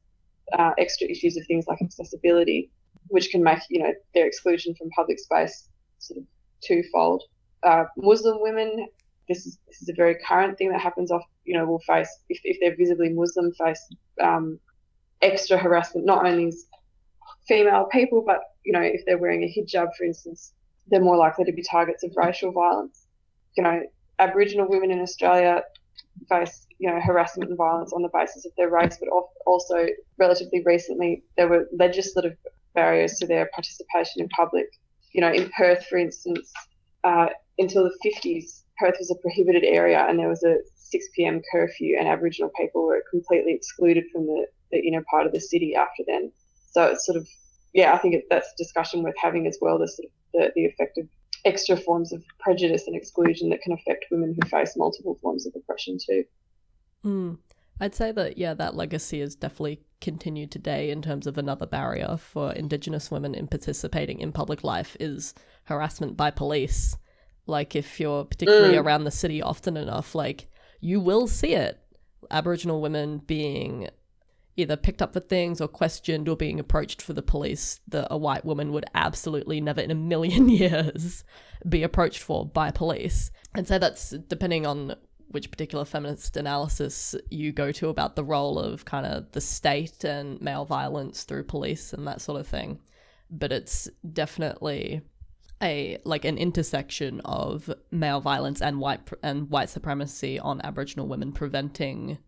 uh, 0.57 0.71
extra 0.79 1.09
issues 1.09 1.37
of 1.37 1.45
things 1.49 1.67
like 1.67 1.83
accessibility, 1.83 2.71
which 3.09 3.31
can 3.31 3.43
make, 3.43 3.59
you 3.69 3.81
know, 3.81 3.93
their 4.15 4.29
exclusion 4.29 4.77
from 4.77 4.91
public 4.91 5.19
space 5.19 5.69
sort 5.99 6.19
of 6.21 6.25
twofold. 6.65 7.25
Uh, 7.65 7.87
Muslim 7.97 8.41
women, 8.41 8.87
this 9.29 9.45
is 9.45 9.59
this 9.67 9.83
is 9.83 9.89
a 9.89 9.95
very 9.95 10.15
current 10.25 10.57
thing 10.57 10.71
that 10.71 10.81
happens. 10.81 11.11
Off, 11.11 11.25
you 11.45 11.59
know, 11.59 11.67
will 11.67 11.81
face 11.81 12.17
if, 12.29 12.39
if 12.45 12.59
they're 12.61 12.77
visibly 12.77 13.09
Muslim, 13.09 13.51
face 13.55 13.93
um, 14.23 14.61
extra 15.21 15.59
harassment. 15.59 16.07
Not 16.07 16.25
only 16.25 16.53
female 17.49 17.87
people, 17.91 18.23
but 18.25 18.41
you 18.65 18.73
know, 18.73 18.81
if 18.81 19.05
they're 19.07 19.19
wearing 19.19 19.43
a 19.43 19.47
hijab, 19.47 19.89
for 19.97 20.05
instance, 20.05 20.53
they're 20.89 21.01
more 21.01 21.17
likely 21.17 21.45
to 21.45 21.53
be 21.53 21.63
targets 21.63 22.05
of 22.05 22.13
racial 22.17 22.53
violence. 22.53 23.07
You 23.57 23.63
know, 23.63 23.83
Aboriginal 24.19 24.69
women 24.69 24.91
in 24.91 25.01
Australia 25.01 25.63
face 26.29 26.67
you 26.79 26.91
know 26.91 27.01
harassment 27.01 27.49
and 27.49 27.59
violence 27.59 27.93
on 27.93 28.03
the 28.03 28.11
basis 28.13 28.45
of 28.45 28.53
their 28.57 28.71
race, 28.71 28.99
but 28.99 29.09
also 29.47 29.87
relatively 30.19 30.63
recently 30.65 31.23
there 31.37 31.49
were 31.49 31.69
legislative 31.73 32.37
barriers 32.75 33.15
to 33.19 33.27
their 33.27 33.49
participation 33.55 34.21
in 34.23 34.29
public 34.29 34.67
you 35.17 35.23
know, 35.23 35.33
in 35.33 35.49
Perth, 35.57 35.87
for 35.87 35.97
instance, 35.97 36.53
uh, 37.03 37.29
until 37.59 37.85
the 37.85 37.99
50s, 38.05 38.63
Perth 38.79 38.97
was 38.99 39.11
a 39.11 39.15
prohibited 39.15 39.65
area 39.65 40.05
and 40.07 40.19
there 40.19 40.29
was 40.29 40.45
a 40.45 40.59
6 40.75 41.07
p.m. 41.17 41.41
curfew, 41.51 41.97
and 41.99 42.07
Aboriginal 42.07 42.51
people 42.55 42.87
were 42.87 43.03
completely 43.11 43.55
excluded 43.55 44.05
from 44.13 44.27
the, 44.27 44.47
the 44.71 44.79
inner 44.79 45.03
part 45.11 45.27
of 45.27 45.33
the 45.33 45.41
city 45.41 45.75
after 45.75 46.03
then. 46.07 46.31
So 46.77 46.85
it's 46.85 47.07
sort 47.07 47.17
of, 47.17 47.27
yeah, 47.73 47.95
I 47.95 47.97
think 47.97 48.13
it, 48.13 48.25
that's 48.29 48.49
a 48.49 48.57
discussion 48.59 49.03
worth 49.03 49.15
having 49.19 49.47
as 49.47 49.57
well, 49.63 49.81
of 49.81 49.91
the, 50.35 50.53
the 50.55 50.67
effect 50.67 50.99
of 50.99 51.09
extra 51.47 51.75
forms 51.75 52.13
of 52.13 52.23
prejudice 52.39 52.87
and 52.87 52.95
exclusion 52.95 53.49
that 53.49 53.63
can 53.63 53.73
affect 53.73 54.05
women 54.11 54.37
who 54.37 54.47
face 54.47 54.77
multiple 54.77 55.17
forms 55.23 55.47
of 55.47 55.55
oppression 55.57 55.97
too. 55.97 56.23
Mm. 57.03 57.39
I'd 57.81 57.95
say 57.95 58.13
that, 58.13 58.37
yeah, 58.37 58.53
that 58.53 58.75
legacy 58.75 59.23
is 59.23 59.35
definitely 59.35 59.81
continued 60.03 60.51
today 60.51 60.91
in 60.91 61.01
terms 61.01 61.27
of 61.27 61.39
another 61.39 61.65
barrier 61.65 62.19
for 62.19 62.53
Indigenous 62.53 63.11
women 63.11 63.35
in 63.35 63.47
participating 63.47 64.21
in 64.21 64.33
public 64.33 64.63
life 64.63 64.95
is 65.01 65.33
harassment 65.65 66.15
by 66.15 66.31
police. 66.31 66.99
Like, 67.47 67.75
if 67.75 67.99
you're 67.99 68.27
particularly 68.27 68.75
mm. 68.75 68.85
around 68.85 69.05
the 69.05 69.11
city 69.11 69.41
often 69.41 69.79
enough, 69.79 70.15
like, 70.15 70.51
you 70.81 71.01
will 71.01 71.27
see 71.27 71.55
it. 71.55 71.81
Aboriginal 72.31 72.83
women 72.83 73.17
being 73.19 73.89
either 74.57 74.77
picked 74.77 75.03
up 75.03 75.13
for 75.13 75.21
things 75.21 75.61
or 75.61 75.69
questioned 75.69 76.29
or 76.29 76.37
being 76.37 76.59
approached 76.59 77.03
for 77.03 77.13
the 77.13 77.23
police 77.23 77.81
that 77.89 78.09
a 78.11 78.17
white 78.17 78.45
woman 78.45 78.73
would 78.73 78.87
absolutely 78.95 79.61
never 79.61 79.81
in 79.81 79.91
a 79.91 79.95
million 79.95 80.49
years 80.49 81.25
be 81.69 81.83
approached 81.83 82.23
for 82.23 82.47
by 82.47 82.71
police. 82.71 83.31
And 83.55 83.67
so 83.67 83.79
that's 83.79 84.11
depending 84.11 84.67
on 84.67 84.97
which 85.29 85.51
particular 85.51 85.85
feminist 85.85 86.37
analysis 86.37 87.15
you 87.31 87.53
go 87.53 87.73
to 87.73 87.89
about 87.89 88.17
the 88.17 88.25
role 88.25 88.59
of 88.59 88.85
kind 88.85 89.07
of 89.07 89.31
the 89.33 89.41
state 89.41 90.05
and 90.05 90.41
male 90.41 90.65
violence 90.65 91.25
through 91.25 91.45
police 91.45 91.93
and 91.93 92.07
that 92.07 92.21
sort 92.21 92.41
of 92.41 92.47
thing. 92.47 92.81
But 93.31 93.53
it's 93.53 93.89
definitely 94.13 95.03
a 95.63 95.99
like 96.05 96.25
an 96.25 96.39
intersection 96.39 97.21
of 97.25 97.71
male 97.91 98.21
violence 98.21 98.61
and 98.61 98.79
white 98.79 99.01
and 99.23 99.51
white 99.51 99.71
supremacy 99.71 100.39
on 100.39 100.61
Aboriginal 100.63 101.09
women 101.09 101.33
preventing 101.33 102.19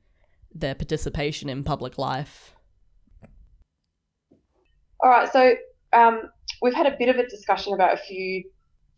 their 0.61 0.75
participation 0.75 1.49
in 1.49 1.65
public 1.65 1.99
life. 1.99 2.55
All 5.01 5.11
right, 5.11 5.31
so 5.33 5.55
um, 5.93 6.23
we've 6.61 6.75
had 6.75 6.87
a 6.87 6.97
bit 6.99 7.09
of 7.09 7.17
a 7.17 7.27
discussion 7.29 7.73
about 7.73 7.95
a 7.95 7.97
few 7.97 8.45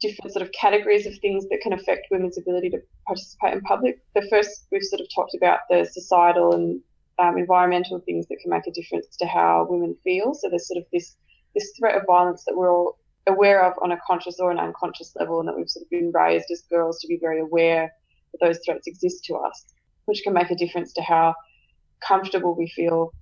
different 0.01 0.33
sort 0.33 0.43
of 0.43 0.51
categories 0.53 1.07
of 1.07 1.17
things 1.19 1.47
that 1.51 1.61
can 1.63 1.73
affect 1.73 2.07
women's 2.11 2.39
ability 2.39 2.71
to 2.71 2.79
participate 3.07 3.53
in 3.53 3.61
public. 3.61 4.01
The 4.15 4.27
first, 4.31 4.67
we've 4.73 4.83
sort 4.83 5.01
of 5.01 5.09
talked 5.15 5.35
about 5.35 5.61
the 5.69 5.85
societal 5.85 6.55
and 6.55 6.81
um, 7.19 7.37
environmental 7.37 8.01
things 8.01 8.27
that 8.29 8.39
can 8.41 8.51
make 8.51 8.67
a 8.67 8.73
difference 8.73 9.17
to 9.19 9.27
how 9.27 9.67
women 9.69 9.95
feel. 10.03 10.35
So 10.35 10.49
there's 10.49 10.67
sort 10.67 10.79
of 10.79 10.85
this 10.93 11.17
this 11.55 11.73
threat 11.77 11.97
of 11.97 12.05
violence 12.07 12.45
that 12.45 12.57
we're 12.57 12.73
all 12.73 12.97
aware 13.27 13.65
of 13.65 13.75
on 13.83 13.91
a 13.91 13.99
conscious 14.07 14.39
or 14.39 14.51
an 14.51 14.59
unconscious 14.59 15.13
level, 15.17 15.41
and 15.41 15.49
that 15.49 15.57
we've 15.57 15.69
sort 15.69 15.85
of 15.85 15.91
been 15.91 16.13
raised 16.13 16.47
as 16.51 16.63
girls 16.71 17.01
to 17.01 17.09
be 17.09 17.19
very 17.21 17.41
aware 17.41 17.93
that 18.33 18.47
those 18.47 18.61
threats 18.65 18.87
exist 18.87 19.25
to 19.25 19.35
us, 19.35 19.67
which 20.07 20.23
can 20.23 20.33
make 20.33 20.51
a 20.51 20.55
difference 20.55 20.93
to 20.95 21.03
how 21.03 21.35
comfortable 22.07 22.55
we 22.55 22.69
feel 22.69 23.13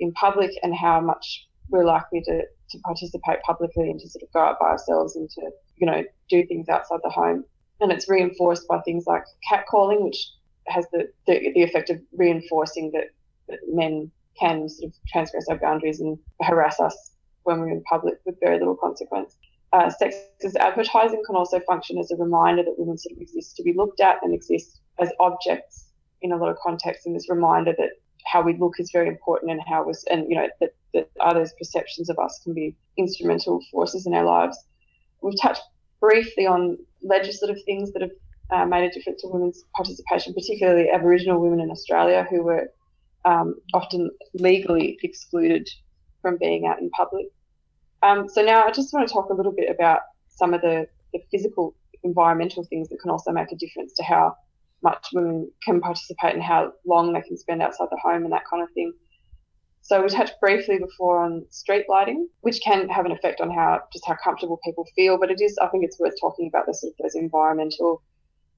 in 0.00 0.12
public 0.12 0.50
and 0.62 0.74
how 0.74 1.00
much 1.00 1.46
we're 1.68 1.84
likely 1.84 2.20
to, 2.22 2.42
to 2.70 2.78
participate 2.84 3.40
publicly 3.42 3.90
and 3.90 4.00
to 4.00 4.08
sort 4.08 4.22
of 4.22 4.32
go 4.32 4.40
out 4.40 4.58
by 4.60 4.66
ourselves 4.66 5.16
and 5.16 5.30
to, 5.30 5.50
you 5.76 5.86
know, 5.86 6.02
do 6.28 6.46
things 6.46 6.68
outside 6.68 7.00
the 7.02 7.10
home. 7.10 7.44
And 7.80 7.90
it's 7.90 8.08
reinforced 8.08 8.68
by 8.68 8.80
things 8.80 9.04
like 9.06 9.24
catcalling, 9.50 10.02
which 10.02 10.28
has 10.68 10.86
the, 10.92 11.08
the, 11.26 11.52
the 11.54 11.62
effect 11.62 11.90
of 11.90 12.00
reinforcing 12.12 12.92
that, 12.92 13.10
that 13.48 13.58
men 13.68 14.10
can 14.38 14.68
sort 14.68 14.90
of 14.90 14.96
transgress 15.08 15.46
our 15.48 15.58
boundaries 15.58 16.00
and 16.00 16.18
harass 16.42 16.80
us 16.80 17.12
when 17.44 17.60
we're 17.60 17.70
in 17.70 17.82
public 17.82 18.14
with 18.24 18.38
very 18.40 18.58
little 18.58 18.76
consequence. 18.76 19.36
Uh, 19.72 19.90
sexist 20.00 20.56
advertising 20.60 21.22
can 21.26 21.34
also 21.34 21.58
function 21.60 21.98
as 21.98 22.10
a 22.10 22.16
reminder 22.16 22.62
that 22.62 22.74
women 22.76 22.98
sort 22.98 23.16
of 23.16 23.22
exist 23.22 23.56
to 23.56 23.62
be 23.62 23.72
looked 23.72 24.00
at 24.00 24.18
and 24.22 24.34
exist 24.34 24.80
as 25.00 25.10
objects 25.18 25.86
in 26.20 26.32
a 26.32 26.36
lot 26.36 26.50
of 26.50 26.56
contexts, 26.58 27.06
and 27.06 27.16
this 27.16 27.28
reminder 27.28 27.74
that 27.76 27.90
how 28.26 28.42
we 28.42 28.56
look 28.56 28.74
is 28.78 28.90
very 28.92 29.08
important 29.08 29.50
and 29.50 29.60
how 29.66 29.84
was 29.84 30.04
and 30.10 30.26
you 30.28 30.36
know 30.36 30.48
that, 30.60 30.74
that 30.94 31.10
others' 31.20 31.52
perceptions 31.58 32.08
of 32.08 32.18
us 32.18 32.40
can 32.42 32.54
be 32.54 32.74
instrumental 32.96 33.60
forces 33.70 34.06
in 34.06 34.14
our 34.14 34.24
lives. 34.24 34.58
We've 35.22 35.40
touched 35.40 35.62
briefly 36.00 36.46
on 36.46 36.78
legislative 37.02 37.62
things 37.64 37.92
that 37.92 38.02
have 38.02 38.10
uh, 38.50 38.66
made 38.66 38.84
a 38.84 38.90
difference 38.90 39.22
to 39.22 39.28
women's 39.28 39.64
participation, 39.74 40.34
particularly 40.34 40.90
Aboriginal 40.90 41.40
women 41.40 41.60
in 41.60 41.70
Australia 41.70 42.26
who 42.28 42.42
were 42.42 42.68
um, 43.24 43.54
often 43.72 44.10
legally 44.34 44.98
excluded 45.02 45.68
from 46.20 46.36
being 46.38 46.66
out 46.66 46.80
in 46.80 46.90
public. 46.90 47.26
Um, 48.02 48.28
so 48.28 48.42
now 48.42 48.64
I 48.64 48.70
just 48.70 48.92
want 48.92 49.06
to 49.06 49.12
talk 49.12 49.30
a 49.30 49.34
little 49.34 49.52
bit 49.52 49.70
about 49.70 50.00
some 50.28 50.54
of 50.54 50.60
the, 50.60 50.86
the 51.12 51.20
physical 51.30 51.74
environmental 52.02 52.64
things 52.64 52.88
that 52.88 53.00
can 53.00 53.10
also 53.10 53.30
make 53.30 53.52
a 53.52 53.56
difference 53.56 53.92
to 53.94 54.02
how 54.02 54.36
much 54.82 55.08
women 55.12 55.50
can 55.64 55.80
participate 55.80 56.34
and 56.34 56.42
how 56.42 56.72
long 56.86 57.12
they 57.12 57.20
can 57.22 57.36
spend 57.36 57.62
outside 57.62 57.88
the 57.90 58.00
home 58.02 58.24
and 58.24 58.32
that 58.32 58.42
kind 58.50 58.62
of 58.62 58.68
thing. 58.72 58.92
So 59.82 60.00
we 60.00 60.08
touched 60.08 60.40
briefly 60.40 60.78
before 60.78 61.24
on 61.24 61.44
street 61.50 61.86
lighting, 61.88 62.28
which 62.42 62.60
can 62.62 62.88
have 62.88 63.04
an 63.04 63.12
effect 63.12 63.40
on 63.40 63.50
how 63.50 63.80
just 63.92 64.06
how 64.06 64.16
comfortable 64.22 64.60
people 64.64 64.86
feel. 64.94 65.18
But 65.18 65.30
it 65.30 65.40
is, 65.40 65.58
I 65.60 65.66
think, 65.68 65.84
it's 65.84 65.98
worth 65.98 66.14
talking 66.20 66.48
about 66.48 66.66
the 66.66 66.74
sort 66.74 66.92
of 66.92 67.02
those 67.02 67.16
environmental 67.16 68.02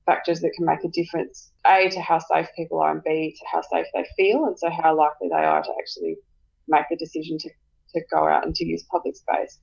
factors 0.05 0.41
that 0.41 0.53
can 0.55 0.66
make 0.66 0.85
a 0.85 0.89
difference. 0.89 1.51
A 1.66 1.89
to 1.89 2.01
how 2.01 2.18
safe 2.18 2.49
people 2.57 2.79
are, 2.81 2.93
and 2.93 3.03
B 3.03 3.35
to 3.39 3.47
how 3.51 3.62
safe 3.62 3.87
they 3.95 4.05
feel, 4.18 4.45
and 4.45 4.59
so 4.59 4.68
how 4.68 4.95
likely 4.97 5.29
they 5.31 5.45
are 5.45 5.62
to 5.62 5.72
actually 5.81 6.16
make 6.68 6.85
the 6.91 6.97
decision 6.97 7.39
to 7.39 7.49
to 7.95 8.03
go 8.11 8.29
out 8.29 8.45
and 8.45 8.55
to 8.57 8.66
use 8.66 8.85
public 8.91 9.16
space. 9.16 9.59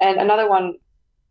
And 0.00 0.16
another 0.18 0.48
one 0.48 0.74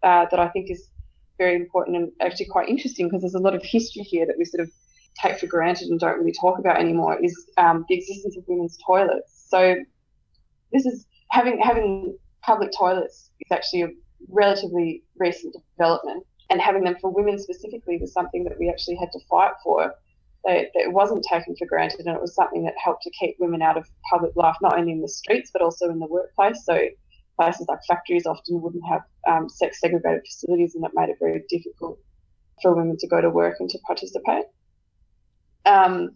uh, 0.03 0.27
that 0.31 0.39
I 0.39 0.47
think 0.49 0.71
is 0.71 0.89
very 1.37 1.55
important 1.55 1.97
and 1.97 2.11
actually 2.21 2.47
quite 2.47 2.69
interesting 2.69 3.07
because 3.07 3.21
there's 3.21 3.35
a 3.35 3.39
lot 3.39 3.55
of 3.55 3.63
history 3.63 4.03
here 4.03 4.25
that 4.25 4.35
we 4.37 4.45
sort 4.45 4.61
of 4.61 4.71
take 5.21 5.39
for 5.39 5.47
granted 5.47 5.87
and 5.89 5.99
don't 5.99 6.17
really 6.19 6.33
talk 6.33 6.59
about 6.59 6.79
anymore 6.79 7.17
is 7.23 7.49
um, 7.57 7.85
the 7.89 7.95
existence 7.97 8.37
of 8.37 8.43
women's 8.47 8.77
toilets. 8.85 9.45
So 9.49 9.75
this 10.71 10.85
is 10.85 11.05
having 11.31 11.59
having 11.59 12.17
public 12.41 12.71
toilets 12.77 13.31
is 13.39 13.51
actually 13.51 13.81
a 13.83 13.89
relatively 14.29 15.03
recent 15.17 15.55
development, 15.77 16.25
and 16.49 16.61
having 16.61 16.83
them 16.83 16.95
for 17.01 17.11
women 17.11 17.39
specifically 17.39 17.97
was 17.97 18.13
something 18.13 18.43
that 18.45 18.59
we 18.59 18.69
actually 18.69 18.95
had 18.95 19.11
to 19.13 19.19
fight 19.29 19.53
for. 19.63 19.93
That 20.43 20.67
it 20.75 20.93
wasn't 20.93 21.25
taken 21.29 21.55
for 21.57 21.65
granted, 21.65 22.05
and 22.05 22.15
it 22.15 22.21
was 22.21 22.35
something 22.35 22.63
that 22.63 22.75
helped 22.83 23.03
to 23.03 23.11
keep 23.11 23.35
women 23.39 23.61
out 23.61 23.77
of 23.77 23.89
public 24.09 24.35
life, 24.35 24.55
not 24.61 24.77
only 24.77 24.91
in 24.91 25.01
the 25.01 25.09
streets 25.09 25.49
but 25.51 25.61
also 25.61 25.89
in 25.89 25.99
the 25.99 26.07
workplace. 26.07 26.63
So 26.63 26.87
places 27.37 27.65
like 27.69 27.79
factories 27.87 28.25
often 28.25 28.61
wouldn't 28.61 28.83
have 28.87 29.01
um, 29.27 29.49
sex 29.49 29.79
segregated 29.79 30.21
facilities, 30.25 30.75
and 30.75 30.83
it 30.85 30.91
made 30.93 31.09
it 31.09 31.17
very 31.19 31.43
difficult 31.49 31.99
for 32.61 32.75
women 32.75 32.97
to 32.97 33.07
go 33.07 33.21
to 33.21 33.29
work 33.29 33.55
and 33.59 33.69
to 33.69 33.77
participate. 33.85 34.45
Um, 35.65 36.15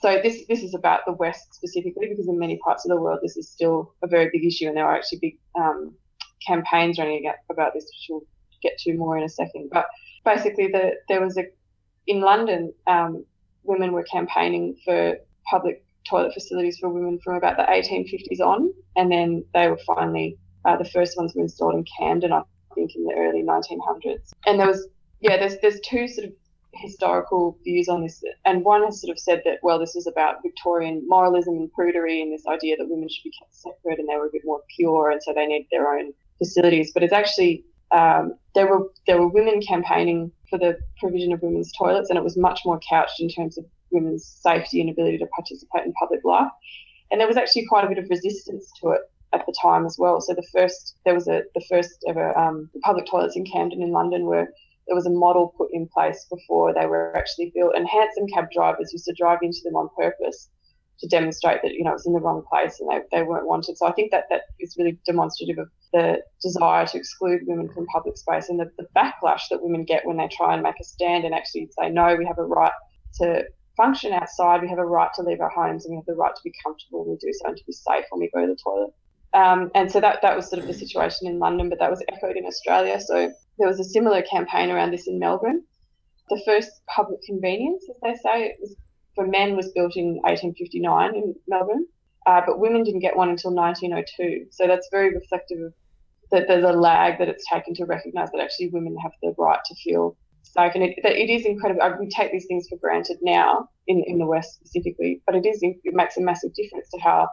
so 0.00 0.20
this 0.22 0.46
this 0.48 0.62
is 0.62 0.74
about 0.74 1.00
the 1.06 1.12
West 1.12 1.54
specifically 1.54 2.08
because 2.08 2.28
in 2.28 2.38
many 2.38 2.58
parts 2.58 2.84
of 2.84 2.90
the 2.90 3.00
world 3.00 3.20
this 3.22 3.36
is 3.36 3.48
still 3.48 3.94
a 4.02 4.06
very 4.06 4.30
big 4.32 4.44
issue, 4.44 4.66
and 4.68 4.76
there 4.76 4.86
are 4.86 4.96
actually 4.96 5.18
big 5.18 5.38
um, 5.58 5.94
campaigns 6.46 6.98
running 6.98 7.30
about 7.50 7.72
this, 7.74 7.84
which 7.84 8.06
we'll 8.10 8.22
get 8.62 8.78
to 8.78 8.94
more 8.94 9.16
in 9.16 9.24
a 9.24 9.28
second. 9.28 9.70
But 9.72 9.86
basically, 10.24 10.68
the, 10.68 10.94
there 11.08 11.22
was 11.22 11.36
a 11.36 11.44
in 12.06 12.20
London, 12.20 12.72
um, 12.86 13.24
women 13.64 13.92
were 13.92 14.04
campaigning 14.04 14.76
for 14.84 15.16
public 15.50 15.84
toilet 16.08 16.32
facilities 16.32 16.78
for 16.78 16.88
women 16.88 17.18
from 17.22 17.34
about 17.34 17.56
the 17.56 17.64
1850s 17.64 18.40
on, 18.40 18.72
and 18.96 19.10
then 19.10 19.44
they 19.54 19.68
were 19.68 19.78
finally 19.86 20.38
uh, 20.66 20.76
the 20.76 20.84
first 20.84 21.16
ones 21.16 21.34
were 21.34 21.42
installed 21.42 21.74
in 21.74 21.84
Camden, 21.98 22.32
I 22.32 22.42
think, 22.74 22.94
in 22.94 23.04
the 23.04 23.14
early 23.14 23.42
1900s. 23.42 24.32
And 24.46 24.58
there 24.58 24.66
was 24.66 24.88
yeah, 25.20 25.38
there's 25.38 25.56
there's 25.60 25.80
two 25.80 26.08
sort 26.08 26.26
of 26.26 26.32
historical 26.74 27.58
views 27.64 27.88
on 27.88 28.02
this, 28.02 28.22
and 28.44 28.64
one 28.64 28.84
has 28.84 29.00
sort 29.00 29.10
of 29.10 29.18
said 29.18 29.42
that 29.44 29.58
well, 29.62 29.78
this 29.78 29.96
is 29.96 30.06
about 30.06 30.42
Victorian 30.42 31.02
moralism 31.06 31.54
and 31.54 31.70
prudery, 31.72 32.20
and 32.20 32.32
this 32.32 32.46
idea 32.46 32.76
that 32.76 32.88
women 32.88 33.08
should 33.08 33.24
be 33.24 33.32
kept 33.38 33.54
separate 33.54 33.98
and 33.98 34.08
they 34.08 34.16
were 34.16 34.26
a 34.26 34.32
bit 34.32 34.42
more 34.44 34.60
pure, 34.76 35.10
and 35.10 35.22
so 35.22 35.32
they 35.32 35.46
need 35.46 35.66
their 35.70 35.88
own 35.88 36.12
facilities. 36.38 36.92
But 36.92 37.02
it's 37.02 37.12
actually 37.12 37.64
um, 37.92 38.34
there 38.54 38.66
were 38.66 38.88
there 39.06 39.18
were 39.18 39.28
women 39.28 39.62
campaigning 39.62 40.32
for 40.50 40.58
the 40.58 40.78
provision 41.00 41.32
of 41.32 41.40
women's 41.42 41.72
toilets, 41.72 42.10
and 42.10 42.18
it 42.18 42.24
was 42.24 42.36
much 42.36 42.60
more 42.64 42.80
couched 42.88 43.20
in 43.20 43.28
terms 43.28 43.56
of 43.56 43.64
women's 43.90 44.26
safety 44.26 44.80
and 44.80 44.90
ability 44.90 45.18
to 45.18 45.26
participate 45.26 45.84
in 45.84 45.92
public 45.94 46.24
life. 46.24 46.50
And 47.10 47.20
there 47.20 47.28
was 47.28 47.36
actually 47.36 47.66
quite 47.66 47.84
a 47.84 47.88
bit 47.88 47.98
of 47.98 48.10
resistance 48.10 48.70
to 48.80 48.90
it 48.90 49.00
at 49.36 49.46
the 49.46 49.54
time 49.60 49.86
as 49.86 49.96
well. 49.98 50.20
So 50.20 50.34
the 50.34 50.46
first 50.52 50.96
there 51.04 51.14
was 51.14 51.28
a 51.28 51.42
the 51.54 51.64
first 51.68 52.04
ever 52.08 52.36
um, 52.38 52.70
public 52.82 53.06
toilets 53.06 53.36
in 53.36 53.44
Camden 53.44 53.82
in 53.82 53.90
London 53.90 54.24
were 54.24 54.48
there 54.86 54.94
was 54.94 55.06
a 55.06 55.10
model 55.10 55.52
put 55.58 55.70
in 55.72 55.88
place 55.88 56.26
before 56.30 56.72
they 56.72 56.86
were 56.86 57.16
actually 57.16 57.52
built, 57.54 57.74
and 57.74 57.88
hansom 57.88 58.26
cab 58.32 58.46
drivers 58.52 58.92
used 58.92 59.06
to 59.06 59.14
drive 59.14 59.40
into 59.42 59.58
them 59.64 59.76
on 59.76 59.88
purpose 59.96 60.48
to 61.00 61.08
demonstrate 61.08 61.60
that 61.62 61.74
you 61.74 61.84
know 61.84 61.90
it 61.90 61.94
was 62.00 62.06
in 62.06 62.14
the 62.14 62.20
wrong 62.20 62.42
place 62.48 62.80
and 62.80 62.88
they, 62.90 63.00
they 63.16 63.22
weren't 63.22 63.46
wanted. 63.46 63.76
So 63.76 63.86
I 63.86 63.92
think 63.92 64.10
that 64.12 64.24
that 64.30 64.42
is 64.58 64.76
really 64.78 64.98
demonstrative 65.06 65.58
of 65.58 65.68
the 65.92 66.22
desire 66.42 66.86
to 66.86 66.98
exclude 66.98 67.42
women 67.46 67.68
from 67.72 67.86
public 67.86 68.16
space 68.16 68.48
and 68.48 68.58
the, 68.58 68.70
the 68.78 68.86
backlash 68.96 69.42
that 69.50 69.62
women 69.62 69.84
get 69.84 70.06
when 70.06 70.16
they 70.16 70.28
try 70.28 70.54
and 70.54 70.62
make 70.62 70.80
a 70.80 70.84
stand 70.84 71.24
and 71.24 71.34
actually 71.34 71.68
say 71.78 71.90
no, 71.90 72.16
we 72.16 72.24
have 72.24 72.38
a 72.38 72.44
right 72.44 72.72
to 73.20 73.44
function 73.76 74.12
outside, 74.12 74.62
we 74.62 74.68
have 74.68 74.78
a 74.78 74.84
right 74.84 75.10
to 75.14 75.22
leave 75.22 75.40
our 75.40 75.50
homes, 75.50 75.84
and 75.84 75.92
we 75.92 75.96
have 75.96 76.06
the 76.06 76.14
right 76.14 76.34
to 76.34 76.42
be 76.42 76.52
comfortable 76.64 77.04
when 77.04 77.10
we 77.10 77.16
do 77.16 77.32
so 77.32 77.48
and 77.48 77.56
to 77.56 77.64
be 77.64 77.72
safe 77.72 78.04
when 78.10 78.20
we 78.20 78.30
go 78.34 78.40
to 78.40 78.46
the 78.46 78.58
toilet. 78.62 78.90
Um, 79.36 79.70
and 79.74 79.92
so 79.92 80.00
that, 80.00 80.22
that 80.22 80.34
was 80.34 80.48
sort 80.48 80.62
of 80.62 80.66
the 80.66 80.72
situation 80.72 81.28
in 81.28 81.38
London, 81.38 81.68
but 81.68 81.78
that 81.78 81.90
was 81.90 82.02
echoed 82.10 82.38
in 82.38 82.46
Australia. 82.46 82.98
So 82.98 83.30
there 83.58 83.68
was 83.68 83.78
a 83.78 83.84
similar 83.84 84.22
campaign 84.22 84.70
around 84.70 84.92
this 84.92 85.06
in 85.06 85.18
Melbourne. 85.18 85.62
The 86.30 86.40
first 86.46 86.70
public 86.88 87.20
convenience, 87.22 87.84
as 87.88 87.96
they 88.02 88.14
say, 88.22 88.56
for 89.14 89.26
men 89.26 89.54
was 89.54 89.70
built 89.72 89.94
in 89.94 90.16
1859 90.24 91.14
in 91.14 91.34
Melbourne, 91.48 91.86
uh, 92.26 92.40
but 92.46 92.60
women 92.60 92.82
didn't 92.82 93.00
get 93.00 93.14
one 93.14 93.28
until 93.28 93.54
1902. 93.54 94.46
So 94.50 94.66
that's 94.66 94.88
very 94.90 95.14
reflective 95.14 95.60
of 95.60 95.74
that 96.32 96.48
there's 96.48 96.64
a 96.64 96.72
lag 96.72 97.18
that 97.18 97.28
it's 97.28 97.44
taken 97.52 97.74
to 97.74 97.84
recognise 97.84 98.30
that 98.32 98.40
actually 98.40 98.70
women 98.70 98.96
have 99.02 99.12
the 99.22 99.34
right 99.38 99.60
to 99.66 99.74
feel 99.76 100.16
safe. 100.42 100.72
And 100.74 100.82
it, 100.82 100.94
it 101.04 101.30
is 101.30 101.44
incredible. 101.44 101.82
We 102.00 102.08
take 102.08 102.32
these 102.32 102.46
things 102.46 102.68
for 102.68 102.78
granted 102.78 103.18
now 103.20 103.68
in, 103.86 104.02
in 104.06 104.18
the 104.18 104.26
West 104.26 104.54
specifically, 104.54 105.22
but 105.26 105.36
it 105.36 105.46
is 105.46 105.60
it 105.62 105.94
makes 105.94 106.16
a 106.16 106.22
massive 106.22 106.54
difference 106.54 106.88
to 106.90 107.00
how 107.00 107.28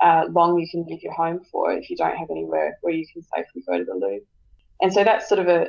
uh, 0.00 0.24
long 0.30 0.58
you 0.58 0.68
can 0.70 0.84
leave 0.86 1.02
your 1.02 1.12
home 1.12 1.40
for 1.50 1.72
if 1.72 1.90
you 1.90 1.96
don't 1.96 2.16
have 2.16 2.30
anywhere 2.30 2.78
where 2.82 2.94
you 2.94 3.06
can 3.12 3.22
safely 3.22 3.62
go 3.66 3.78
to 3.78 3.84
the 3.84 3.94
loo. 3.94 4.20
And 4.80 4.92
so 4.92 5.04
that's 5.04 5.28
sort 5.28 5.40
of 5.40 5.48
a 5.48 5.68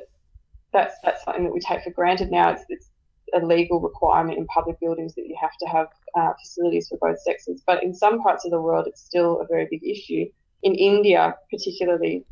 that's 0.71 0.95
that's 1.03 1.23
something 1.23 1.45
that 1.45 1.53
we 1.53 1.59
take 1.59 1.83
for 1.83 1.91
granted 1.91 2.29
now. 2.31 2.51
It's, 2.51 2.63
it's 2.69 2.89
a 3.33 3.45
legal 3.45 3.79
requirement 3.79 4.37
in 4.37 4.45
public 4.47 4.79
buildings 4.79 5.15
that 5.15 5.27
you 5.27 5.35
have 5.39 5.51
to 5.61 5.67
have 5.67 5.87
uh, 6.15 6.33
facilities 6.41 6.87
for 6.89 6.97
both 6.99 7.19
sexes. 7.21 7.61
But 7.65 7.83
in 7.83 7.93
some 7.93 8.21
parts 8.21 8.45
of 8.45 8.51
the 8.51 8.61
world, 8.61 8.87
it's 8.87 9.01
still 9.01 9.41
a 9.41 9.47
very 9.47 9.67
big 9.69 9.85
issue. 9.85 10.25
In 10.63 10.75
India, 10.75 11.35
particularly, 11.51 12.25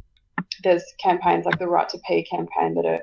there's 0.63 0.83
campaigns 1.01 1.45
like 1.45 1.59
the 1.59 1.67
Right 1.67 1.87
to 1.89 1.99
Pee 2.07 2.23
campaign 2.23 2.75
that 2.75 2.85
are 2.85 3.01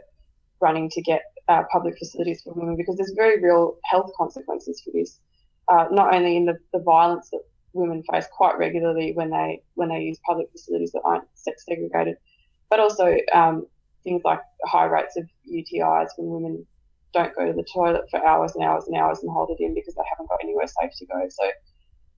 running 0.61 0.91
to 0.91 1.03
get 1.03 1.23
uh, 1.49 1.63
public 1.71 1.97
facilities 1.99 2.43
for 2.43 2.53
women 2.55 2.77
because 2.77 2.97
there's 2.97 3.13
very 3.17 3.41
real 3.41 3.77
health 3.85 4.11
consequences 4.17 4.81
for 4.85 4.91
this. 4.93 5.21
Uh, 5.69 5.87
not 5.91 6.15
only 6.15 6.37
in 6.37 6.45
the, 6.45 6.59
the 6.73 6.81
violence 6.81 7.31
that 7.31 7.41
women 7.75 8.03
face 8.11 8.27
quite 8.33 8.57
regularly 8.57 9.13
when 9.15 9.31
they 9.31 9.63
when 9.75 9.89
they 9.89 10.01
use 10.01 10.19
public 10.27 10.51
facilities 10.51 10.93
that 10.93 11.03
aren't 11.05 11.25
sex 11.35 11.65
segregated, 11.67 12.17
but 12.71 12.81
also 12.81 13.17
um, 13.33 13.67
things 14.05 14.23
like 14.25 14.41
high 14.65 14.85
rates 14.85 15.17
of 15.17 15.25
UTIs 15.51 16.09
when 16.17 16.31
women 16.31 16.67
don't 17.13 17.35
go 17.35 17.47
to 17.47 17.53
the 17.53 17.67
toilet 17.73 18.05
for 18.11 18.25
hours 18.25 18.55
and 18.55 18.65
hours 18.65 18.87
and 18.87 18.97
hours 18.97 19.21
and 19.23 19.31
hold 19.31 19.51
it 19.51 19.63
in 19.63 19.75
because 19.75 19.95
they 19.95 20.03
haven't 20.11 20.29
got 20.29 20.41
anywhere 20.43 20.67
safe 20.67 20.91
to 20.99 21.07
go. 21.07 21.27
So, 21.29 21.51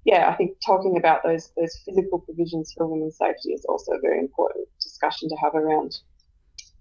yeah, 0.04 0.28
I 0.28 0.34
think 0.34 0.56
talking 0.64 0.96
about 0.96 1.22
those 1.22 1.50
those 1.56 1.76
physical 1.84 2.20
provisions 2.20 2.72
for 2.76 2.86
women's 2.86 3.18
safety 3.18 3.52
is 3.52 3.64
also 3.66 3.92
a 3.92 4.00
very 4.00 4.18
important 4.18 4.68
discussion 4.80 5.28
to 5.28 5.36
have 5.36 5.54
around 5.54 5.98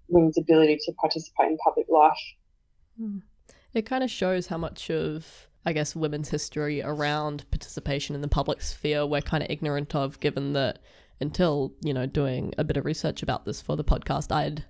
women's 0.08 0.38
ability 0.38 0.78
to 0.84 0.92
participate 0.92 1.48
in 1.48 1.58
public 1.58 1.86
life. 1.88 2.18
Hmm. 2.98 3.18
It 3.74 3.84
kind 3.84 4.02
of 4.02 4.10
shows 4.10 4.46
how 4.46 4.58
much 4.58 4.90
of 4.90 5.48
I 5.66 5.72
guess, 5.72 5.96
women's 5.96 6.28
history 6.28 6.80
around 6.80 7.44
participation 7.50 8.14
in 8.14 8.22
the 8.22 8.28
public 8.28 8.62
sphere 8.62 9.04
we're 9.04 9.20
kind 9.20 9.42
of 9.42 9.50
ignorant 9.50 9.94
of, 9.94 10.20
given 10.20 10.52
that 10.52 10.78
until, 11.20 11.74
you 11.82 11.92
know, 11.92 12.06
doing 12.06 12.54
a 12.56 12.64
bit 12.64 12.76
of 12.76 12.84
research 12.84 13.22
about 13.22 13.44
this 13.44 13.60
for 13.60 13.76
the 13.76 13.84
podcast, 13.84 14.30
I'd 14.30 14.64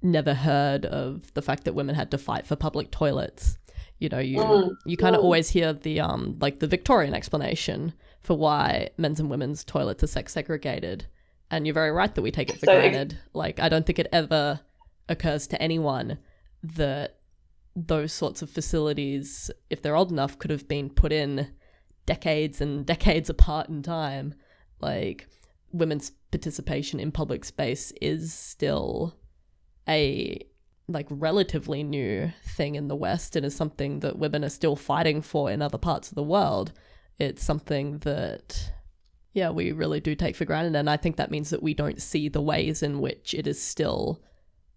never 0.00 0.34
heard 0.34 0.86
of 0.86 1.34
the 1.34 1.42
fact 1.42 1.64
that 1.64 1.74
women 1.74 1.96
had 1.96 2.12
to 2.12 2.18
fight 2.18 2.46
for 2.46 2.54
public 2.54 2.92
toilets. 2.92 3.58
You 3.98 4.08
know, 4.08 4.18
you 4.18 4.38
mm, 4.38 4.76
you 4.84 4.96
kind 4.96 5.16
of 5.16 5.20
mm. 5.20 5.24
always 5.24 5.50
hear 5.50 5.72
the 5.72 6.00
um 6.00 6.36
like 6.40 6.60
the 6.60 6.66
Victorian 6.66 7.14
explanation 7.14 7.92
for 8.20 8.36
why 8.36 8.90
men's 8.96 9.18
and 9.18 9.30
women's 9.30 9.64
toilets 9.64 10.04
are 10.04 10.08
sex 10.08 10.32
segregated. 10.32 11.06
And 11.50 11.66
you're 11.66 11.74
very 11.74 11.90
right 11.90 12.14
that 12.14 12.22
we 12.22 12.30
take 12.30 12.50
it 12.50 12.58
for 12.60 12.66
so 12.66 12.80
granted. 12.80 13.18
like 13.32 13.60
I 13.60 13.68
don't 13.68 13.86
think 13.86 13.98
it 13.98 14.08
ever 14.12 14.60
occurs 15.08 15.46
to 15.48 15.60
anyone 15.62 16.18
that 16.62 17.18
those 17.76 18.12
sorts 18.12 18.42
of 18.42 18.50
facilities, 18.50 19.50
if 19.70 19.82
they're 19.82 19.96
old 19.96 20.12
enough, 20.12 20.38
could 20.38 20.50
have 20.50 20.68
been 20.68 20.90
put 20.90 21.12
in 21.12 21.48
decades 22.06 22.60
and 22.60 22.86
decades 22.94 23.28
apart 23.28 23.68
in 23.68 23.82
time. 23.82 24.34
Like, 24.80 25.28
women's 25.72 26.10
participation 26.30 27.00
in 27.00 27.10
public 27.10 27.44
space 27.44 27.92
is 28.00 28.32
still 28.32 29.16
a 29.88 30.40
like 30.86 31.06
relatively 31.10 31.82
new 31.82 32.30
thing 32.44 32.74
in 32.74 32.88
the 32.88 32.96
west 32.96 33.36
and 33.36 33.44
is 33.44 33.56
something 33.56 34.00
that 34.00 34.18
women 34.18 34.44
are 34.44 34.50
still 34.50 34.76
fighting 34.76 35.22
for 35.22 35.50
in 35.50 35.62
other 35.62 35.78
parts 35.78 36.08
of 36.10 36.14
the 36.14 36.22
world 36.22 36.72
it's 37.18 37.42
something 37.42 37.98
that 37.98 38.72
yeah 39.32 39.50
we 39.50 39.72
really 39.72 40.00
do 40.00 40.14
take 40.14 40.36
for 40.36 40.44
granted 40.44 40.76
and 40.76 40.90
i 40.90 40.96
think 40.96 41.16
that 41.16 41.30
means 41.30 41.50
that 41.50 41.62
we 41.62 41.72
don't 41.72 42.02
see 42.02 42.28
the 42.28 42.42
ways 42.42 42.82
in 42.82 43.00
which 43.00 43.32
it 43.34 43.46
is 43.46 43.60
still 43.60 44.22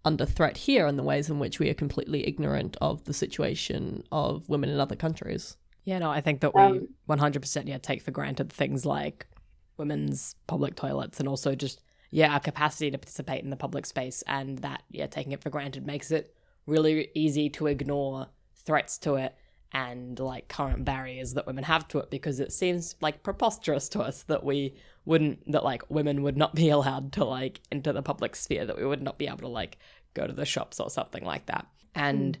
under 0.04 0.24
threat 0.24 0.56
here 0.56 0.86
and 0.86 0.98
the 0.98 1.02
ways 1.02 1.28
in 1.28 1.38
which 1.38 1.58
we 1.58 1.68
are 1.68 1.74
completely 1.74 2.26
ignorant 2.26 2.76
of 2.80 3.04
the 3.04 3.12
situation 3.12 4.04
of 4.12 4.48
women 4.48 4.70
in 4.70 4.80
other 4.80 4.96
countries. 4.96 5.56
Yeah, 5.84 5.98
no, 5.98 6.10
I 6.10 6.20
think 6.20 6.40
that 6.40 6.54
we 6.54 6.62
um, 6.62 6.88
100% 7.08 7.66
yeah 7.66 7.78
take 7.78 8.02
for 8.02 8.10
granted 8.10 8.52
things 8.52 8.84
like 8.84 9.26
women's 9.76 10.34
public 10.46 10.74
toilets 10.74 11.20
and 11.20 11.28
also 11.28 11.54
just 11.54 11.80
yeah 12.10 12.32
our 12.32 12.40
capacity 12.40 12.90
to 12.90 12.98
participate 12.98 13.44
in 13.44 13.50
the 13.50 13.56
public 13.56 13.86
space 13.86 14.22
and 14.26 14.58
that 14.58 14.82
yeah 14.90 15.06
taking 15.06 15.32
it 15.32 15.40
for 15.40 15.50
granted 15.50 15.86
makes 15.86 16.10
it 16.10 16.34
really 16.66 17.08
easy 17.14 17.48
to 17.48 17.66
ignore 17.66 18.26
threats 18.56 18.98
to 18.98 19.14
it 19.14 19.34
and 19.72 20.18
like 20.18 20.48
current 20.48 20.84
barriers 20.84 21.34
that 21.34 21.46
women 21.46 21.64
have 21.64 21.86
to 21.88 21.98
it 21.98 22.10
because 22.10 22.40
it 22.40 22.52
seems 22.52 22.96
like 23.00 23.22
preposterous 23.22 23.88
to 23.90 24.00
us 24.00 24.22
that 24.24 24.42
we 24.42 24.74
wouldn't 25.04 25.50
that 25.50 25.62
like 25.62 25.82
women 25.90 26.22
would 26.22 26.36
not 26.36 26.54
be 26.54 26.68
allowed 26.76 27.12
to 27.12 27.24
like 27.24 27.60
enter 27.70 27.92
the 27.92 28.02
public 28.02 28.34
sphere 28.34 28.64
that 28.64 28.78
we 28.78 28.86
would 28.86 29.02
not 29.02 29.18
be 29.18 29.26
able 29.26 29.38
to 29.38 29.48
like 29.48 29.78
go 30.14 30.26
to 30.26 30.32
the 30.32 30.46
shops 30.46 30.80
or 30.80 30.90
something 30.90 31.24
like 31.24 31.46
that. 31.46 31.66
And 31.94 32.38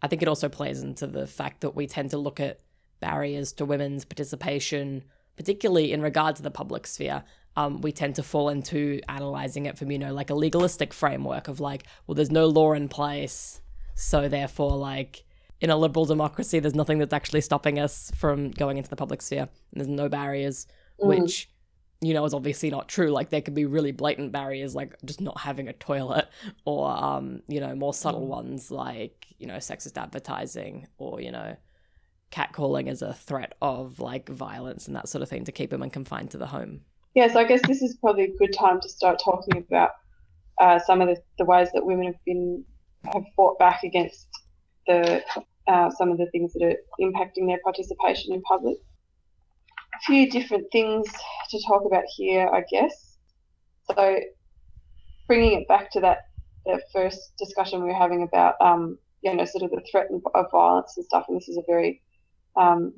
i 0.00 0.06
think 0.06 0.22
it 0.22 0.28
also 0.28 0.48
plays 0.48 0.82
into 0.82 1.06
the 1.06 1.26
fact 1.26 1.60
that 1.62 1.74
we 1.74 1.86
tend 1.86 2.10
to 2.10 2.18
look 2.18 2.38
at 2.38 2.60
barriers 3.00 3.52
to 3.52 3.64
women's 3.64 4.04
participation 4.04 5.02
particularly 5.38 5.92
in 5.92 6.02
regard 6.02 6.34
to 6.34 6.42
the 6.42 6.50
public 6.50 6.84
sphere. 6.84 7.22
Um, 7.56 7.80
we 7.80 7.92
tend 7.92 8.16
to 8.16 8.24
fall 8.24 8.48
into 8.48 9.00
analyzing 9.08 9.66
it 9.66 9.78
from 9.78 9.90
you 9.90 9.98
know 9.98 10.12
like 10.12 10.30
a 10.30 10.34
legalistic 10.34 10.92
framework 10.92 11.48
of 11.48 11.60
like 11.60 11.84
well 12.06 12.14
there's 12.14 12.30
no 12.30 12.46
law 12.46 12.72
in 12.72 12.88
place 12.88 13.60
so 13.94 14.28
therefore 14.28 14.76
like 14.76 15.24
in 15.60 15.70
a 15.70 15.76
liberal 15.76 16.04
democracy 16.04 16.60
there's 16.60 16.74
nothing 16.74 16.98
that's 16.98 17.12
actually 17.12 17.40
stopping 17.40 17.78
us 17.78 18.12
from 18.16 18.50
going 18.50 18.76
into 18.76 18.90
the 18.90 18.96
public 18.96 19.22
sphere. 19.22 19.48
There's 19.72 19.88
no 19.88 20.08
barriers 20.08 20.66
which 20.98 21.48
you 22.00 22.14
know 22.14 22.24
is 22.24 22.34
obviously 22.34 22.70
not 22.70 22.88
true. 22.88 23.10
Like 23.10 23.30
there 23.30 23.40
could 23.40 23.54
be 23.54 23.66
really 23.66 23.92
blatant 23.92 24.32
barriers 24.32 24.74
like 24.74 24.94
just 25.04 25.20
not 25.20 25.40
having 25.40 25.68
a 25.68 25.72
toilet 25.72 26.28
or 26.64 26.90
um 26.90 27.42
you 27.48 27.60
know 27.60 27.74
more 27.74 27.94
subtle 27.94 28.26
ones 28.26 28.70
like 28.70 29.26
you 29.38 29.46
know 29.46 29.56
sexist 29.56 30.00
advertising 30.00 30.86
or 30.98 31.20
you 31.20 31.32
know 31.32 31.56
catcalling 32.30 32.88
as 32.88 33.02
a 33.02 33.14
threat 33.14 33.54
of 33.62 34.00
like 34.00 34.28
violence 34.28 34.86
and 34.86 34.94
that 34.94 35.08
sort 35.08 35.22
of 35.22 35.28
thing 35.28 35.44
to 35.44 35.52
keep 35.52 35.72
women 35.72 35.90
confined 35.90 36.30
to 36.30 36.38
the 36.38 36.46
home. 36.46 36.82
Yeah, 37.14 37.32
so 37.32 37.40
I 37.40 37.44
guess 37.44 37.60
this 37.66 37.82
is 37.82 37.96
probably 37.96 38.24
a 38.24 38.36
good 38.36 38.52
time 38.52 38.80
to 38.80 38.88
start 38.88 39.18
talking 39.18 39.56
about 39.56 39.90
uh, 40.60 40.78
some 40.78 41.00
of 41.00 41.08
the, 41.08 41.16
the 41.38 41.44
ways 41.44 41.68
that 41.72 41.84
women 41.84 42.06
have 42.06 42.24
been 42.24 42.64
have 43.12 43.24
fought 43.34 43.58
back 43.58 43.82
against 43.82 44.28
the 44.86 45.22
uh, 45.68 45.90
some 45.90 46.10
of 46.10 46.18
the 46.18 46.26
things 46.26 46.52
that 46.54 46.62
are 46.62 46.76
impacting 47.00 47.46
their 47.46 47.60
participation 47.62 48.32
in 48.32 48.42
public. 48.42 48.76
A 49.94 50.00
few 50.06 50.30
different 50.30 50.66
things 50.72 51.06
to 51.50 51.60
talk 51.66 51.84
about 51.84 52.04
here, 52.16 52.48
I 52.48 52.62
guess. 52.70 53.16
So, 53.90 54.20
bringing 55.26 55.60
it 55.60 55.68
back 55.68 55.90
to 55.92 56.00
that 56.00 56.28
first 56.92 57.32
discussion 57.38 57.82
we 57.82 57.88
were 57.88 57.94
having 57.94 58.22
about 58.22 58.54
um, 58.60 58.98
you 59.22 59.34
know 59.34 59.44
sort 59.44 59.64
of 59.64 59.70
the 59.70 59.82
threat 59.90 60.08
of 60.34 60.46
violence 60.52 60.94
and 60.96 61.06
stuff, 61.06 61.24
and 61.28 61.36
this 61.36 61.48
is 61.48 61.56
a 61.56 61.62
very 61.66 62.02
um, 62.56 62.92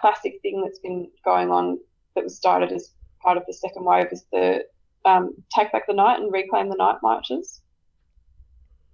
classic 0.00 0.34
thing 0.42 0.62
that's 0.62 0.78
been 0.78 1.10
going 1.24 1.50
on 1.50 1.78
that 2.14 2.24
was 2.24 2.36
started 2.36 2.72
as 2.72 2.92
part 3.22 3.36
of 3.36 3.44
the 3.46 3.52
second 3.52 3.84
wave 3.84 4.06
is 4.12 4.24
the 4.32 4.64
um, 5.04 5.34
Take 5.54 5.72
Back 5.72 5.86
the 5.86 5.94
Night 5.94 6.20
and 6.20 6.32
Reclaim 6.32 6.68
the 6.68 6.76
Night 6.76 6.96
marches. 7.02 7.60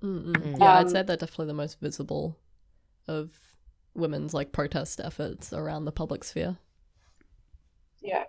Mm-mm. 0.03 0.59
Yeah, 0.61 0.79
I'd 0.79 0.87
Um, 0.87 0.89
say 0.89 1.03
they're 1.03 1.17
definitely 1.17 1.47
the 1.47 1.55
most 1.55 1.81
visible 1.81 2.39
of 3.07 3.31
women's 3.95 4.35
like 4.35 4.53
protest 4.53 5.01
efforts 5.01 5.53
around 5.53 5.85
the 5.85 5.93
public 5.93 6.25
sphere. 6.25 6.59
Yeah. 8.01 8.25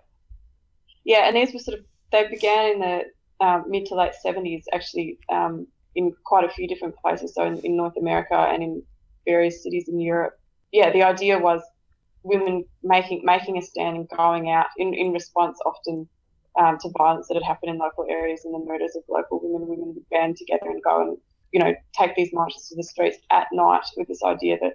Yeah, 1.04 1.26
and 1.28 1.36
these 1.36 1.52
were 1.52 1.58
sort 1.60 1.78
of, 1.78 1.84
they 2.12 2.28
began 2.28 2.72
in 2.72 2.80
the 2.80 3.44
um, 3.44 3.64
mid 3.68 3.86
to 3.86 3.94
late 3.94 4.12
70s, 4.24 4.64
actually, 4.72 5.18
um, 5.30 5.66
in 5.94 6.12
quite 6.24 6.44
a 6.44 6.48
few 6.48 6.66
different 6.68 6.96
places. 6.96 7.34
So 7.34 7.44
in, 7.44 7.58
in 7.60 7.76
North 7.76 7.96
America 7.96 8.34
and 8.36 8.62
in 8.62 8.82
various 9.26 9.62
cities 9.62 9.88
in 9.88 10.00
Europe. 10.00 10.38
Yeah, 10.72 10.90
the 10.92 11.02
idea 11.02 11.38
was 11.38 11.62
women 12.22 12.64
making 12.82 13.22
making 13.24 13.58
a 13.58 13.62
stand 13.62 13.96
and 13.96 14.08
going 14.08 14.50
out 14.50 14.66
in, 14.78 14.94
in 14.94 15.12
response 15.12 15.58
often 15.66 16.08
um, 16.58 16.78
to 16.78 16.88
violence 16.96 17.28
that 17.28 17.34
had 17.34 17.42
happened 17.42 17.70
in 17.70 17.78
local 17.78 18.06
areas 18.08 18.44
and 18.44 18.54
the 18.54 18.64
murders 18.64 18.96
of 18.96 19.02
local 19.08 19.40
women. 19.42 19.68
Women 19.68 19.94
would 19.94 20.08
band 20.10 20.36
together 20.36 20.66
and 20.70 20.82
go 20.82 21.02
and, 21.02 21.18
you 21.54 21.60
know, 21.60 21.72
take 21.96 22.16
these 22.16 22.30
marches 22.32 22.68
to 22.68 22.74
the 22.74 22.82
streets 22.82 23.16
at 23.30 23.46
night 23.52 23.84
with 23.96 24.08
this 24.08 24.24
idea 24.24 24.58
that, 24.60 24.72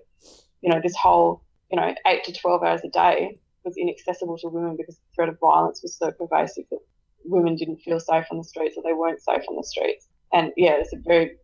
you 0.61 0.71
know, 0.71 0.79
this 0.81 0.95
whole, 0.95 1.43
you 1.69 1.75
know, 1.75 1.93
eight 2.07 2.23
to 2.23 2.31
12 2.31 2.63
hours 2.63 2.81
a 2.85 2.89
day 2.89 3.37
was 3.65 3.75
inaccessible 3.75 4.37
to 4.37 4.47
women 4.47 4.77
because 4.77 4.95
the 4.95 5.13
threat 5.13 5.27
of 5.27 5.37
violence 5.41 5.81
was 5.83 5.97
so 5.97 6.09
pervasive 6.11 6.63
that 6.71 6.79
women 7.25 7.57
didn't 7.57 7.81
feel 7.81 7.99
safe 7.99 8.23
on 8.31 8.37
the 8.37 8.45
streets 8.45 8.77
or 8.77 8.83
they 8.83 8.93
weren't 8.93 9.21
safe 9.21 9.43
on 9.49 9.57
the 9.57 9.63
streets. 9.63 10.07
And 10.31 10.53
yeah, 10.55 10.77
it's 10.79 10.93
a 10.93 10.97
very 11.05 11.35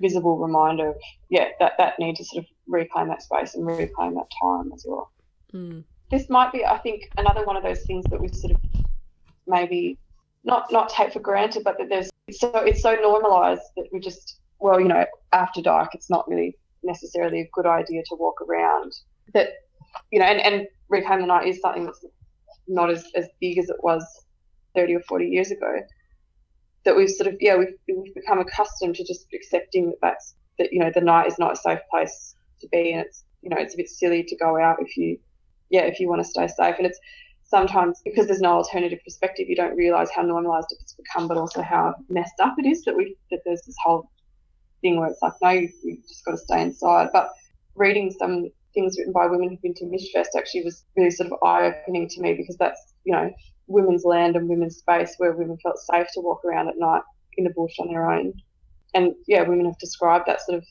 visible 0.00 0.38
reminder 0.38 0.90
of 0.90 0.96
yeah 1.28 1.48
that 1.60 1.72
that 1.76 1.98
need 1.98 2.16
to 2.16 2.24
sort 2.24 2.42
of 2.42 2.50
reclaim 2.66 3.08
that 3.08 3.20
space 3.20 3.54
and 3.54 3.66
reclaim 3.66 4.14
that 4.14 4.28
time 4.40 4.70
as 4.72 4.84
well. 4.86 5.10
Mm. 5.52 5.82
This 6.10 6.30
might 6.30 6.52
be, 6.52 6.64
I 6.64 6.78
think, 6.78 7.10
another 7.18 7.44
one 7.44 7.56
of 7.56 7.62
those 7.62 7.82
things 7.82 8.04
that 8.10 8.18
we 8.18 8.28
sort 8.28 8.54
of 8.54 8.60
maybe 9.46 9.98
not 10.44 10.70
not 10.70 10.88
take 10.88 11.12
for 11.12 11.20
granted, 11.20 11.64
but 11.64 11.76
that 11.78 11.88
there's 11.88 12.08
so 12.30 12.50
it's 12.58 12.80
so 12.80 12.94
normalised 12.94 13.62
that 13.76 13.88
we 13.92 13.98
just 13.98 14.38
well, 14.60 14.80
you 14.80 14.88
know, 14.88 15.04
after 15.32 15.62
dark, 15.62 15.94
it's 15.94 16.10
not 16.10 16.28
really 16.28 16.56
necessarily 16.82 17.40
a 17.40 17.48
good 17.52 17.66
idea 17.66 18.02
to 18.04 18.16
walk 18.16 18.40
around. 18.42 18.92
That 19.34 19.50
you 20.10 20.18
know, 20.18 20.26
and, 20.26 20.40
and 20.40 20.66
reclaim 20.88 21.20
the 21.20 21.26
night 21.26 21.46
is 21.46 21.60
something 21.60 21.84
that's 21.84 22.04
not 22.66 22.90
as, 22.90 23.04
as 23.14 23.28
big 23.40 23.58
as 23.58 23.68
it 23.68 23.76
was 23.82 24.04
30 24.74 24.96
or 24.96 25.00
40 25.00 25.26
years 25.26 25.50
ago. 25.50 25.80
That 26.84 26.96
we've 26.96 27.10
sort 27.10 27.32
of, 27.32 27.36
yeah, 27.40 27.56
we've, 27.56 27.74
we've 27.88 28.14
become 28.14 28.38
accustomed 28.38 28.96
to 28.96 29.04
just 29.04 29.26
accepting 29.34 29.86
that 29.86 29.96
that's, 30.00 30.34
that, 30.58 30.72
you 30.72 30.78
know, 30.78 30.90
the 30.94 31.00
night 31.00 31.26
is 31.26 31.38
not 31.38 31.52
a 31.52 31.56
safe 31.56 31.80
place 31.90 32.36
to 32.60 32.68
be. 32.68 32.92
And 32.92 33.04
it's, 33.04 33.24
you 33.42 33.50
know, 33.50 33.56
it's 33.58 33.74
a 33.74 33.76
bit 33.76 33.88
silly 33.88 34.22
to 34.24 34.36
go 34.36 34.58
out 34.60 34.76
if 34.80 34.96
you, 34.96 35.18
yeah, 35.70 35.82
if 35.82 36.00
you 36.00 36.08
want 36.08 36.22
to 36.22 36.28
stay 36.28 36.46
safe. 36.46 36.76
And 36.78 36.86
it's 36.86 36.98
sometimes 37.44 38.00
because 38.04 38.26
there's 38.26 38.40
no 38.40 38.52
alternative 38.52 39.00
perspective, 39.04 39.48
you 39.48 39.56
don't 39.56 39.76
realise 39.76 40.10
how 40.10 40.22
normalised 40.22 40.74
it's 40.80 40.94
become, 40.94 41.28
but 41.28 41.36
also 41.36 41.62
how 41.62 41.94
messed 42.08 42.40
up 42.40 42.54
it 42.58 42.66
is 42.66 42.84
that 42.84 42.96
we, 42.96 43.16
that 43.30 43.40
there's 43.44 43.62
this 43.62 43.76
whole 43.84 44.10
thing 44.80 44.98
where 44.98 45.08
it's 45.08 45.22
like, 45.22 45.34
no, 45.42 45.50
you, 45.50 45.68
just 46.08 46.24
got 46.24 46.32
to 46.32 46.38
stay 46.38 46.62
inside. 46.62 47.08
But 47.12 47.30
reading 47.74 48.10
some 48.10 48.48
things 48.74 48.96
written 48.98 49.12
by 49.12 49.26
women 49.26 49.50
who've 49.50 49.62
been 49.62 49.74
to 49.74 49.84
Michfest 49.84 50.36
actually 50.36 50.64
was 50.64 50.84
really 50.96 51.10
sort 51.10 51.32
of 51.32 51.38
eye 51.42 51.66
opening 51.66 52.08
to 52.08 52.20
me 52.20 52.34
because 52.34 52.56
that's, 52.56 52.94
you 53.04 53.12
know, 53.12 53.30
women's 53.66 54.04
land 54.04 54.36
and 54.36 54.48
women's 54.48 54.76
space 54.76 55.14
where 55.18 55.32
women 55.32 55.58
felt 55.62 55.78
safe 55.78 56.06
to 56.14 56.20
walk 56.20 56.44
around 56.44 56.68
at 56.68 56.78
night 56.78 57.02
in 57.36 57.44
the 57.44 57.50
bush 57.50 57.74
on 57.78 57.88
their 57.88 58.10
own. 58.10 58.32
And 58.94 59.14
yeah, 59.26 59.42
women 59.42 59.66
have 59.66 59.78
described 59.78 60.26
that 60.26 60.40
sort 60.42 60.58
of 60.58 60.64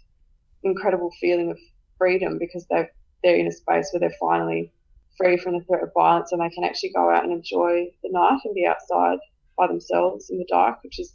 incredible 0.64 1.12
feeling 1.20 1.52
of 1.52 1.58
freedom 1.98 2.38
because 2.38 2.66
they've, 2.70 2.88
they're 3.24 3.38
in 3.38 3.48
a 3.48 3.52
space 3.52 3.90
where 3.92 4.00
they're 4.00 4.18
finally 4.20 4.72
free 5.18 5.38
from 5.38 5.54
the 5.58 5.64
threat 5.66 5.84
of 5.84 5.90
violence 5.94 6.32
and 6.32 6.42
they 6.42 6.50
can 6.50 6.64
actually 6.64 6.92
go 6.92 7.10
out 7.10 7.24
and 7.24 7.34
enjoy 7.34 7.88
the 8.04 8.10
night 8.12 8.40
and 8.44 8.54
be 8.54 8.66
outside 8.66 9.18
by 9.58 9.68
themselves 9.68 10.30
in 10.30 10.38
the 10.38 10.46
dark, 10.50 10.84
which 10.84 11.00
is 11.00 11.14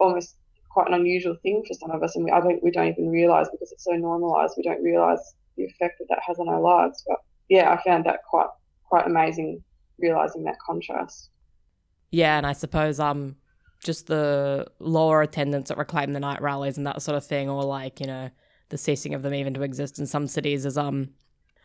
almost 0.00 0.36
quite 0.74 0.88
an 0.88 0.94
unusual 0.94 1.36
thing 1.42 1.62
for 1.66 1.72
some 1.74 1.92
of 1.92 2.02
us. 2.02 2.16
And 2.16 2.24
we, 2.24 2.32
I 2.32 2.40
think 2.40 2.62
we 2.62 2.72
don't 2.72 2.88
even 2.88 3.08
realise 3.08 3.48
because 3.50 3.70
it's 3.70 3.84
so 3.84 3.92
normalised, 3.92 4.54
we 4.56 4.64
don't 4.64 4.82
realise 4.82 5.20
the 5.56 5.64
effect 5.64 6.00
that 6.00 6.06
that 6.10 6.18
has 6.26 6.38
on 6.40 6.48
our 6.48 6.60
lives. 6.60 7.02
But 7.06 7.18
yeah, 7.48 7.72
I 7.72 7.82
found 7.82 8.04
that 8.06 8.20
quite 8.28 8.48
quite 8.82 9.06
amazing, 9.06 9.62
realising 9.98 10.42
that 10.44 10.56
contrast. 10.66 11.30
Yeah, 12.10 12.36
and 12.36 12.46
I 12.46 12.52
suppose 12.52 12.98
um 13.00 13.36
just 13.84 14.08
the 14.08 14.66
lower 14.80 15.22
attendance 15.22 15.70
at 15.70 15.78
Reclaim 15.78 16.12
the 16.12 16.20
Night 16.20 16.42
rallies 16.42 16.76
and 16.76 16.86
that 16.86 17.02
sort 17.02 17.16
of 17.16 17.24
thing, 17.24 17.48
or 17.48 17.62
like, 17.62 18.00
you 18.00 18.06
know, 18.06 18.30
the 18.70 18.78
ceasing 18.78 19.14
of 19.14 19.22
them 19.22 19.34
even 19.34 19.54
to 19.54 19.62
exist 19.62 19.98
in 19.98 20.06
some 20.06 20.26
cities 20.26 20.66
is 20.66 20.76
um 20.76 21.10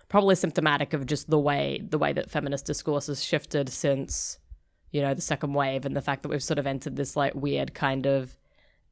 probably 0.08 0.36
symptomatic 0.36 0.94
of 0.94 1.08
just 1.08 1.30
the 1.30 1.40
way 1.40 1.82
the 1.84 1.98
way 1.98 2.14
that 2.14 2.30
feminist 2.30 2.68
discourse 2.68 3.08
has 3.08 3.24
shifted 3.24 3.70
since, 3.70 4.38
you 4.92 5.02
know, 5.02 5.16
the 5.16 5.22
second 5.22 5.54
wave 5.54 5.84
and 5.86 5.96
the 5.96 6.02
fact 6.02 6.22
that 6.22 6.30
we've 6.30 6.44
sort 6.44 6.60
of 6.60 6.68
entered 6.68 6.96
this 6.96 7.16
like 7.16 7.34
weird 7.34 7.74
kind 7.74 8.06
of 8.06 8.36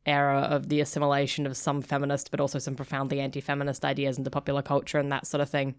era 0.08 0.40
of 0.40 0.70
the 0.70 0.80
assimilation 0.82 1.46
of 1.46 1.58
some 1.58 1.82
feminist 1.82 2.32
but 2.32 2.40
also 2.40 2.58
some 2.58 2.76
profoundly 2.76 3.20
anti-feminist 3.20 3.84
ideas 3.86 4.18
into 4.18 4.30
popular 4.30 4.62
culture 4.62 4.98
and 4.98 5.12
that 5.12 5.28
sort 5.28 5.42
of 5.42 5.50
thing. 5.50 5.76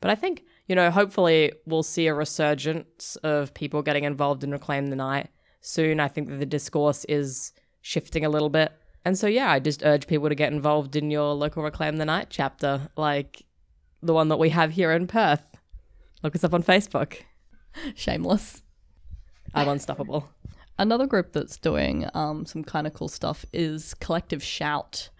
But 0.00 0.10
I 0.10 0.14
think, 0.14 0.44
you 0.66 0.74
know, 0.74 0.90
hopefully 0.90 1.52
we'll 1.66 1.82
see 1.82 2.06
a 2.06 2.14
resurgence 2.14 3.16
of 3.16 3.52
people 3.54 3.82
getting 3.82 4.04
involved 4.04 4.44
in 4.44 4.50
Reclaim 4.50 4.86
the 4.86 4.96
Night 4.96 5.28
soon. 5.60 6.00
I 6.00 6.08
think 6.08 6.28
that 6.28 6.38
the 6.38 6.46
discourse 6.46 7.04
is 7.06 7.52
shifting 7.82 8.24
a 8.24 8.30
little 8.30 8.48
bit. 8.48 8.72
And 9.04 9.18
so, 9.18 9.26
yeah, 9.26 9.50
I 9.50 9.58
just 9.58 9.84
urge 9.84 10.06
people 10.06 10.28
to 10.28 10.34
get 10.34 10.52
involved 10.52 10.96
in 10.96 11.10
your 11.10 11.34
local 11.34 11.62
Reclaim 11.62 11.96
the 11.96 12.04
Night 12.04 12.28
chapter, 12.30 12.88
like 12.96 13.44
the 14.02 14.14
one 14.14 14.28
that 14.28 14.38
we 14.38 14.50
have 14.50 14.72
here 14.72 14.92
in 14.92 15.06
Perth. 15.06 15.56
Look 16.22 16.34
us 16.34 16.44
up 16.44 16.54
on 16.54 16.62
Facebook. 16.62 17.16
Shameless. 17.94 18.62
I'm 19.54 19.68
unstoppable. 19.68 20.28
Another 20.80 21.06
group 21.06 21.32
that's 21.34 21.58
doing 21.58 22.08
um, 22.14 22.46
some 22.46 22.64
kind 22.64 22.86
of 22.86 22.94
cool 22.94 23.08
stuff 23.08 23.44
is 23.52 23.92
Collective 23.92 24.42
Shout, 24.42 25.10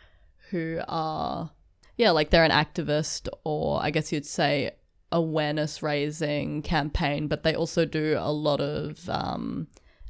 who 0.49 0.81
are, 0.89 1.51
yeah, 1.99 2.13
like 2.13 2.31
they're 2.31 2.45
an 2.45 2.51
activist 2.51 3.29
or 3.45 3.79
I 3.83 3.91
guess 3.91 4.11
you'd 4.11 4.25
say 4.25 4.71
awareness 5.13 5.83
raising 5.83 6.63
campaign, 6.63 7.29
but 7.29 7.43
they 7.43 7.55
also 7.55 7.85
do 7.85 8.17
a 8.19 8.33
lot 8.33 8.63
of 8.63 9.07
um, 9.11 9.67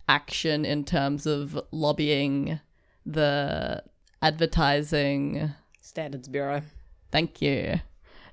action 0.08 0.64
in 0.64 0.84
terms 0.84 1.26
of 1.26 1.60
lobbying 1.72 2.60
the 3.04 3.82
advertising 4.22 5.52
Standards 5.80 6.28
Bureau. 6.28 6.62
Thank 7.10 7.42
you. 7.42 7.80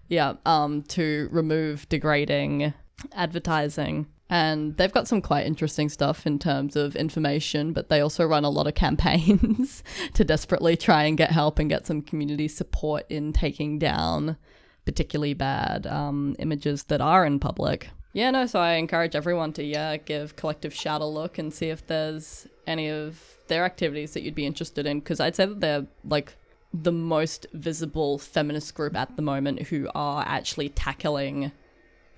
Yeah, 0.07 0.35
um, 0.45 0.83
to 0.89 1.29
remove 1.31 1.89
degrading 1.89 2.75
advertising. 3.11 4.05
And 4.29 4.75
they've 4.77 4.91
got 4.91 5.07
some 5.07 5.21
quite 5.21 5.45
interesting 5.45 5.87
stuff 5.89 6.27
in 6.27 6.37
terms 6.37 6.75
of 6.75 6.95
information, 6.95 7.71
but 7.71 7.89
they 7.89 8.01
also 8.01 8.25
run 8.25 8.43
a 8.43 8.49
lot 8.49 8.67
of 8.67 8.75
campaigns 8.75 9.83
to 10.13 10.25
desperately 10.25 10.75
try 10.75 11.03
and 11.03 11.17
get 11.17 11.31
help 11.31 11.59
and 11.59 11.69
get 11.69 11.87
some 11.87 12.01
community 12.01 12.47
support 12.47 13.05
in 13.09 13.31
taking 13.31 13.79
down 13.79 14.37
particularly 14.85 15.33
bad 15.33 15.85
um, 15.87 16.35
images 16.39 16.83
that 16.83 17.01
are 17.01 17.25
in 17.25 17.39
public. 17.39 17.89
Yeah, 18.13 18.31
no, 18.31 18.45
so 18.47 18.59
I 18.59 18.73
encourage 18.73 19.15
everyone 19.15 19.53
to 19.53 19.63
yeah 19.63 19.97
give 19.97 20.35
Collective 20.35 20.73
Shout 20.73 21.01
a 21.01 21.05
look 21.05 21.37
and 21.37 21.53
see 21.53 21.69
if 21.69 21.85
there's 21.87 22.47
any 22.65 22.89
of 22.89 23.21
their 23.47 23.63
activities 23.63 24.13
that 24.13 24.23
you'd 24.23 24.35
be 24.35 24.45
interested 24.45 24.85
in 24.85 24.99
because 24.99 25.19
I'd 25.19 25.35
say 25.35 25.45
that 25.45 25.59
they're 25.59 25.85
like 26.03 26.35
the 26.73 26.91
most 26.91 27.45
visible 27.53 28.17
feminist 28.17 28.75
group 28.75 28.95
at 28.95 29.15
the 29.15 29.21
moment 29.21 29.63
who 29.63 29.89
are 29.93 30.23
actually 30.27 30.69
tackling 30.69 31.51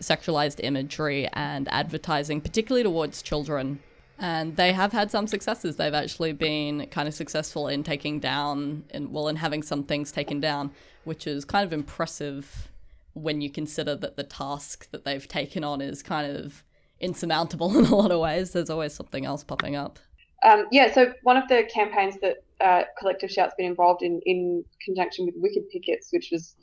sexualized 0.02 0.60
imagery 0.64 1.28
and 1.34 1.68
advertising, 1.70 2.42
particularly 2.42 2.84
towards 2.84 3.22
children. 3.22 3.80
And 4.18 4.58
they 4.58 4.74
have 4.74 4.92
had 4.92 5.12
some 5.12 5.28
successes. 5.28 5.78
They've 5.78 5.94
actually 5.94 6.34
been 6.34 6.88
kind 6.88 7.08
of 7.08 7.14
successful 7.14 7.68
in 7.68 7.84
taking 7.84 8.20
down, 8.20 8.84
and 8.92 9.14
well, 9.14 9.30
in 9.30 9.38
having 9.38 9.64
some 9.64 9.84
things 9.84 10.12
taken 10.12 10.40
down, 10.42 10.72
which 11.06 11.26
is 11.26 11.46
kind 11.46 11.66
of 11.66 11.72
impressive 11.72 12.70
when 13.14 13.42
you 13.42 13.50
consider 13.50 13.96
that 13.96 14.18
the 14.18 14.24
task 14.24 14.90
that 14.92 15.06
they've 15.06 15.28
taken 15.28 15.64
on 15.64 15.82
is 15.82 16.04
kind 16.04 16.36
of 16.36 16.64
insurmountable 17.00 17.78
in 17.78 17.86
a 17.86 17.96
lot 17.96 18.12
of 18.12 18.20
ways. 18.20 18.52
There's 18.52 18.70
always 18.70 18.94
something 18.94 19.26
else 19.26 19.44
popping 19.44 19.76
up. 19.76 20.00
Um, 20.44 20.68
yeah, 20.72 20.92
so 20.94 21.14
one 21.24 21.38
of 21.38 21.48
the 21.50 21.68
campaigns 21.74 22.16
that 22.22 22.38
uh, 22.62 22.84
Collective 22.98 23.30
Shout's 23.30 23.54
been 23.58 23.66
involved 23.66 24.04
in, 24.04 24.22
in 24.26 24.64
conjunction 24.84 25.26
with 25.26 25.36
Wicked 25.38 25.70
Pickets, 25.70 26.10
which 26.12 26.30
was 26.32 26.56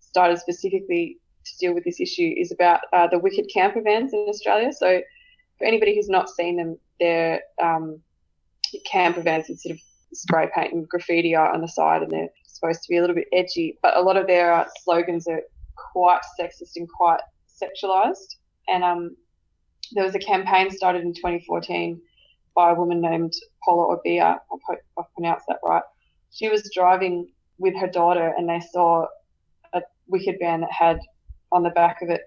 started 0.00 0.38
specifically 0.38 1.18
to 1.44 1.56
deal 1.58 1.74
with 1.74 1.84
this 1.84 2.00
issue, 2.00 2.34
is 2.36 2.52
about 2.52 2.80
uh, 2.92 3.06
the 3.06 3.18
Wicked 3.18 3.50
Camper 3.52 3.82
vans 3.82 4.12
in 4.12 4.26
Australia. 4.28 4.72
So 4.72 5.00
for 5.58 5.66
anybody 5.66 5.94
who's 5.94 6.08
not 6.08 6.28
seen 6.28 6.56
them, 6.56 6.78
they're 6.98 7.40
um, 7.62 8.00
camper 8.84 9.22
vans 9.22 9.48
with 9.48 9.60
sort 9.60 9.74
of 9.74 9.80
spray 10.12 10.48
paint 10.54 10.72
and 10.72 10.88
graffiti 10.88 11.34
art 11.34 11.54
on 11.54 11.60
the 11.60 11.68
side, 11.68 12.02
and 12.02 12.10
they're 12.10 12.28
supposed 12.46 12.82
to 12.82 12.88
be 12.88 12.96
a 12.96 13.00
little 13.00 13.16
bit 13.16 13.28
edgy, 13.32 13.78
but 13.82 13.96
a 13.96 14.00
lot 14.00 14.16
of 14.16 14.26
their 14.26 14.52
uh, 14.52 14.66
slogans 14.82 15.26
are 15.26 15.42
quite 15.92 16.20
sexist 16.38 16.76
and 16.76 16.88
quite 16.88 17.20
sexualized. 17.62 18.36
And 18.68 18.84
um, 18.84 19.16
there 19.92 20.04
was 20.04 20.14
a 20.14 20.20
campaign 20.20 20.70
started 20.70 21.02
in 21.02 21.14
2014 21.14 22.00
by 22.54 22.70
a 22.70 22.74
woman 22.74 23.00
named 23.00 23.32
Paula 23.64 23.96
Orbea. 23.96 24.22
I 24.22 24.38
hope 24.48 24.78
I 24.98 25.02
pronounced 25.14 25.46
that 25.48 25.58
right. 25.64 25.82
She 26.30 26.48
was 26.48 26.70
driving 26.74 27.28
with 27.58 27.74
her 27.76 27.88
daughter, 27.88 28.34
and 28.36 28.48
they 28.48 28.60
saw 28.72 29.06
a 29.72 29.82
wicked 30.08 30.36
van 30.40 30.60
that 30.60 30.72
had 30.72 31.00
on 31.52 31.62
the 31.62 31.70
back 31.70 32.02
of 32.02 32.10
it, 32.10 32.22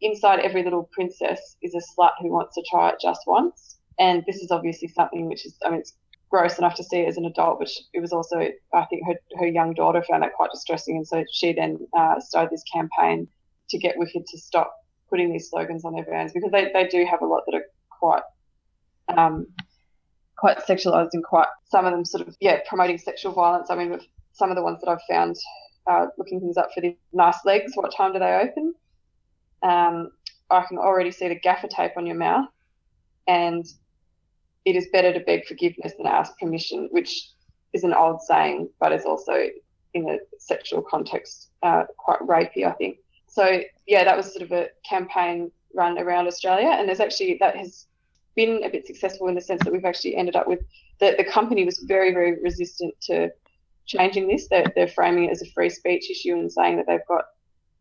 inside 0.00 0.40
every 0.40 0.62
little 0.62 0.88
princess 0.92 1.56
is 1.62 1.74
a 1.74 1.78
slut 1.78 2.12
who 2.20 2.30
wants 2.30 2.54
to 2.54 2.64
try 2.70 2.90
it 2.90 2.96
just 3.00 3.20
once. 3.26 3.78
And 3.98 4.24
this 4.26 4.36
is 4.36 4.50
obviously 4.50 4.88
something 4.88 5.28
which 5.28 5.46
is, 5.46 5.56
I 5.64 5.70
mean, 5.70 5.80
it's 5.80 5.94
gross 6.30 6.58
enough 6.58 6.74
to 6.76 6.84
see 6.84 6.98
it 6.98 7.08
as 7.08 7.16
an 7.16 7.26
adult, 7.26 7.60
but 7.60 7.68
it 7.92 8.00
was 8.00 8.12
also, 8.12 8.38
I 8.72 8.84
think, 8.86 9.06
her, 9.06 9.14
her 9.38 9.46
young 9.46 9.72
daughter 9.72 10.02
found 10.02 10.22
that 10.22 10.34
quite 10.34 10.50
distressing. 10.52 10.96
And 10.96 11.06
so 11.06 11.24
she 11.32 11.52
then 11.52 11.78
uh, 11.96 12.20
started 12.20 12.50
this 12.50 12.64
campaign 12.72 13.28
to 13.70 13.78
get 13.78 13.96
Wicked 13.96 14.26
to 14.26 14.38
stop 14.38 14.74
putting 15.08 15.32
these 15.32 15.48
slogans 15.48 15.84
on 15.84 15.94
their 15.94 16.04
vans 16.04 16.32
because 16.32 16.50
they, 16.50 16.70
they 16.72 16.88
do 16.88 17.06
have 17.08 17.22
a 17.22 17.26
lot 17.26 17.42
that 17.46 17.56
are 17.56 17.64
quite. 17.90 18.22
Um, 19.16 19.46
quite 20.36 20.58
sexualized 20.66 21.10
and 21.12 21.22
quite 21.22 21.46
some 21.70 21.86
of 21.86 21.92
them 21.92 22.04
sort 22.04 22.26
of 22.26 22.36
yeah 22.40 22.58
promoting 22.68 22.98
sexual 22.98 23.32
violence. 23.32 23.68
I 23.70 23.76
mean, 23.76 23.98
some 24.32 24.50
of 24.50 24.56
the 24.56 24.62
ones 24.62 24.80
that 24.80 24.90
I've 24.90 24.98
found 25.08 25.36
uh, 25.86 26.06
looking 26.18 26.40
things 26.40 26.56
up 26.56 26.70
for 26.74 26.80
the 26.80 26.96
nice 27.12 27.38
legs. 27.44 27.72
What 27.74 27.94
time 27.94 28.12
do 28.12 28.18
they 28.18 28.34
open? 28.34 28.74
Um, 29.62 30.10
I 30.50 30.62
can 30.66 30.78
already 30.78 31.10
see 31.10 31.28
the 31.28 31.34
gaffer 31.34 31.68
tape 31.68 31.92
on 31.96 32.06
your 32.06 32.16
mouth, 32.16 32.48
and 33.26 33.66
it 34.64 34.76
is 34.76 34.88
better 34.92 35.12
to 35.12 35.20
beg 35.20 35.46
forgiveness 35.46 35.94
than 35.96 36.06
ask 36.06 36.38
permission, 36.38 36.88
which 36.90 37.28
is 37.72 37.84
an 37.84 37.94
old 37.94 38.22
saying, 38.22 38.68
but 38.78 38.92
is 38.92 39.04
also 39.04 39.48
in 39.94 40.08
a 40.08 40.18
sexual 40.38 40.82
context 40.82 41.50
uh, 41.62 41.84
quite 41.96 42.20
rapey, 42.20 42.66
I 42.66 42.72
think. 42.72 42.98
So 43.26 43.62
yeah, 43.86 44.04
that 44.04 44.16
was 44.16 44.32
sort 44.32 44.42
of 44.42 44.52
a 44.52 44.68
campaign 44.88 45.50
run 45.74 45.98
around 45.98 46.26
Australia, 46.26 46.68
and 46.68 46.88
there's 46.88 47.00
actually 47.00 47.36
that 47.40 47.56
has 47.56 47.86
been 48.36 48.62
a 48.64 48.68
bit 48.68 48.86
successful 48.86 49.28
in 49.28 49.34
the 49.34 49.40
sense 49.40 49.62
that 49.64 49.72
we've 49.72 49.84
actually 49.84 50.16
ended 50.16 50.36
up 50.36 50.48
with 50.48 50.60
the, 51.00 51.14
the 51.16 51.24
company 51.24 51.64
was 51.64 51.78
very 51.80 52.12
very 52.12 52.40
resistant 52.40 52.94
to 53.00 53.30
changing 53.86 54.28
this. 54.28 54.48
They're, 54.48 54.72
they're 54.74 54.88
framing 54.88 55.24
it 55.24 55.30
as 55.30 55.42
a 55.42 55.50
free 55.52 55.70
speech 55.70 56.10
issue 56.10 56.32
and 56.32 56.50
saying 56.50 56.76
that 56.76 56.86
they've 56.86 57.06
got 57.08 57.24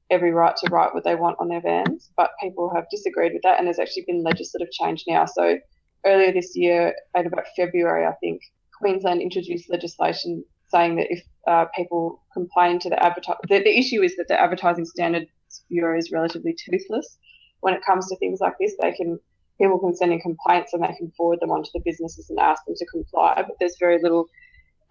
every 0.09 0.31
right 0.31 0.55
to 0.55 0.69
write 0.71 0.93
what 0.93 1.03
they 1.03 1.15
want 1.15 1.37
on 1.39 1.47
their 1.47 1.61
vans, 1.61 2.11
but 2.15 2.31
people 2.41 2.71
have 2.73 2.85
disagreed 2.91 3.33
with 3.33 3.41
that, 3.43 3.57
and 3.57 3.67
there's 3.67 3.79
actually 3.79 4.05
been 4.05 4.23
legislative 4.23 4.71
change 4.71 5.03
now. 5.07 5.25
So 5.25 5.57
earlier 6.05 6.31
this 6.31 6.55
year, 6.55 6.93
at 7.15 7.25
about 7.25 7.45
February, 7.55 8.05
I 8.05 8.13
think, 8.13 8.41
Queensland 8.79 9.21
introduced 9.21 9.69
legislation 9.69 10.43
saying 10.69 10.95
that 10.97 11.07
if 11.09 11.23
uh, 11.47 11.65
people 11.75 12.21
complain 12.33 12.79
to 12.79 12.89
the 12.89 13.01
advertise, 13.01 13.37
the, 13.47 13.59
the 13.59 13.77
issue 13.77 14.01
is 14.01 14.15
that 14.17 14.27
the 14.27 14.39
Advertising 14.39 14.85
Standards 14.85 15.29
Bureau 15.69 15.97
is 15.97 16.11
relatively 16.11 16.55
toothless 16.65 17.17
when 17.61 17.73
it 17.73 17.85
comes 17.85 18.07
to 18.09 18.17
things 18.17 18.39
like 18.41 18.55
this. 18.59 18.73
They 18.81 18.91
can 18.91 19.19
people 19.61 19.79
can 19.79 19.95
send 19.95 20.11
in 20.11 20.19
complaints 20.19 20.73
and 20.73 20.83
they 20.83 20.93
can 20.97 21.11
forward 21.15 21.39
them 21.39 21.51
onto 21.51 21.69
the 21.73 21.81
businesses 21.85 22.29
and 22.29 22.39
ask 22.39 22.65
them 22.65 22.75
to 22.75 22.85
comply, 22.87 23.35
but 23.35 23.55
there's 23.59 23.77
very 23.79 24.01
little 24.01 24.27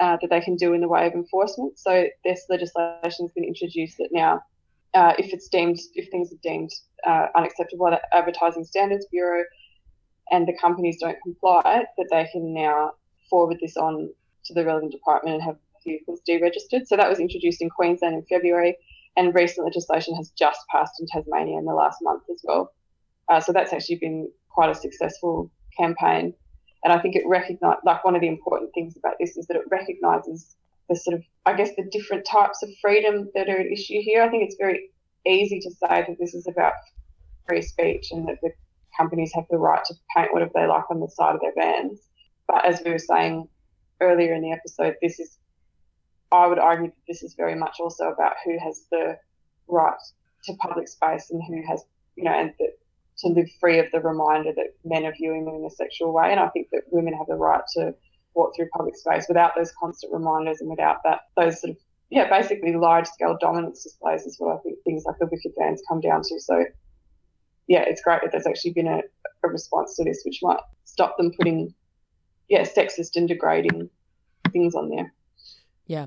uh, 0.03 0.17
that 0.21 0.31
they 0.31 0.41
can 0.41 0.57
do 0.57 0.73
in 0.73 0.81
the 0.81 0.89
way 0.89 1.07
of 1.07 1.13
enforcement. 1.13 1.79
So 1.79 1.93
this 2.25 2.41
legislation 2.49 3.27
has 3.27 3.33
been 3.37 3.45
introduced 3.45 3.97
that 3.99 4.09
now, 4.11 4.43
uh, 4.95 5.13
if 5.17 5.33
it's 5.33 5.49
deemed, 5.49 5.79
if 5.95 6.11
things 6.11 6.33
are 6.33 6.43
deemed 6.43 6.73
uh, 7.07 7.27
unacceptable 7.37 7.89
the 7.89 8.01
Advertising 8.13 8.65
Standards 8.65 9.07
Bureau, 9.13 9.45
and 10.33 10.49
the 10.49 10.57
companies 10.61 10.99
don't 11.01 11.23
comply, 11.23 11.85
that 11.97 12.09
they 12.11 12.27
can 12.33 12.53
now 12.53 12.93
forward 13.31 13.59
this 13.61 13.77
on 13.77 14.11
to 14.47 14.55
the 14.55 14.65
relevant 14.65 14.91
department 14.91 15.35
and 15.37 15.43
have 15.45 15.57
vehicles 15.85 16.21
deregistered. 16.29 16.87
So 16.87 16.97
that 16.97 17.09
was 17.09 17.21
introduced 17.21 17.63
in 17.63 17.71
Queensland 17.71 18.15
in 18.17 18.25
February, 18.25 18.77
and 19.17 19.35
recent 19.35 19.67
legislation 19.67 20.17
has 20.17 20.33
just 20.37 20.61
passed 20.75 20.95
in 21.01 21.07
Tasmania 21.07 21.59
in 21.59 21.65
the 21.65 21.75
last 21.75 21.99
month 22.03 22.25
as 22.31 22.41
well. 22.43 22.73
Uh, 23.29 23.39
so 23.39 23.53
that's 23.53 23.73
actually 23.73 23.97
been 23.97 24.31
quite 24.49 24.71
a 24.71 24.75
successful 24.75 25.51
campaign. 25.79 26.35
And 26.85 26.93
I 26.93 26.99
think 27.01 27.15
it 27.17 27.23
recognise 27.27 27.79
like 27.85 28.05
one 28.05 28.15
of 28.15 28.21
the 28.21 28.29
important 28.29 28.71
things 28.75 28.97
about 28.97 29.15
this 29.21 29.37
is 29.37 29.47
that 29.47 29.57
it 29.57 29.63
recognises 29.71 30.57
the 30.89 30.97
sort 30.97 31.17
of 31.17 31.23
I 31.47 31.55
guess 31.55 31.71
the 31.77 31.89
different 31.91 32.25
types 32.25 32.63
of 32.63 32.71
freedom 32.81 33.31
that 33.35 33.49
are 33.49 33.59
at 33.59 33.67
issue 33.67 34.01
here. 34.01 34.23
I 34.23 34.29
think 34.29 34.45
it's 34.45 34.57
very 34.59 34.91
easy 35.27 35.61
to 35.61 35.71
say 35.71 36.05
that 36.07 36.17
this 36.19 36.35
is 36.35 36.47
about 36.47 36.75
free 37.47 37.63
speech 37.63 38.09
and 38.11 38.27
that 38.29 38.39
the 38.43 38.51
companies 38.97 39.33
have 39.35 39.45
the 39.51 39.59
right 39.59 39.85
to 39.85 39.95
paint 40.17 40.33
whatever 40.33 40.51
they 40.55 40.67
like 40.67 40.91
on 40.91 41.01
the 41.01 41.09
side 41.09 41.35
of 41.35 41.41
their 41.41 41.55
vans. 41.57 42.01
But 42.47 42.65
as 42.65 42.83
we 42.85 42.91
were 42.91 42.99
saying 42.99 43.49
earlier 44.01 44.35
in 44.35 44.43
the 44.43 44.53
episode, 44.53 44.97
this 45.01 45.19
is 45.19 45.39
I 46.33 46.47
would 46.47 46.59
argue 46.59 46.87
that 46.87 47.07
this 47.07 47.23
is 47.23 47.35
very 47.35 47.55
much 47.55 47.77
also 47.79 48.11
about 48.11 48.35
who 48.45 48.59
has 48.59 48.87
the 48.91 49.19
right 49.69 49.95
to 50.45 50.55
public 50.55 50.89
space 50.89 51.31
and 51.31 51.43
who 51.47 51.63
has 51.69 51.85
you 52.17 52.25
know 52.25 52.33
and 52.33 52.53
that 52.59 52.79
to 53.19 53.29
live 53.29 53.49
free 53.61 53.79
of 53.79 53.87
the 53.93 54.01
reminder 54.01 54.53
that 54.55 54.75
men 54.85 55.05
are 55.05 55.13
viewing 55.13 55.45
them 55.45 55.55
in 55.55 55.65
a 55.65 55.71
sexual 55.71 56.13
way. 56.13 56.31
And 56.31 56.41
I 56.41 56.49
think 56.49 56.69
that 56.73 56.83
women 56.91 57.15
have 57.15 57.27
the 57.27 57.35
right 57.35 57.63
to 57.77 57.95
walk 58.35 58.57
through 58.57 58.69
public 58.69 58.97
space 58.97 59.27
without 59.29 59.53
those 59.55 59.73
constant 59.79 60.13
reminders 60.13 60.61
and 60.61 60.71
without 60.71 60.99
that 61.05 61.21
those 61.37 61.61
sort 61.61 61.73
of 61.73 61.77
yeah, 62.11 62.29
basically 62.29 62.75
large 62.75 63.07
scale 63.07 63.39
dominance 63.41 63.85
displays 63.85 64.27
is 64.27 64.37
what 64.39 64.55
I 64.55 64.59
think 64.61 64.79
things 64.85 65.05
like 65.07 65.19
the 65.19 65.27
wicked 65.27 65.53
vans 65.59 65.83
come 65.89 66.01
down 66.01 66.21
to. 66.23 66.41
So 66.41 66.65
yeah, 67.69 67.85
it's 67.87 68.03
great 68.03 68.21
that 68.23 68.33
there's 68.33 68.47
actually 68.47 68.73
been 68.73 68.87
a, 68.87 69.01
a 69.45 69.49
response 69.49 69.97
to 69.97 70.05
this 70.05 70.23
which 70.25 70.41
might 70.43 70.61
stop 70.85 71.17
them 71.17 71.33
putting 71.39 71.75
yeah, 72.49 72.63
sexist 72.63 73.17
and 73.17 73.27
degrading 73.27 73.89
things 74.53 74.75
on 74.75 74.91
there. 74.91 75.13
Yeah. 75.87 76.07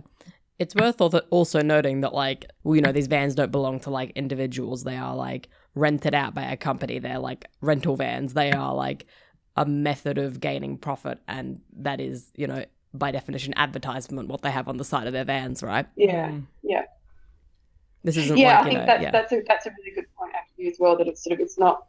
It's 0.60 0.76
worth 0.76 1.02
also 1.32 1.62
noting 1.62 2.02
that, 2.02 2.14
like, 2.14 2.46
well, 2.64 2.76
you 2.76 2.82
know, 2.82 2.92
these 2.92 3.08
vans 3.08 3.36
don't 3.36 3.52
belong 3.52 3.80
to 3.82 3.90
like 3.90 4.12
individuals. 4.12 4.84
They 4.84 4.96
are 4.96 5.16
like 5.16 5.50
rented 5.76 6.16
out 6.16 6.34
by 6.34 6.44
a 6.44 6.58
company. 6.58 7.00
They're 7.00 7.20
like 7.20 7.46
rental 7.62 7.96
vans. 7.96 8.34
They 8.34 8.52
are 8.52 8.74
like 8.74 9.06
a 9.56 9.66
method 9.66 10.18
of 10.18 10.40
gaining 10.40 10.78
profit, 10.78 11.20
and 11.28 11.62
that 11.78 12.02
is, 12.02 12.32
you 12.36 12.48
know, 12.48 12.66
by 12.94 13.12
definition, 13.12 13.54
advertisement. 13.56 14.30
What 14.30 14.42
they 14.42 14.52
have 14.52 14.68
on 14.68 14.78
the 14.78 14.86
side 14.86 15.08
of 15.08 15.14
their 15.14 15.26
vans, 15.26 15.62
right? 15.62 15.86
Yeah, 15.96 16.40
yeah. 16.64 16.84
This 18.04 18.18
isn't. 18.18 18.38
Yeah, 18.38 18.60
like, 18.60 18.60
I 18.60 18.70
think 18.70 18.80
know, 18.80 18.86
that's 18.86 19.04
yeah. 19.04 19.12
that's 19.12 19.32
a 19.32 19.42
that's 19.48 19.66
a 19.66 19.72
really 19.78 19.92
good 19.94 20.06
point 20.18 20.34
actually 20.36 20.68
as 20.68 20.78
well. 20.80 20.98
That 20.98 21.08
it's 21.08 21.24
sort 21.24 21.34
of 21.34 21.40
it's 21.40 21.58
not 21.58 21.88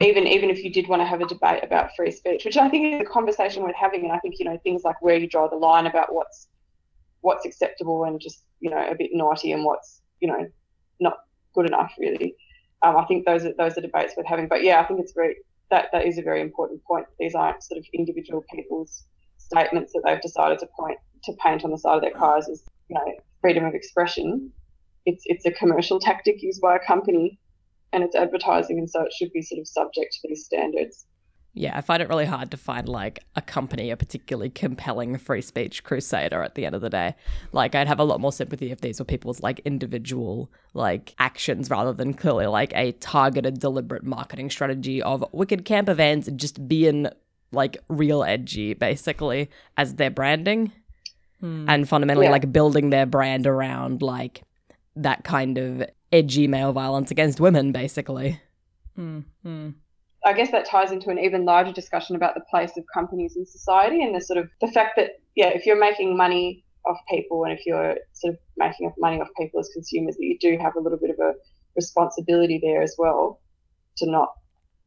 even 0.00 0.26
even 0.26 0.50
if 0.50 0.64
you 0.64 0.72
did 0.72 0.88
want 0.88 1.00
to 1.00 1.06
have 1.06 1.20
a 1.20 1.26
debate 1.26 1.62
about 1.62 1.90
free 1.96 2.10
speech, 2.10 2.44
which 2.44 2.56
I 2.56 2.68
think 2.68 2.94
is 2.94 3.00
a 3.00 3.10
conversation 3.10 3.62
worth 3.62 3.74
having, 3.74 4.02
and 4.02 4.12
I 4.12 4.18
think 4.18 4.38
you 4.38 4.44
know 4.44 4.58
things 4.62 4.82
like 4.84 5.00
where 5.02 5.16
you 5.16 5.28
draw 5.28 5.48
the 5.48 5.56
line 5.56 5.86
about 5.86 6.14
what's 6.14 6.48
what's 7.20 7.46
acceptable 7.46 8.04
and 8.04 8.20
just 8.20 8.44
you 8.60 8.70
know 8.70 8.86
a 8.88 8.94
bit 8.94 9.10
naughty 9.12 9.52
and 9.52 9.64
what's 9.64 10.00
you 10.20 10.28
know 10.28 10.48
not 11.00 11.18
good 11.54 11.66
enough 11.66 11.92
really 11.98 12.34
um, 12.82 12.96
I 12.96 13.04
think 13.04 13.24
those 13.26 13.44
are 13.44 13.52
those 13.56 13.76
are 13.78 13.80
debates 13.80 14.14
worth 14.16 14.26
having. 14.26 14.48
But 14.48 14.62
yeah, 14.62 14.80
I 14.80 14.84
think 14.84 15.00
it's 15.00 15.12
very 15.12 15.36
that 15.70 15.86
that 15.92 16.06
is 16.06 16.18
a 16.18 16.22
very 16.22 16.40
important 16.40 16.82
point. 16.84 17.06
These 17.18 17.34
aren't 17.34 17.62
sort 17.62 17.78
of 17.78 17.86
individual 17.94 18.44
people's 18.52 19.04
statements 19.38 19.92
that 19.92 20.02
they've 20.04 20.20
decided 20.20 20.58
to 20.60 20.66
point 20.78 20.98
to 21.24 21.32
paint 21.42 21.64
on 21.64 21.70
the 21.70 21.78
side 21.78 21.96
of 21.96 22.02
their 22.02 22.12
cars 22.12 22.48
as 22.48 22.64
you 22.88 22.94
know 22.94 23.04
freedom 23.40 23.64
of 23.64 23.74
expression. 23.74 24.52
It's 25.06 25.22
it's 25.26 25.46
a 25.46 25.52
commercial 25.52 26.00
tactic 26.00 26.42
used 26.42 26.60
by 26.60 26.76
a 26.76 26.86
company 26.86 27.38
and 27.92 28.02
it's 28.02 28.16
advertising, 28.16 28.78
and 28.78 28.88
so 28.88 29.02
it 29.02 29.12
should 29.12 29.32
be 29.32 29.42
sort 29.42 29.60
of 29.60 29.68
subject 29.68 30.12
to 30.20 30.28
these 30.28 30.44
standards. 30.44 31.06
Yeah, 31.54 31.76
I 31.76 31.82
find 31.82 32.02
it 32.02 32.08
really 32.08 32.24
hard 32.24 32.50
to 32.52 32.56
find 32.56 32.88
like 32.88 33.24
a 33.36 33.42
company, 33.42 33.90
a 33.90 33.96
particularly 33.96 34.48
compelling 34.48 35.18
free 35.18 35.42
speech 35.42 35.84
crusader 35.84 36.42
at 36.42 36.54
the 36.54 36.64
end 36.64 36.74
of 36.74 36.80
the 36.80 36.88
day. 36.88 37.14
Like, 37.52 37.74
I'd 37.74 37.88
have 37.88 38.00
a 38.00 38.04
lot 38.04 38.20
more 38.22 38.32
sympathy 38.32 38.70
if 38.72 38.80
these 38.80 38.98
were 38.98 39.04
people's 39.04 39.42
like 39.42 39.60
individual 39.66 40.50
like 40.72 41.14
actions 41.18 41.68
rather 41.68 41.92
than 41.92 42.14
clearly 42.14 42.46
like 42.46 42.72
a 42.74 42.92
targeted, 42.92 43.60
deliberate 43.60 44.02
marketing 44.02 44.48
strategy 44.48 45.02
of 45.02 45.22
wicked 45.32 45.66
camper 45.66 45.92
vans 45.92 46.26
just 46.36 46.66
being 46.66 47.06
like 47.52 47.76
real 47.88 48.24
edgy, 48.24 48.72
basically, 48.72 49.50
as 49.76 49.96
their 49.96 50.10
branding. 50.10 50.72
And 51.42 51.88
fundamentally, 51.88 52.26
Yeah. 52.26 52.32
like 52.32 52.52
building 52.52 52.90
their 52.90 53.04
brand 53.04 53.48
around 53.48 54.00
like 54.00 54.42
that 54.94 55.24
kind 55.24 55.58
of 55.58 55.82
edgy 56.12 56.46
male 56.46 56.72
violence 56.72 57.10
against 57.10 57.40
women, 57.40 57.72
basically. 57.72 58.40
Mm, 58.96 59.24
mm. 59.44 59.74
I 60.24 60.32
guess 60.32 60.50
that 60.52 60.66
ties 60.66 60.92
into 60.92 61.10
an 61.10 61.18
even 61.18 61.44
larger 61.44 61.72
discussion 61.72 62.14
about 62.14 62.34
the 62.34 62.42
place 62.50 62.76
of 62.76 62.84
companies 62.92 63.36
in 63.36 63.44
society 63.44 64.04
and 64.04 64.14
the 64.14 64.20
sort 64.20 64.38
of 64.38 64.48
the 64.60 64.68
fact 64.68 64.92
that 64.96 65.20
yeah, 65.34 65.48
if 65.48 65.66
you're 65.66 65.78
making 65.78 66.16
money 66.16 66.64
off 66.86 66.98
people 67.08 67.44
and 67.44 67.52
if 67.52 67.64
you're 67.66 67.96
sort 68.12 68.34
of 68.34 68.40
making 68.56 68.92
money 68.98 69.20
off 69.20 69.28
people 69.38 69.60
as 69.60 69.68
consumers, 69.72 70.16
that 70.16 70.24
you 70.24 70.38
do 70.40 70.58
have 70.58 70.76
a 70.76 70.80
little 70.80 70.98
bit 70.98 71.10
of 71.10 71.18
a 71.18 71.32
responsibility 71.76 72.60
there 72.62 72.82
as 72.82 72.94
well 72.98 73.40
to 73.96 74.10
not 74.10 74.28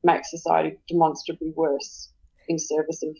make 0.03 0.25
society 0.25 0.77
demonstrably 0.87 1.51
worse 1.55 2.11
in 2.47 2.59
service 2.59 3.01
of 3.03 3.15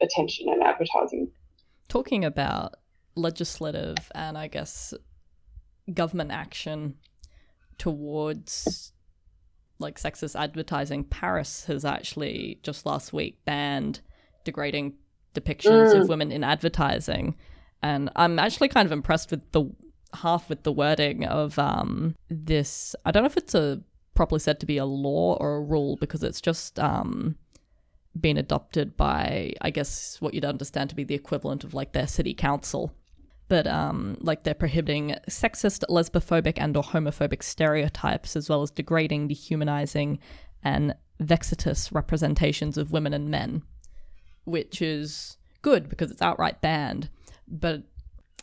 attention 0.00 0.48
and 0.48 0.62
advertising. 0.62 1.30
Talking 1.88 2.24
about 2.24 2.76
legislative 3.14 3.96
and 4.14 4.38
I 4.38 4.48
guess 4.48 4.94
government 5.92 6.30
action 6.30 6.96
towards 7.76 8.92
like 9.82 9.98
sexist 9.98 10.38
advertising, 10.38 11.04
Paris 11.04 11.66
has 11.66 11.84
actually 11.84 12.58
just 12.62 12.86
last 12.86 13.12
week 13.12 13.44
banned 13.44 14.00
degrading 14.44 14.94
depictions 15.34 15.94
of 15.94 16.08
women 16.08 16.32
in 16.32 16.44
advertising. 16.44 17.36
And 17.82 18.10
I'm 18.16 18.38
actually 18.38 18.68
kind 18.68 18.86
of 18.86 18.92
impressed 18.92 19.30
with 19.30 19.50
the 19.52 19.64
half 20.14 20.48
with 20.48 20.62
the 20.62 20.72
wording 20.72 21.24
of 21.24 21.58
um 21.58 22.14
this 22.28 22.94
I 23.04 23.10
don't 23.10 23.22
know 23.22 23.28
if 23.28 23.36
it's 23.36 23.54
a 23.54 23.80
properly 24.14 24.40
said 24.40 24.60
to 24.60 24.66
be 24.66 24.76
a 24.76 24.84
law 24.84 25.36
or 25.40 25.56
a 25.56 25.60
rule 25.62 25.96
because 25.96 26.22
it's 26.22 26.40
just 26.40 26.78
um 26.78 27.36
been 28.18 28.36
adopted 28.36 28.96
by 28.96 29.54
I 29.62 29.70
guess 29.70 30.20
what 30.20 30.34
you'd 30.34 30.44
understand 30.44 30.90
to 30.90 30.96
be 30.96 31.04
the 31.04 31.14
equivalent 31.14 31.64
of 31.64 31.74
like 31.74 31.92
their 31.92 32.06
city 32.06 32.34
council. 32.34 32.92
But 33.52 33.66
um 33.66 34.16
like 34.22 34.44
they're 34.44 34.54
prohibiting 34.54 35.14
sexist, 35.28 35.84
lesbophobic 35.90 36.54
and 36.56 36.74
or 36.74 36.82
homophobic 36.82 37.42
stereotypes 37.42 38.34
as 38.34 38.48
well 38.48 38.62
as 38.62 38.70
degrading, 38.70 39.28
dehumanizing 39.28 40.20
and 40.64 40.94
vexatious 41.20 41.92
representations 41.92 42.78
of 42.78 42.92
women 42.92 43.12
and 43.12 43.28
men, 43.28 43.62
which 44.44 44.80
is 44.80 45.36
good 45.60 45.90
because 45.90 46.10
it's 46.10 46.22
outright 46.22 46.62
banned. 46.62 47.10
But 47.46 47.82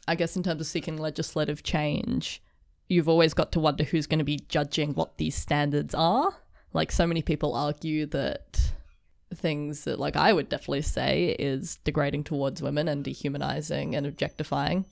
I 0.07 0.13
guess 0.13 0.35
in 0.35 0.43
terms 0.43 0.61
of 0.61 0.67
seeking 0.67 0.97
legislative 0.97 1.63
change, 1.63 2.43
you've 2.87 3.09
always 3.09 3.33
got 3.33 3.51
to 3.53 3.59
wonder 3.59 3.85
who's 3.85 4.05
going 4.05 4.19
to 4.19 4.23
be 4.23 4.45
judging 4.47 4.93
what 4.93 5.17
these 5.17 5.33
standards 5.33 5.95
are. 5.95 6.35
Like 6.71 6.91
so 6.91 7.07
many 7.07 7.23
people 7.23 7.55
argue 7.55 8.05
that 8.05 8.73
things 9.33 9.83
that 9.83 9.99
like 9.99 10.15
I 10.15 10.33
would 10.33 10.49
definitely 10.49 10.81
say 10.81 11.35
is 11.37 11.77
degrading 11.83 12.23
towards 12.23 12.61
women 12.61 12.87
and 12.87 13.03
dehumanizing 13.03 13.95
and 13.95 14.05
objectifying. 14.05 14.85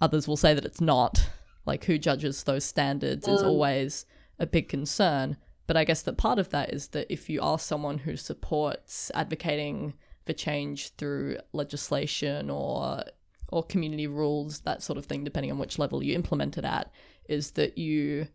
Others 0.00 0.28
will 0.28 0.36
say 0.36 0.54
that 0.54 0.64
it's 0.64 0.80
not. 0.80 1.28
Like 1.66 1.84
who 1.84 1.98
judges 1.98 2.42
those 2.42 2.64
standards 2.64 3.28
is 3.28 3.42
mm. 3.42 3.46
always 3.46 4.06
a 4.38 4.46
big 4.46 4.68
concern. 4.68 5.36
But 5.66 5.76
I 5.76 5.84
guess 5.84 6.02
that 6.02 6.16
part 6.16 6.38
of 6.38 6.50
that 6.50 6.72
is 6.72 6.88
that 6.88 7.06
if 7.12 7.30
you 7.30 7.40
are 7.42 7.58
someone 7.58 7.98
who 7.98 8.16
supports 8.16 9.10
advocating 9.14 9.94
for 10.26 10.32
change 10.32 10.94
through 10.96 11.38
legislation 11.52 12.50
or 12.50 13.04
or 13.52 13.64
community 13.64 14.06
rules, 14.06 14.60
that 14.60 14.82
sort 14.82 14.96
of 14.96 15.06
thing, 15.06 15.24
depending 15.24 15.50
on 15.50 15.58
which 15.58 15.78
level 15.78 16.02
you 16.02 16.14
implement 16.14 16.56
it 16.56 16.64
at, 16.64 16.92
is 17.28 17.52
that 17.52 17.76
you 17.76 18.28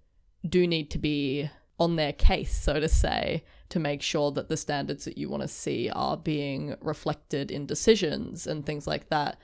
do 0.48 0.68
need 0.68 0.92
to 0.92 0.98
be 0.98 1.50
on 1.80 1.96
their 1.96 2.14
case, 2.14 2.56
so 2.56 2.80
to 2.80 2.88
say, 2.88 3.44
to 3.70 3.80
make 3.80 4.02
sure 4.02 4.32
that 4.32 4.48
the 4.48 4.58
standards 4.58 5.06
that 5.06 5.18
you 5.18 5.30
want 5.30 5.42
to 5.42 5.48
see 5.48 5.90
are 5.90 6.16
being 6.16 6.76
reflected 6.82 7.52
in 7.52 7.66
decisions 7.66 8.48
and 8.48 8.66
things 8.66 8.88
like 8.88 9.10
that. 9.10 9.38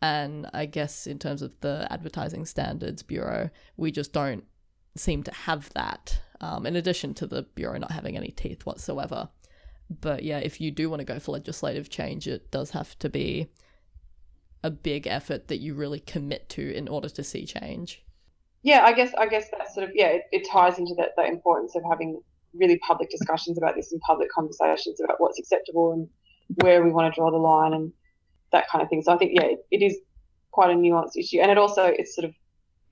And 0.00 0.48
I 0.52 0.66
guess 0.66 1.06
in 1.06 1.18
terms 1.18 1.42
of 1.42 1.58
the 1.60 1.86
Advertising 1.90 2.46
Standards 2.46 3.02
Bureau, 3.02 3.50
we 3.76 3.90
just 3.90 4.12
don't 4.12 4.44
seem 4.96 5.22
to 5.24 5.32
have 5.32 5.70
that, 5.74 6.20
um, 6.40 6.66
in 6.66 6.76
addition 6.76 7.14
to 7.14 7.26
the 7.26 7.42
Bureau 7.42 7.78
not 7.78 7.90
having 7.90 8.16
any 8.16 8.30
teeth 8.30 8.64
whatsoever. 8.64 9.28
But 10.00 10.22
yeah, 10.22 10.38
if 10.38 10.60
you 10.60 10.70
do 10.70 10.88
want 10.88 11.00
to 11.00 11.04
go 11.04 11.18
for 11.18 11.32
legislative 11.32 11.90
change, 11.90 12.26
it 12.26 12.50
does 12.50 12.70
have 12.70 12.98
to 13.00 13.08
be 13.08 13.50
a 14.62 14.70
big 14.70 15.06
effort 15.06 15.48
that 15.48 15.58
you 15.58 15.74
really 15.74 16.00
commit 16.00 16.48
to 16.50 16.74
in 16.74 16.88
order 16.88 17.08
to 17.10 17.22
see 17.22 17.44
change. 17.44 18.02
Yeah, 18.64 18.82
I 18.84 18.94
guess 18.94 19.12
I 19.18 19.26
guess 19.26 19.50
that 19.50 19.72
sort 19.72 19.88
of 19.88 19.94
yeah, 19.94 20.08
it, 20.08 20.22
it 20.32 20.48
ties 20.50 20.78
into 20.78 20.94
that 20.96 21.10
the 21.16 21.24
importance 21.26 21.76
of 21.76 21.82
having 21.88 22.20
really 22.54 22.78
public 22.78 23.10
discussions 23.10 23.58
about 23.58 23.74
this 23.76 23.92
and 23.92 24.00
public 24.00 24.30
conversations 24.30 25.00
about 25.02 25.20
what's 25.20 25.38
acceptable 25.38 25.92
and 25.92 26.08
where 26.62 26.82
we 26.82 26.90
want 26.90 27.12
to 27.12 27.20
draw 27.20 27.30
the 27.30 27.36
line 27.36 27.74
and 27.74 27.92
that 28.52 28.68
kind 28.70 28.82
of 28.82 28.88
thing. 28.88 29.02
So 29.02 29.12
I 29.12 29.18
think 29.18 29.32
yeah, 29.34 29.44
it, 29.44 29.66
it 29.70 29.82
is 29.82 29.98
quite 30.50 30.70
a 30.70 30.74
nuanced 30.74 31.16
issue, 31.18 31.40
and 31.40 31.50
it 31.50 31.58
also 31.58 31.84
it's 31.84 32.14
sort 32.14 32.24
of 32.24 32.34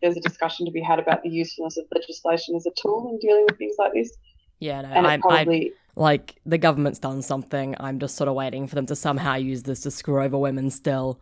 there's 0.03 0.17
a 0.17 0.21
discussion 0.21 0.67
to 0.67 0.73
be 0.73 0.83
had 0.83 0.99
about 0.99 1.23
the 1.23 1.31
usefulness 1.31 1.79
of 1.79 1.87
legislation 1.95 2.55
as 2.55 2.67
a 2.67 2.71
tool 2.81 3.09
in 3.11 3.19
dealing 3.19 3.47
with 3.49 3.57
things 3.57 3.77
like 3.79 3.95
this, 3.95 4.13
Yeah, 4.61 4.83
no, 4.83 4.89
and 4.89 5.07
I'm, 5.07 5.21
it 5.21 5.23
probably 5.23 5.67
I'm 5.69 5.73
like 6.03 6.39
the 6.45 6.59
government's 6.59 6.99
done 6.99 7.23
something. 7.23 7.77
I'm 7.81 7.99
just 7.99 8.17
sort 8.17 8.29
of 8.29 8.35
waiting 8.35 8.67
for 8.67 8.75
them 8.75 8.87
to 8.87 8.97
somehow 8.97 9.37
use 9.37 9.63
this 9.63 9.81
to 9.81 9.91
screw 9.91 10.23
over 10.23 10.37
women 10.37 10.71
still. 10.71 11.19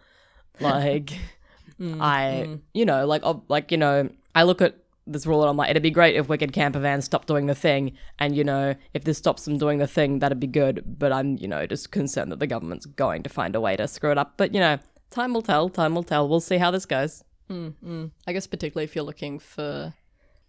Like, 0.59 1.13
mm, 1.81 2.01
I, 2.01 2.47
mm. 2.49 2.61
you 2.75 2.85
know, 2.85 3.07
like, 3.07 3.23
like 3.49 3.71
you 3.71 3.79
know, 3.79 4.09
I 4.35 4.45
look 4.45 4.63
at 4.63 4.77
this 5.07 5.27
rule 5.27 5.43
and 5.43 5.51
I'm 5.51 5.57
like, 5.57 5.71
it'd 5.71 5.83
be 5.83 5.91
great 5.91 6.17
if 6.17 6.29
Wicked 6.29 6.53
Camper 6.53 6.79
Van 6.79 7.03
stopped 7.03 7.29
doing 7.29 7.47
the 7.47 7.55
thing, 7.55 7.93
and 8.19 8.37
you 8.37 8.45
know, 8.45 8.75
if 8.95 9.05
this 9.05 9.19
stops 9.19 9.45
them 9.45 9.59
doing 9.59 9.79
the 9.79 9.87
thing, 9.87 10.19
that'd 10.21 10.41
be 10.41 10.47
good. 10.47 10.85
But 10.99 11.13
I'm, 11.13 11.37
you 11.39 11.49
know, 11.49 11.67
just 11.67 11.91
concerned 11.91 12.31
that 12.33 12.39
the 12.39 12.47
government's 12.47 12.87
going 12.87 13.23
to 13.25 13.29
find 13.29 13.55
a 13.57 13.61
way 13.61 13.77
to 13.77 13.89
screw 13.89 14.11
it 14.11 14.19
up. 14.19 14.35
But 14.37 14.55
you 14.55 14.61
know, 14.61 14.79
time 15.11 15.33
will 15.35 15.43
tell. 15.43 15.69
Time 15.69 15.95
will 15.95 16.03
tell. 16.03 16.29
We'll 16.29 16.41
see 16.41 16.59
how 16.59 16.71
this 16.71 16.87
goes. 16.87 17.25
Hmm, 17.49 17.69
hmm. 17.69 18.07
I 18.27 18.33
guess 18.33 18.47
particularly 18.47 18.85
if 18.85 18.95
you're 18.95 19.05
looking 19.05 19.39
for 19.39 19.95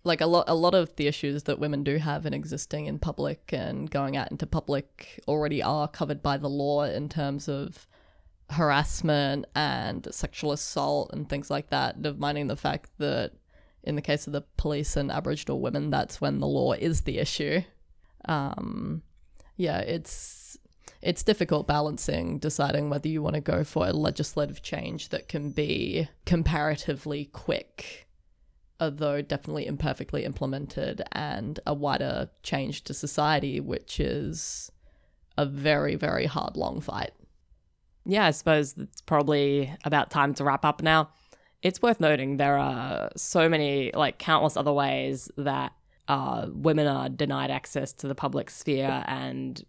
like 0.04 0.22
a 0.22 0.26
lot 0.26 0.46
a 0.48 0.56
lot 0.56 0.74
of 0.74 0.96
the 0.96 1.08
issues 1.08 1.44
that 1.44 1.60
women 1.60 1.84
do 1.84 1.98
have 1.98 2.26
in 2.26 2.34
existing 2.34 2.86
in 2.86 3.00
public 3.00 3.52
and 3.54 3.90
going 3.90 4.18
out 4.18 4.32
into 4.32 4.48
public 4.48 5.20
already 5.28 5.62
are 5.62 5.88
covered 5.88 6.22
by 6.22 6.38
the 6.38 6.50
law 6.50 6.84
in 6.84 7.10
terms 7.10 7.48
of 7.48 7.88
harassment 8.52 9.46
and 9.56 10.08
sexual 10.12 10.52
assault 10.52 11.10
and 11.14 11.30
things 11.30 11.50
like 11.50 11.70
that, 11.70 12.06
of 12.06 12.20
minding 12.20 12.48
the 12.48 12.56
fact 12.56 12.90
that 12.98 13.32
in 13.84 13.96
the 13.96 14.02
case 14.02 14.28
of 14.28 14.34
the 14.34 14.42
police 14.58 14.96
and 14.96 15.12
Aboriginal 15.12 15.60
women, 15.60 15.90
that's 15.90 16.22
when 16.22 16.40
the 16.40 16.48
law 16.48 16.74
is 16.74 17.02
the 17.02 17.18
issue. 17.18 17.62
Um, 18.26 19.02
yeah, 19.58 19.80
it's 19.80 20.58
it's 21.02 21.24
difficult 21.24 21.68
balancing 21.68 22.38
deciding 22.38 22.90
whether 22.90 23.08
you 23.08 23.24
want 23.24 23.36
to 23.36 23.42
go 23.42 23.64
for 23.64 23.88
a 23.88 23.94
legislative 23.94 24.62
change 24.62 25.10
that 25.10 25.28
can 25.28 25.52
be 25.52 26.08
comparatively 26.26 27.26
quick, 27.26 28.08
although 28.80 29.22
definitely 29.22 29.66
imperfectly 29.66 30.26
implemented, 30.26 31.02
and 31.12 31.60
a 31.66 31.74
wider 31.74 32.30
change 32.44 32.84
to 32.84 32.94
society, 32.94 33.60
which 33.60 34.00
is 34.00 34.72
a 35.38 35.46
very, 35.46 35.96
very 35.96 36.28
hard, 36.28 36.56
long 36.56 36.82
fight. 36.82 37.12
yeah, 38.06 38.26
I 38.26 38.32
suppose 38.32 38.76
it's 38.78 39.02
probably 39.02 39.74
about 39.86 40.12
time 40.12 40.34
to 40.36 40.44
wrap 40.44 40.66
up 40.66 40.82
now. 40.84 41.10
It's 41.62 41.82
worth 41.82 41.99
noting 41.99 42.38
there 42.38 42.57
are 42.57 43.12
so 43.16 43.47
many, 43.47 43.91
like 43.93 44.18
countless 44.18 44.57
other 44.57 44.74
ways 44.74 45.30
that 45.38 45.74
uh, 46.07 46.47
women 46.51 46.88
are 46.88 47.09
denied 47.09 47.51
access 47.51 47.93
to 47.93 48.07
the 48.07 48.16
public 48.16 48.49
sphere 48.49 49.03
and 49.07 49.64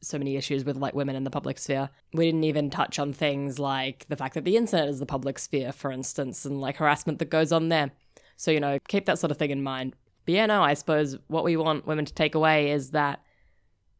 so 0.00 0.18
many 0.18 0.36
issues 0.36 0.64
with 0.64 0.76
like 0.76 0.94
women 0.94 1.16
in 1.16 1.24
the 1.24 1.30
public 1.30 1.58
sphere. 1.58 1.88
We 2.12 2.26
didn't 2.26 2.44
even 2.44 2.70
touch 2.70 2.98
on 2.98 3.12
things 3.12 3.58
like 3.58 4.06
the 4.08 4.16
fact 4.16 4.34
that 4.34 4.44
the 4.44 4.56
internet 4.56 4.88
is 4.88 4.98
the 4.98 5.06
public 5.06 5.38
sphere, 5.38 5.72
for 5.72 5.90
instance, 5.90 6.44
and 6.44 6.60
like 6.60 6.76
harassment 6.76 7.18
that 7.18 7.30
goes 7.30 7.52
on 7.52 7.68
there. 7.68 7.90
So, 8.36 8.50
you 8.50 8.60
know, 8.60 8.78
keep 8.88 9.06
that 9.06 9.18
sort 9.18 9.30
of 9.30 9.36
thing 9.36 9.50
in 9.50 9.62
mind. 9.62 9.94
But 10.24 10.34
yeah, 10.34 10.46
no, 10.46 10.62
I 10.62 10.74
suppose 10.74 11.16
what 11.28 11.44
we 11.44 11.56
want 11.56 11.86
women 11.86 12.04
to 12.04 12.12
take 12.12 12.34
away 12.34 12.70
is 12.70 12.90
that 12.90 13.22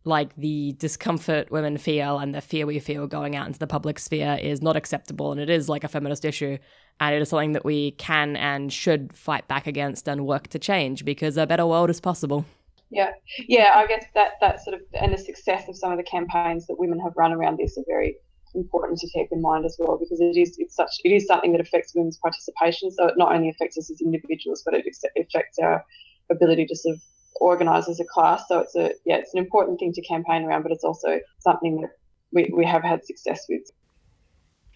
like 0.06 0.34
the 0.36 0.72
discomfort 0.78 1.50
women 1.50 1.76
feel 1.76 2.18
and 2.18 2.34
the 2.34 2.40
fear 2.40 2.66
we 2.66 2.78
feel 2.78 3.06
going 3.06 3.34
out 3.34 3.46
into 3.46 3.58
the 3.58 3.66
public 3.66 3.98
sphere 3.98 4.38
is 4.40 4.62
not 4.62 4.76
acceptable 4.76 5.32
and 5.32 5.40
it 5.40 5.50
is 5.50 5.68
like 5.68 5.84
a 5.84 5.88
feminist 5.88 6.24
issue 6.24 6.58
and 7.00 7.14
it 7.14 7.20
is 7.20 7.28
something 7.28 7.52
that 7.52 7.64
we 7.64 7.90
can 7.92 8.36
and 8.36 8.72
should 8.72 9.12
fight 9.12 9.46
back 9.48 9.66
against 9.66 10.08
and 10.08 10.26
work 10.26 10.48
to 10.48 10.58
change 10.58 11.04
because 11.04 11.36
a 11.36 11.46
better 11.46 11.66
world 11.66 11.90
is 11.90 12.00
possible. 12.00 12.44
Yeah, 12.90 13.10
yeah. 13.48 13.72
I 13.74 13.86
guess 13.86 14.06
that 14.14 14.32
that 14.40 14.62
sort 14.62 14.74
of 14.74 14.82
and 14.94 15.12
the 15.12 15.18
success 15.18 15.68
of 15.68 15.76
some 15.76 15.90
of 15.90 15.98
the 15.98 16.04
campaigns 16.04 16.66
that 16.68 16.78
women 16.78 17.00
have 17.00 17.12
run 17.16 17.32
around 17.32 17.58
this 17.58 17.76
are 17.76 17.84
very 17.86 18.16
important 18.54 18.98
to 18.98 19.08
keep 19.08 19.28
in 19.32 19.42
mind 19.42 19.66
as 19.66 19.76
well 19.78 19.98
because 19.98 20.20
it 20.20 20.36
is 20.36 20.56
it's 20.58 20.76
such 20.76 20.90
it 21.04 21.10
is 21.10 21.26
something 21.26 21.52
that 21.52 21.60
affects 21.60 21.94
women's 21.94 22.18
participation. 22.18 22.90
So 22.92 23.08
it 23.08 23.14
not 23.16 23.34
only 23.34 23.50
affects 23.50 23.76
us 23.76 23.90
as 23.90 24.00
individuals, 24.00 24.62
but 24.64 24.74
it 24.74 24.86
affects 25.18 25.58
our 25.58 25.84
ability 26.30 26.66
to 26.66 26.76
sort 26.76 26.94
of 26.94 27.02
organised 27.40 27.88
as 27.88 28.00
a 28.00 28.04
class. 28.04 28.44
So 28.48 28.60
it's 28.60 28.74
a 28.76 28.92
yeah, 29.04 29.16
it's 29.16 29.34
an 29.34 29.38
important 29.38 29.78
thing 29.78 29.92
to 29.92 30.02
campaign 30.02 30.44
around, 30.44 30.62
but 30.62 30.72
it's 30.72 30.84
also 30.84 31.20
something 31.38 31.80
that 31.82 31.90
we, 32.32 32.50
we 32.54 32.64
have 32.64 32.82
had 32.82 33.04
success 33.04 33.46
with. 33.48 33.62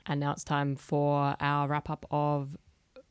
And 0.06 0.20
now 0.20 0.32
it's 0.32 0.44
time 0.44 0.76
for 0.76 1.36
our 1.40 1.68
wrap 1.68 1.90
up 1.90 2.06
of 2.10 2.56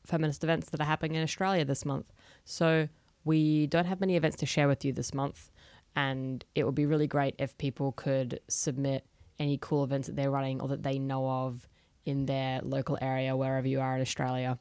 feminist 0.06 0.43
events 0.43 0.70
that 0.70 0.82
are 0.82 0.86
happening 0.86 1.16
in 1.16 1.24
Australia 1.24 1.64
this 1.64 1.86
month. 1.86 2.12
So 2.45 2.89
we 3.24 3.68
don't 3.68 3.86
have 3.86 4.00
many 4.00 4.16
events 4.16 4.38
to 4.38 4.45
share 4.45 4.68
with 4.68 4.84
you 4.84 4.91
this 4.91 5.14
month, 5.14 5.52
and 5.95 6.43
it 6.56 6.66
would 6.66 6.76
be 6.76 6.86
really 6.86 7.08
great 7.08 7.36
if 7.38 7.58
people 7.58 7.91
could 7.91 8.39
submit 8.50 9.06
any 9.38 9.58
cool 9.62 9.84
events 9.84 10.08
that 10.08 10.16
they're 10.16 10.32
running 10.32 10.62
or 10.62 10.68
that 10.70 10.84
they 10.84 11.00
know 11.00 11.30
of 11.30 11.68
in 12.06 12.26
their 12.26 12.60
local 12.64 12.97
area, 13.02 13.36
wherever 13.36 13.68
you 13.68 13.80
are 13.80 13.95
in 13.95 14.02
Australia. 14.02 14.58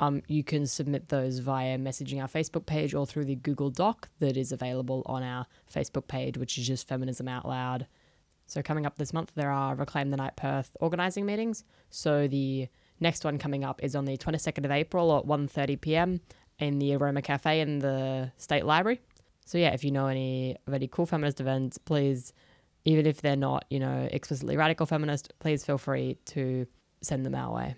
Um, 0.00 0.22
you 0.26 0.42
can 0.42 0.66
submit 0.66 1.08
those 1.08 1.38
via 1.38 1.78
messaging 1.78 2.20
our 2.20 2.28
Facebook 2.28 2.66
page 2.66 2.94
or 2.94 3.06
through 3.06 3.26
the 3.26 3.36
Google 3.36 3.70
Doc 3.70 4.08
that 4.18 4.36
is 4.36 4.50
available 4.50 5.02
on 5.06 5.22
our 5.22 5.46
Facebook 5.72 6.08
page, 6.08 6.36
which 6.36 6.58
is 6.58 6.66
just 6.66 6.88
Feminism 6.88 7.28
Out 7.28 7.46
Loud. 7.46 7.86
So 8.46 8.60
coming 8.62 8.86
up 8.86 8.98
this 8.98 9.12
month, 9.12 9.32
there 9.34 9.50
are 9.50 9.74
Reclaim 9.74 10.10
the 10.10 10.16
Night 10.16 10.36
Perth 10.36 10.76
organising 10.80 11.24
meetings. 11.24 11.64
So 11.90 12.26
the 12.28 12.68
next 13.00 13.24
one 13.24 13.38
coming 13.38 13.64
up 13.64 13.82
is 13.82 13.94
on 13.96 14.04
the 14.04 14.16
22nd 14.16 14.64
of 14.64 14.70
April 14.70 15.16
at 15.16 15.24
1.30 15.24 15.80
p.m. 15.80 16.20
in 16.58 16.78
the 16.78 16.94
Aroma 16.94 17.22
Cafe 17.22 17.60
in 17.60 17.78
the 17.78 18.32
State 18.36 18.66
Library. 18.66 19.00
So 19.46 19.58
yeah, 19.58 19.70
if 19.70 19.84
you 19.84 19.90
know 19.90 20.06
any 20.06 20.56
of 20.66 20.74
any 20.74 20.88
cool 20.88 21.06
feminist 21.06 21.40
events, 21.40 21.78
please, 21.78 22.32
even 22.84 23.06
if 23.06 23.20
they're 23.20 23.36
not, 23.36 23.64
you 23.70 23.78
know, 23.78 24.08
explicitly 24.10 24.56
radical 24.56 24.86
feminist, 24.86 25.32
please 25.38 25.64
feel 25.64 25.78
free 25.78 26.18
to 26.26 26.66
send 27.00 27.24
them 27.24 27.34
our 27.34 27.54
way. 27.54 27.76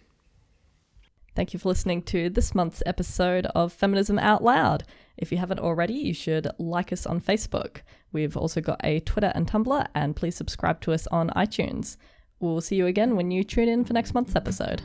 Thank 1.37 1.53
you 1.53 1.61
for 1.61 1.69
listening 1.69 2.01
to 2.05 2.31
this 2.31 2.55
month's 2.55 2.83
episode 2.87 3.45
of 3.55 3.71
Feminism 3.71 4.19
Out 4.19 4.43
Loud. 4.43 4.85
If 5.19 5.31
you 5.31 5.37
haven't 5.37 5.61
already, 5.61 5.93
you 5.93 6.15
should 6.15 6.49
like 6.59 6.95
us 6.95 7.05
on 7.05 7.21
Facebook. 7.21 7.83
We've 8.11 8.39
also 8.39 8.63
got 8.63 8.81
a 8.83 9.01
Twitter 9.01 9.33
and 9.35 9.47
Tumblr, 9.47 9.87
and 9.95 10.17
please 10.17 10.35
subscribe 10.35 10.81
to 10.81 10.95
us 10.95 11.07
on 11.09 11.29
iTunes. 11.37 11.99
We'll 12.41 12.63
see 12.63 12.77
you 12.77 12.87
again 12.87 13.17
when 13.17 13.31
you 13.31 13.45
tune 13.45 13.69
in 13.69 13.85
for 13.85 13.93
next 13.93 14.15
month's 14.15 14.35
episode. 14.35 14.81